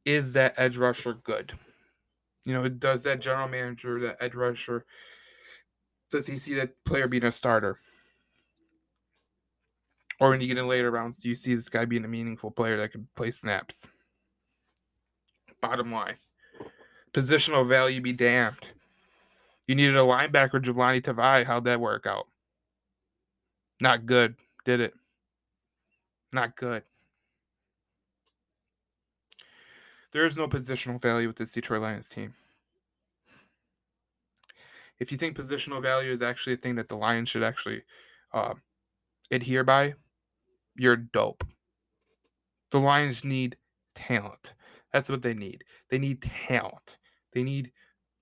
is 0.06 0.34
that 0.34 0.56
edge 0.58 0.78
rusher 0.78 1.14
good? 1.14 1.54
You 2.46 2.54
know, 2.54 2.68
does 2.70 3.04
that 3.04 3.22
general 3.22 3.48
manager, 3.48 4.00
that 4.00 4.18
edge 4.20 4.34
rusher, 4.34 4.86
does 6.10 6.26
he 6.26 6.38
see 6.38 6.56
that 6.56 6.84
player 6.86 7.08
being 7.08 7.24
a 7.24 7.32
starter? 7.32 7.80
Or 10.22 10.30
when 10.30 10.40
you 10.40 10.48
get 10.48 10.60
in 10.60 10.68
later 10.68 10.92
rounds, 10.92 11.18
do 11.18 11.28
you 11.28 11.36
see 11.36 11.56
this 11.56 11.68
guy 11.68 11.84
being 11.86 12.06
a 12.06 12.08
meaningful 12.08 12.52
player 12.52 12.78
that 12.78 12.92
could 12.92 13.08
play 13.16 13.32
snaps? 13.32 13.88
Bottom 15.60 15.92
line, 15.92 16.18
positional 17.12 17.68
value 17.68 18.02
be 18.02 18.14
damned. 18.14 18.70
You 19.68 19.74
needed 19.74 19.98
a 19.98 20.02
linebacker, 20.02 20.62
Jahlani 20.62 21.02
Tavai. 21.02 21.44
How'd 21.46 21.64
that 21.66 21.80
work 21.80 22.06
out? 22.06 22.28
Not 23.80 24.06
good, 24.06 24.36
did 24.64 24.80
it? 24.80 24.94
Not 26.32 26.56
good. 26.56 26.84
There 30.12 30.28
is 30.28 30.38
no 30.38 30.48
positional 30.48 31.02
value 31.02 31.28
with 31.28 31.38
this 31.38 31.52
Detroit 31.52 31.82
Lions 31.82 32.10
team. 32.10 32.36
If 35.00 35.12
you 35.12 35.18
think 35.18 35.36
positional 35.36 35.82
value 35.82 36.12
is 36.12 36.22
actually 36.22 36.54
a 36.54 36.58
thing 36.58 36.76
that 36.76 36.90
the 36.90 36.98
Lions 36.98 37.30
should 37.30 37.44
actually 37.44 37.82
uh, 38.34 38.54
adhere 39.32 39.64
by, 39.64 39.96
you're 40.82 40.96
dope. 40.96 41.44
The 42.72 42.80
Lions 42.80 43.24
need 43.24 43.56
talent. 43.94 44.56
That's 44.92 45.10
what 45.10 45.22
they 45.22 45.36
need. 45.36 45.64
They 45.92 46.00
need 46.00 46.24
talent. 46.24 46.98
They 47.34 47.44
need 47.44 47.72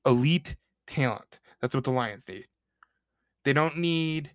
elite 0.05 0.57
talent. 0.85 1.39
That's 1.61 1.73
what 1.73 1.85
the 1.85 1.91
Lions 1.91 2.27
need. 2.27 2.47
They 3.45 3.53
don't 3.53 3.77
need 3.77 4.31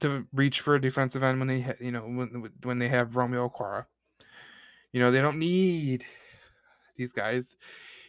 to 0.00 0.26
reach 0.32 0.60
for 0.60 0.74
a 0.74 0.80
defensive 0.80 1.22
end 1.22 1.38
when 1.38 1.46
they, 1.46 1.60
ha- 1.60 1.74
you 1.78 1.92
know, 1.92 2.02
when 2.02 2.50
when 2.64 2.78
they 2.80 2.88
have 2.88 3.14
Romeo 3.14 3.48
Okwara. 3.48 3.84
You 4.92 4.98
know, 4.98 5.12
they 5.12 5.20
don't 5.20 5.38
need 5.38 6.04
these 6.96 7.12
guys. 7.12 7.56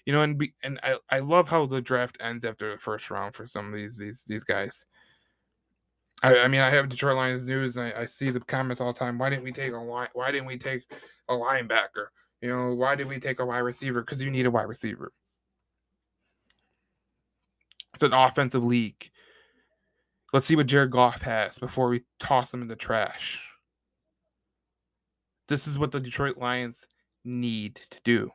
You 0.08 0.14
know, 0.14 0.24
and 0.24 0.36
be, 0.36 0.56
and 0.64 0.80
I, 0.82 0.96
I 1.12 1.20
love 1.20 1.48
how 1.48 1.68
the 1.68 1.80
draft 1.80 2.18
ends 2.20 2.44
after 2.44 2.72
the 2.72 2.80
first 2.80 3.12
round 3.12 3.36
for 3.36 3.46
some 3.46 3.68
of 3.68 3.76
these 3.76 4.00
these 4.00 4.26
these 4.28 4.44
guys. 4.44 4.84
I, 6.24 6.40
I 6.40 6.48
mean, 6.48 6.62
I 6.62 6.70
have 6.70 6.90
Detroit 6.90 7.18
Lions 7.18 7.48
news, 7.48 7.78
and 7.78 7.88
I, 7.88 8.02
I 8.02 8.06
see 8.06 8.30
the 8.30 8.40
comments 8.40 8.80
all 8.80 8.94
the 8.94 9.00
time. 9.00 9.18
Why 9.18 9.30
didn't 9.30 9.44
we 9.44 9.52
take 9.52 9.74
a 9.74 9.78
line? 9.78 10.10
Why 10.14 10.32
didn't 10.32 10.48
we 10.48 10.58
take 10.58 10.84
a 11.28 11.34
linebacker? 11.34 12.08
You 12.42 12.50
know, 12.50 12.76
why 12.76 12.96
did 12.96 13.08
we 13.08 13.20
take 13.20 13.40
a 13.40 13.46
wide 13.46 13.60
receiver? 13.60 14.02
Because 14.02 14.22
you 14.22 14.32
need 14.32 14.46
a 14.46 14.52
wide 14.52 14.68
receiver. 14.68 15.12
It's 17.94 18.04
an 18.04 18.14
offensive 18.14 18.64
league. 18.64 19.10
Let's 20.34 20.46
see 20.46 20.56
what 20.56 20.68
Jared 20.68 20.92
Goff 20.92 21.24
has 21.24 21.60
before 21.60 21.90
we 21.90 22.04
toss 22.20 22.54
him 22.54 22.62
in 22.62 22.68
the 22.68 22.76
trash. 22.76 23.48
This 25.50 25.68
is 25.68 25.78
what 25.78 25.92
the 25.92 26.00
Detroit 26.00 26.38
Lions 26.38 26.88
need 27.26 27.82
to 27.92 27.98
do. 28.06 28.32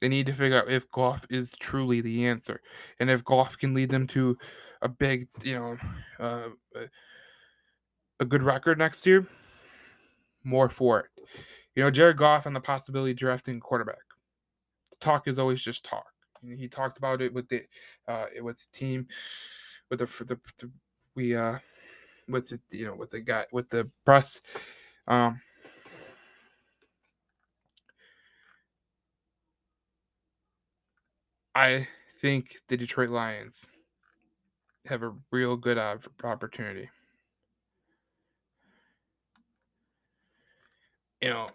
They 0.00 0.08
need 0.08 0.26
to 0.26 0.32
figure 0.32 0.58
out 0.58 0.70
if 0.70 0.90
Goff 0.90 1.26
is 1.28 1.52
truly 1.58 2.00
the 2.00 2.26
answer, 2.26 2.60
and 2.98 3.10
if 3.10 3.24
Goff 3.24 3.58
can 3.58 3.74
lead 3.74 3.90
them 3.90 4.06
to 4.08 4.38
a 4.82 4.88
big, 4.88 5.28
you 5.42 5.54
know, 5.54 5.76
uh, 6.20 6.48
a 8.20 8.24
good 8.24 8.42
record 8.42 8.78
next 8.78 9.06
year. 9.06 9.26
More 10.44 10.68
for 10.68 11.00
it. 11.00 11.06
You 11.74 11.82
know, 11.82 11.90
Jared 11.90 12.16
Goff 12.16 12.46
and 12.46 12.56
the 12.56 12.60
possibility 12.60 13.14
drafting 13.14 13.60
quarterback. 13.60 13.98
Talk 15.00 15.28
is 15.28 15.38
always 15.38 15.62
just 15.62 15.84
talk. 15.84 16.06
He 16.42 16.68
talked 16.68 16.98
about 16.98 17.20
it 17.20 17.32
with 17.32 17.48
the 17.48 17.62
uh, 18.06 18.26
with 18.40 18.58
the 18.58 18.78
team, 18.78 19.06
with 19.90 20.00
the, 20.00 20.06
the, 20.24 20.38
the 20.58 20.70
we 21.14 21.36
uh, 21.36 21.58
with 22.28 22.48
the 22.48 22.60
you 22.70 22.84
know 22.84 22.94
with 22.94 23.10
the 23.10 23.20
guy 23.20 23.46
with 23.52 23.70
the 23.70 23.90
press. 24.04 24.40
Um, 25.06 25.40
I 31.54 31.88
think 32.20 32.56
the 32.68 32.76
Detroit 32.76 33.10
Lions 33.10 33.72
have 34.86 35.02
a 35.02 35.14
real 35.30 35.56
good 35.56 35.78
opportunity. 36.24 36.88
You 41.20 41.30
know, 41.30 41.48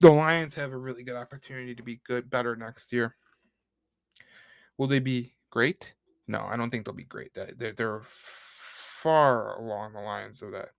the 0.00 0.10
Lions 0.10 0.54
have 0.54 0.72
a 0.72 0.76
really 0.76 1.02
good 1.02 1.16
opportunity 1.16 1.74
to 1.74 1.82
be 1.82 2.00
good, 2.04 2.30
better 2.30 2.56
next 2.56 2.92
year. 2.92 3.16
Will 4.78 4.86
they 4.86 4.98
be 4.98 5.34
great? 5.50 5.92
No, 6.26 6.40
I 6.40 6.56
don't 6.56 6.70
think 6.70 6.86
they'll 6.86 6.94
be 6.94 7.04
great. 7.04 7.34
They're, 7.34 7.72
they're 7.72 8.02
far 8.06 9.58
along 9.58 9.92
the 9.92 10.00
lines 10.00 10.42
of 10.42 10.52
that. 10.52 10.70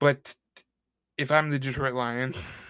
But 0.00 0.34
if 1.16 1.30
I'm 1.30 1.50
the 1.50 1.58
Detroit 1.58 1.94
Lions, 1.94 2.52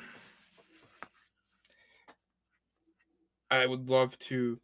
I 3.50 3.66
would 3.66 3.88
love 3.88 4.18
to 4.20 4.58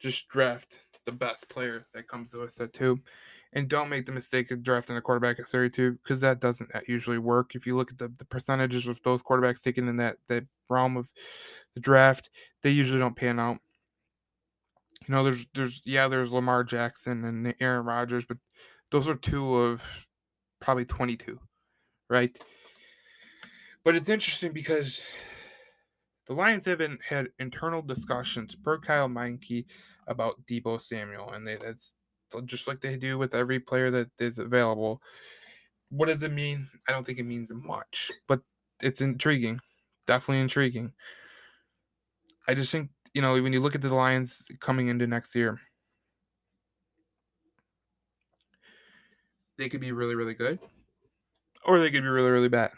just 0.00 0.28
draft 0.28 0.80
the 1.04 1.12
best 1.12 1.48
player 1.48 1.86
that 1.94 2.08
comes 2.08 2.32
to 2.32 2.42
us 2.42 2.60
at 2.60 2.72
two. 2.72 3.00
And 3.52 3.68
don't 3.68 3.88
make 3.88 4.06
the 4.06 4.12
mistake 4.12 4.50
of 4.52 4.62
drafting 4.62 4.96
a 4.96 5.00
quarterback 5.00 5.40
at 5.40 5.48
32 5.48 5.92
because 6.02 6.20
that 6.20 6.40
doesn't 6.40 6.70
usually 6.86 7.18
work. 7.18 7.54
If 7.54 7.66
you 7.66 7.76
look 7.76 7.90
at 7.90 7.98
the, 7.98 8.12
the 8.16 8.24
percentages 8.24 8.86
of 8.86 9.02
those 9.02 9.22
quarterbacks 9.22 9.62
taken 9.62 9.88
in 9.88 9.96
that, 9.96 10.18
that 10.28 10.44
realm 10.68 10.96
of 10.96 11.10
the 11.74 11.80
draft, 11.80 12.30
they 12.62 12.70
usually 12.70 13.00
don't 13.00 13.16
pan 13.16 13.40
out. 13.40 13.58
You 15.08 15.14
know, 15.14 15.24
there's 15.24 15.46
there's 15.54 15.82
yeah, 15.84 16.06
there's 16.06 16.32
Lamar 16.32 16.62
Jackson 16.62 17.24
and 17.24 17.54
Aaron 17.58 17.84
Rodgers, 17.84 18.24
but 18.24 18.36
those 18.92 19.08
are 19.08 19.14
two 19.14 19.56
of 19.56 19.82
probably 20.60 20.84
22, 20.84 21.40
right? 22.08 22.36
But 23.82 23.96
it's 23.96 24.08
interesting 24.08 24.52
because 24.52 25.02
the 26.26 26.34
Lions 26.34 26.66
haven't 26.66 27.00
had 27.08 27.28
internal 27.38 27.82
discussions 27.82 28.54
per 28.54 28.78
Kyle 28.78 29.08
Meinke 29.08 29.64
about 30.06 30.46
Deebo 30.46 30.80
Samuel, 30.80 31.30
and 31.32 31.46
they, 31.46 31.56
that's 31.56 31.94
just 32.44 32.68
like 32.68 32.80
they 32.80 32.96
do 32.96 33.18
with 33.18 33.34
every 33.34 33.60
player 33.60 33.90
that 33.90 34.10
is 34.18 34.38
available. 34.38 35.02
What 35.90 36.06
does 36.06 36.22
it 36.22 36.32
mean? 36.32 36.68
I 36.88 36.92
don't 36.92 37.04
think 37.04 37.18
it 37.18 37.24
means 37.24 37.52
much, 37.52 38.10
but 38.28 38.42
it's 38.80 39.00
intriguing. 39.00 39.60
Definitely 40.06 40.40
intriguing. 40.40 40.92
I 42.46 42.54
just 42.54 42.72
think, 42.72 42.90
you 43.14 43.22
know, 43.22 43.40
when 43.42 43.52
you 43.52 43.60
look 43.60 43.74
at 43.74 43.82
the 43.82 43.94
Lions 43.94 44.44
coming 44.60 44.88
into 44.88 45.06
next 45.06 45.34
year, 45.34 45.60
they 49.58 49.68
could 49.68 49.80
be 49.80 49.92
really, 49.92 50.14
really 50.14 50.34
good, 50.34 50.58
or 51.64 51.78
they 51.78 51.90
could 51.90 52.02
be 52.02 52.08
really, 52.08 52.30
really 52.30 52.48
bad. 52.48 52.70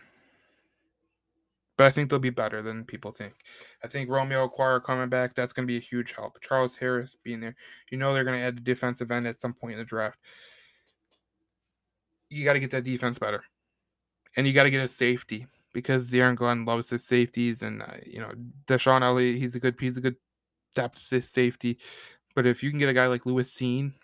But 1.82 1.88
I 1.88 1.90
think 1.90 2.10
they'll 2.10 2.20
be 2.20 2.30
better 2.30 2.62
than 2.62 2.84
people 2.84 3.10
think. 3.10 3.34
I 3.82 3.88
think 3.88 4.08
Romeo 4.08 4.46
Okwara 4.46 4.80
coming 4.80 5.08
back, 5.08 5.34
that's 5.34 5.52
going 5.52 5.66
to 5.66 5.72
be 5.72 5.78
a 5.78 5.80
huge 5.80 6.12
help. 6.12 6.40
Charles 6.40 6.76
Harris 6.76 7.16
being 7.24 7.40
there. 7.40 7.56
You 7.90 7.98
know 7.98 8.14
they're 8.14 8.22
going 8.22 8.38
to 8.38 8.46
add 8.46 8.56
the 8.56 8.60
defensive 8.60 9.10
end 9.10 9.26
at 9.26 9.40
some 9.40 9.52
point 9.52 9.72
in 9.72 9.80
the 9.80 9.84
draft. 9.84 10.16
You 12.28 12.44
got 12.44 12.52
to 12.52 12.60
get 12.60 12.70
that 12.70 12.84
defense 12.84 13.18
better. 13.18 13.42
And 14.36 14.46
you 14.46 14.52
got 14.52 14.62
to 14.62 14.70
get 14.70 14.80
a 14.80 14.86
safety 14.86 15.48
because 15.72 16.14
Aaron 16.14 16.36
Glenn 16.36 16.64
loves 16.64 16.88
his 16.88 17.04
safeties. 17.04 17.62
And, 17.62 17.82
uh, 17.82 17.96
you 18.06 18.20
know, 18.20 18.30
DeShon 18.68 19.02
Elliott, 19.02 19.40
he's 19.40 19.56
a 19.56 19.58
good, 19.58 19.74
he's 19.80 19.96
a 19.96 20.00
good 20.00 20.14
depth 20.76 21.02
safety. 21.24 21.80
But 22.36 22.46
if 22.46 22.62
you 22.62 22.70
can 22.70 22.78
get 22.78 22.90
a 22.90 22.94
guy 22.94 23.08
like 23.08 23.26
Lewis 23.26 23.52
Cine 23.52 23.94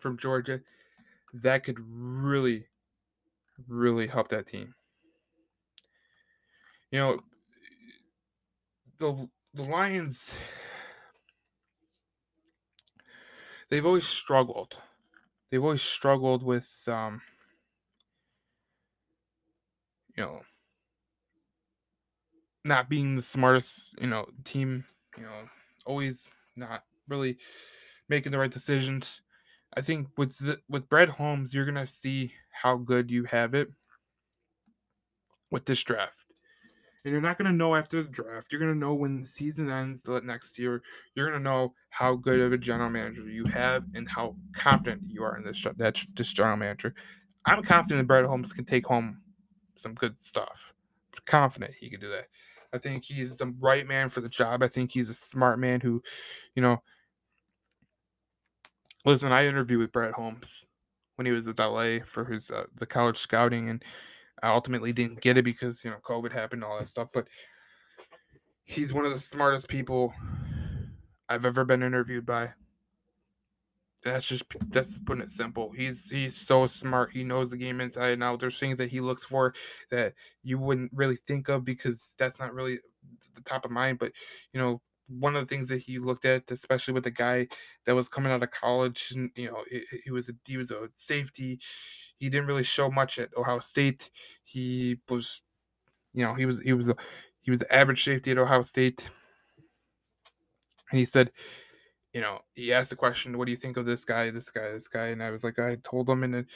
from 0.00 0.16
Georgia, 0.16 0.62
that 1.34 1.62
could 1.62 1.76
really, 1.78 2.68
really 3.68 4.06
help 4.06 4.30
that 4.30 4.46
team. 4.46 4.74
You 6.90 6.98
know, 6.98 7.20
the 8.98 9.28
the 9.54 9.62
Lions 9.62 10.38
they've 13.68 13.86
always 13.86 14.06
struggled. 14.06 14.76
They've 15.50 15.62
always 15.64 15.82
struggled 15.82 16.42
with 16.42 16.82
um 16.88 17.22
you 20.16 20.22
know 20.24 20.42
not 22.64 22.88
being 22.88 23.16
the 23.16 23.22
smartest, 23.22 23.94
you 24.00 24.06
know, 24.06 24.26
team, 24.44 24.84
you 25.16 25.22
know, 25.22 25.48
always 25.86 26.34
not 26.56 26.84
really 27.08 27.38
making 28.08 28.32
the 28.32 28.38
right 28.38 28.50
decisions. 28.50 29.22
I 29.76 29.82
think 29.82 30.08
with 30.16 30.38
the, 30.38 30.60
with 30.68 30.88
Brad 30.88 31.10
Holmes, 31.10 31.54
you're 31.54 31.66
gonna 31.66 31.86
see 31.86 32.34
how 32.62 32.76
good 32.76 33.10
you 33.10 33.24
have 33.24 33.54
it 33.54 33.70
with 35.50 35.66
this 35.66 35.82
draft. 35.82 36.27
And 37.08 37.12
you're 37.14 37.22
not 37.22 37.38
gonna 37.38 37.52
know 37.52 37.74
after 37.74 38.02
the 38.02 38.08
draft. 38.10 38.52
You're 38.52 38.60
gonna 38.60 38.74
know 38.74 38.92
when 38.92 39.20
the 39.20 39.26
season 39.26 39.70
ends 39.70 40.02
the 40.02 40.20
next 40.20 40.58
year. 40.58 40.82
You're 41.14 41.30
gonna 41.30 41.42
know 41.42 41.72
how 41.88 42.16
good 42.16 42.38
of 42.38 42.52
a 42.52 42.58
general 42.58 42.90
manager 42.90 43.22
you 43.26 43.46
have 43.46 43.84
and 43.94 44.06
how 44.06 44.36
confident 44.52 45.04
you 45.08 45.22
are 45.22 45.34
in 45.38 45.42
this 45.42 45.66
that 45.78 45.96
this 46.14 46.30
general 46.34 46.58
manager. 46.58 46.94
I'm 47.46 47.62
confident 47.62 48.00
that 48.00 48.06
Brad 48.06 48.26
Holmes 48.26 48.52
can 48.52 48.66
take 48.66 48.86
home 48.86 49.22
some 49.74 49.94
good 49.94 50.18
stuff. 50.18 50.74
confident 51.24 51.72
he 51.80 51.88
can 51.88 51.98
do 51.98 52.10
that. 52.10 52.28
I 52.74 52.78
think 52.78 53.04
he's 53.04 53.38
the 53.38 53.54
right 53.58 53.86
man 53.86 54.10
for 54.10 54.20
the 54.20 54.28
job. 54.28 54.62
I 54.62 54.68
think 54.68 54.92
he's 54.92 55.08
a 55.08 55.14
smart 55.14 55.58
man 55.58 55.80
who, 55.80 56.02
you 56.54 56.60
know, 56.60 56.82
listen. 59.06 59.32
I 59.32 59.46
interviewed 59.46 59.80
with 59.80 59.92
Brad 59.92 60.12
Holmes 60.12 60.66
when 61.16 61.24
he 61.24 61.32
was 61.32 61.48
at 61.48 61.58
LA 61.58 62.00
for 62.04 62.26
his 62.26 62.50
uh, 62.50 62.64
the 62.76 62.84
college 62.84 63.16
scouting, 63.16 63.70
and 63.70 63.82
I 64.42 64.50
ultimately 64.50 64.92
didn't 64.92 65.20
get 65.20 65.38
it 65.38 65.44
because 65.44 65.84
you 65.84 65.90
know 65.90 65.98
COVID 66.02 66.32
happened, 66.32 66.64
all 66.64 66.78
that 66.78 66.88
stuff. 66.88 67.08
But 67.12 67.28
he's 68.64 68.92
one 68.92 69.04
of 69.04 69.12
the 69.12 69.20
smartest 69.20 69.68
people 69.68 70.14
I've 71.28 71.44
ever 71.44 71.64
been 71.64 71.82
interviewed 71.82 72.26
by 72.26 72.54
that's 74.04 74.26
just 74.26 74.44
that's 74.68 74.98
putting 74.98 75.22
it 75.22 75.30
simple. 75.30 75.72
He's 75.72 76.08
he's 76.08 76.36
so 76.36 76.66
smart. 76.66 77.10
He 77.12 77.24
knows 77.24 77.50
the 77.50 77.56
game 77.56 77.80
inside 77.80 78.10
and 78.10 78.22
out. 78.22 78.40
There's 78.40 78.58
things 78.58 78.78
that 78.78 78.90
he 78.90 79.00
looks 79.00 79.24
for 79.24 79.54
that 79.90 80.14
you 80.42 80.58
wouldn't 80.58 80.92
really 80.94 81.16
think 81.16 81.48
of 81.48 81.64
because 81.64 82.14
that's 82.18 82.38
not 82.38 82.54
really 82.54 82.78
the 83.34 83.40
top 83.40 83.64
of 83.64 83.70
mind. 83.70 83.98
But 83.98 84.12
you 84.52 84.60
know, 84.60 84.80
one 85.08 85.36
of 85.36 85.46
the 85.46 85.54
things 85.54 85.68
that 85.68 85.82
he 85.82 85.98
looked 85.98 86.24
at, 86.24 86.50
especially 86.50 86.94
with 86.94 87.04
the 87.04 87.10
guy 87.10 87.48
that 87.86 87.94
was 87.94 88.08
coming 88.08 88.32
out 88.32 88.42
of 88.42 88.50
college, 88.50 89.12
and 89.14 89.30
you 89.34 89.50
know, 89.50 89.64
he, 90.04 90.10
was 90.10 90.28
a 90.28 90.32
he 90.44 90.56
was 90.56 90.70
a 90.70 90.88
safety. 90.94 91.58
He 92.18 92.28
didn't 92.28 92.46
really 92.46 92.64
show 92.64 92.90
much 92.90 93.18
at 93.18 93.36
Ohio 93.36 93.60
State. 93.60 94.10
He 94.44 95.00
was, 95.08 95.42
you 96.14 96.24
know, 96.24 96.34
he 96.34 96.46
was 96.46 96.60
he 96.60 96.72
was 96.72 96.88
a 96.88 96.96
he 97.42 97.50
was 97.50 97.62
average 97.70 98.04
safety 98.04 98.30
at 98.32 98.38
Ohio 98.38 98.62
State. 98.62 99.08
And 100.90 100.98
he 100.98 101.04
said 101.04 101.30
you 102.14 102.20
know, 102.20 102.40
he 102.54 102.72
asked 102.72 102.90
the 102.90 102.96
question, 102.96 103.36
"What 103.36 103.44
do 103.46 103.52
you 103.52 103.56
think 103.56 103.76
of 103.76 103.86
this 103.86 104.04
guy, 104.04 104.30
this 104.30 104.50
guy, 104.50 104.72
this 104.72 104.88
guy?" 104.88 105.08
And 105.08 105.22
I 105.22 105.30
was 105.30 105.44
like, 105.44 105.58
I 105.58 105.76
told 105.84 106.08
him, 106.08 106.22
and 106.22 106.34
then, 106.34 106.46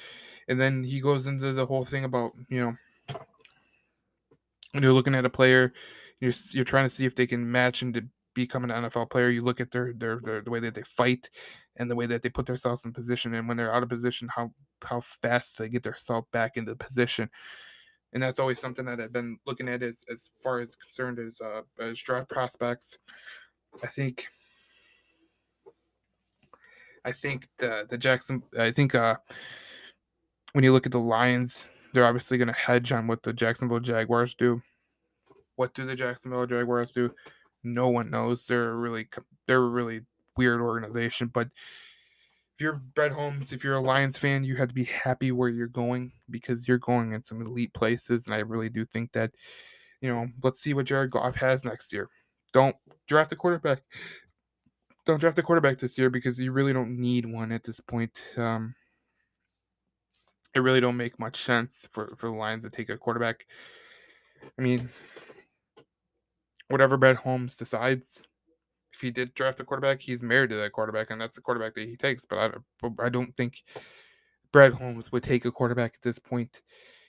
and 0.48 0.59
then 0.59 0.82
he 0.82 1.00
goes 1.00 1.26
into 1.26 1.53
the 1.53 1.66
whole 1.66 1.84
thing 1.84 2.05
about 2.05 2.32
you 2.48 2.61
know, 2.61 2.76
when 4.72 4.82
you're 4.82 4.92
looking 4.92 5.14
at 5.14 5.24
a 5.26 5.30
player, 5.30 5.72
you're 6.20 6.32
you're 6.53 6.64
trying 6.64 6.86
to 6.86 6.90
see 6.90 7.05
if 7.05 7.14
they 7.14 7.26
can 7.26 7.50
match 7.50 7.82
and 7.82 7.94
to 7.94 8.05
become 8.35 8.64
an 8.64 8.70
NFL 8.70 9.11
player. 9.11 9.28
You 9.28 9.43
look 9.43 9.61
at 9.61 9.70
their, 9.70 9.93
their 9.93 10.20
their 10.22 10.41
the 10.43 10.51
way 10.51 10.61
that 10.61 10.74
they 10.74 10.83
fight 10.83 11.28
and 11.76 11.91
the 11.91 11.97
way 11.97 12.07
that 12.07 12.22
they 12.22 12.28
put 12.28 12.47
themselves 12.47 12.85
in 12.85 12.93
position, 12.93 13.35
and 13.35 13.49
when 13.49 13.57
they're 13.57 13.74
out 13.74 13.83
of 13.83 13.89
position, 13.89 14.28
how 14.35 14.53
how 14.85 15.01
fast 15.01 15.59
they 15.59 15.68
get 15.68 15.83
themselves 15.83 16.26
back 16.33 16.57
into 16.57 16.74
position. 16.74 17.30
And 18.12 18.22
that's 18.22 18.39
always 18.39 18.61
something 18.61 18.85
that 18.85 19.01
I've 19.01 19.12
been 19.12 19.39
looking 19.47 19.68
at 19.68 19.83
as 19.83 20.05
as 20.11 20.30
far 20.43 20.61
as 20.61 20.76
concerned 20.76 21.18
as 21.18 21.41
uh, 21.41 21.62
as 21.80 22.01
draft 22.01 22.28
prospects. 22.28 22.99
I 23.83 23.87
think 23.87 24.28
I 27.05 27.12
think 27.12 27.49
the 27.59 27.87
the 27.89 27.99
Jackson. 27.99 28.43
I 28.59 28.70
think 28.70 28.95
uh, 28.95 29.16
when 30.53 30.64
you 30.64 30.72
look 30.72 30.87
at 30.87 30.93
the 30.93 31.01
Lions, 31.01 31.68
they're 31.93 32.07
obviously 32.07 32.39
going 32.39 32.49
to 32.49 32.55
hedge 32.55 32.93
on 32.93 33.07
what 33.07 33.22
the 33.22 33.33
Jacksonville 33.33 33.80
Jaguars 33.80 34.35
do. 34.35 34.62
What 35.57 35.74
do 35.74 35.85
the 35.85 35.95
Jacksonville 35.95 36.47
Jaguars 36.47 36.93
do? 36.93 37.11
No 37.64 37.88
one 37.88 38.10
knows. 38.10 38.46
They're 38.46 38.70
a 38.70 38.76
really 38.76 39.08
they're 39.46 39.62
a 39.62 39.68
really 39.68 40.02
weird 40.36 40.60
organization. 40.60 41.28
But 41.32 41.48
if 42.54 42.60
you're 42.60 42.74
Brett 42.94 43.12
Holmes, 43.12 43.52
if 43.52 43.64
you're 43.64 43.76
a 43.76 43.80
Lions 43.80 44.18
fan, 44.18 44.44
you 44.44 44.56
have 44.56 44.68
to 44.68 44.74
be 44.74 44.84
happy 44.84 45.32
where 45.32 45.48
you're 45.48 45.68
going 45.68 46.12
because 46.28 46.68
you're 46.68 46.78
going 46.78 47.12
in 47.12 47.24
some 47.24 47.40
elite 47.40 47.74
places. 47.74 48.26
And 48.26 48.34
I 48.34 48.38
really 48.38 48.68
do 48.68 48.84
think 48.84 49.12
that, 49.12 49.30
you 50.00 50.08
know, 50.08 50.28
let's 50.42 50.60
see 50.60 50.74
what 50.74 50.86
Jared 50.86 51.10
Goff 51.10 51.36
has 51.36 51.64
next 51.64 51.92
year. 51.92 52.08
Don't 52.52 52.76
draft 53.06 53.32
a 53.32 53.36
quarterback 53.36 53.82
don't 55.04 55.20
draft 55.20 55.38
a 55.38 55.42
quarterback 55.42 55.78
this 55.78 55.98
year 55.98 56.10
because 56.10 56.38
you 56.38 56.52
really 56.52 56.72
don't 56.72 56.96
need 56.96 57.26
one 57.26 57.52
at 57.52 57.64
this 57.64 57.80
point. 57.80 58.12
Um, 58.36 58.74
it 60.54 60.60
really 60.60 60.80
don't 60.80 60.96
make 60.96 61.18
much 61.18 61.42
sense 61.42 61.88
for, 61.92 62.14
for 62.16 62.28
the 62.28 62.36
Lions 62.36 62.62
to 62.62 62.70
take 62.70 62.88
a 62.88 62.96
quarterback. 62.96 63.46
I 64.58 64.62
mean, 64.62 64.90
whatever 66.72 66.96
Brad 66.96 67.16
Holmes 67.16 67.56
decides, 67.56 68.26
if 68.92 69.00
he 69.00 69.10
did 69.10 69.34
draft 69.34 69.60
a 69.60 69.64
quarterback, 69.64 70.00
he's 70.00 70.22
married 70.22 70.50
to 70.50 70.56
that 70.56 70.72
quarterback, 70.72 71.10
and 71.10 71.20
that's 71.20 71.36
the 71.36 71.42
quarterback 71.42 71.74
that 71.74 71.88
he 71.88 71.96
takes. 71.96 72.24
But 72.24 72.38
I, 72.82 72.86
I 73.04 73.08
don't 73.08 73.36
think 73.36 73.62
Brad 74.50 74.74
Holmes 74.74 75.12
would 75.12 75.22
take 75.22 75.44
a 75.44 75.52
quarterback 75.52 75.94
at 75.94 76.02
this 76.02 76.18
point 76.18 76.62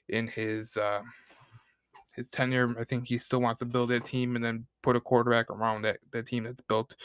in 0.08 0.28
his 0.28 0.78
uh, 0.78 1.02
his 2.16 2.30
tenure. 2.30 2.76
I 2.80 2.84
think 2.84 3.08
he 3.08 3.18
still 3.18 3.42
wants 3.42 3.60
to 3.60 3.66
build 3.66 3.92
a 3.92 4.00
team 4.00 4.36
and 4.36 4.46
then 4.46 4.68
put 4.84 4.96
a 4.96 5.02
quarterback 5.02 5.50
around 5.50 5.82
that, 5.82 5.98
that 6.12 6.28
team 6.28 6.44
that's 6.44 6.62
built 6.62 6.96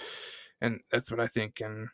and 0.60 0.80
that's 0.90 1.10
what 1.10 1.20
I 1.20 1.26
think. 1.26 1.60
And 1.60 1.88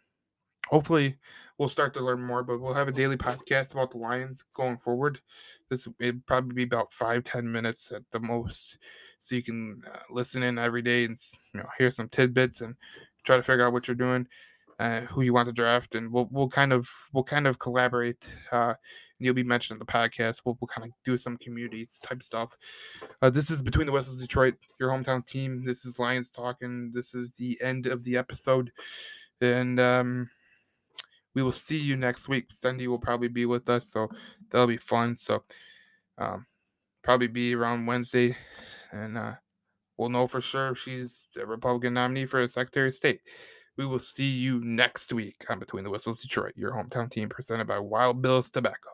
hopefully, 0.68 1.16
we'll 1.58 1.68
start 1.68 1.94
to 1.94 2.04
learn 2.04 2.22
more. 2.22 2.42
But 2.42 2.60
we'll 2.60 2.74
have 2.74 2.88
a 2.88 2.92
daily 2.92 3.16
podcast 3.16 3.72
about 3.72 3.90
the 3.90 3.98
Lions 3.98 4.44
going 4.54 4.78
forward. 4.78 5.20
This 5.68 5.88
it'd 5.98 6.26
probably 6.26 6.54
be 6.54 6.62
about 6.64 6.92
five 6.92 7.24
ten 7.24 7.50
minutes 7.50 7.92
at 7.92 8.08
the 8.10 8.20
most, 8.20 8.78
so 9.24 9.34
you 9.34 9.42
can 9.42 9.82
uh, 9.90 10.00
listen 10.10 10.42
in 10.42 10.58
every 10.58 10.82
day 10.82 11.04
and 11.04 11.16
you 11.54 11.60
know 11.60 11.68
hear 11.78 11.90
some 11.90 12.08
tidbits 12.08 12.60
and 12.60 12.76
try 13.24 13.36
to 13.36 13.42
figure 13.42 13.66
out 13.66 13.72
what 13.72 13.88
you're 13.88 13.94
doing. 13.94 14.26
Uh, 14.80 15.02
who 15.02 15.22
you 15.22 15.32
want 15.32 15.46
to 15.46 15.52
draft, 15.52 15.94
and 15.94 16.12
we'll 16.12 16.28
we'll 16.32 16.48
kind 16.48 16.72
of 16.72 16.88
we'll 17.12 17.22
kind 17.22 17.46
of 17.46 17.60
collaborate. 17.60 18.26
Uh, 18.50 18.74
you'll 19.20 19.32
be 19.32 19.44
mentioned 19.44 19.76
in 19.76 19.78
the 19.78 19.90
podcast. 19.90 20.40
We'll, 20.44 20.58
we'll 20.60 20.66
kind 20.66 20.84
of 20.84 20.90
do 21.04 21.16
some 21.16 21.36
community 21.36 21.86
type 22.02 22.24
stuff. 22.24 22.56
Uh, 23.22 23.30
this 23.30 23.52
is 23.52 23.62
between 23.62 23.86
the 23.86 23.92
Whistles 23.92 24.20
Detroit, 24.20 24.54
your 24.80 24.90
hometown 24.90 25.24
team. 25.24 25.64
This 25.64 25.84
is 25.84 26.00
Lions 26.00 26.32
talking. 26.32 26.90
This 26.92 27.14
is 27.14 27.30
the 27.32 27.56
end 27.62 27.86
of 27.86 28.02
the 28.02 28.16
episode, 28.16 28.72
and 29.40 29.78
um, 29.78 30.28
we 31.34 31.42
will 31.44 31.52
see 31.52 31.78
you 31.78 31.96
next 31.96 32.28
week. 32.28 32.46
Cindy 32.50 32.88
will 32.88 32.98
probably 32.98 33.28
be 33.28 33.46
with 33.46 33.68
us, 33.68 33.92
so 33.92 34.08
that'll 34.50 34.66
be 34.66 34.76
fun. 34.76 35.14
So 35.14 35.44
um, 36.18 36.46
probably 37.04 37.28
be 37.28 37.54
around 37.54 37.86
Wednesday, 37.86 38.36
and 38.94 39.18
uh, 39.18 39.32
we'll 39.98 40.08
know 40.08 40.26
for 40.26 40.40
sure 40.40 40.68
if 40.68 40.78
she's 40.78 41.28
a 41.40 41.46
Republican 41.46 41.94
nominee 41.94 42.26
for 42.26 42.46
Secretary 42.46 42.88
of 42.88 42.94
State. 42.94 43.20
We 43.76 43.86
will 43.86 43.98
see 43.98 44.30
you 44.30 44.60
next 44.60 45.12
week 45.12 45.44
on 45.50 45.58
Between 45.58 45.82
the 45.82 45.90
Whistles 45.90 46.22
Detroit, 46.22 46.52
your 46.56 46.72
hometown 46.72 47.10
team 47.10 47.28
presented 47.28 47.66
by 47.66 47.80
Wild 47.80 48.22
Bill's 48.22 48.48
Tobacco. 48.48 48.90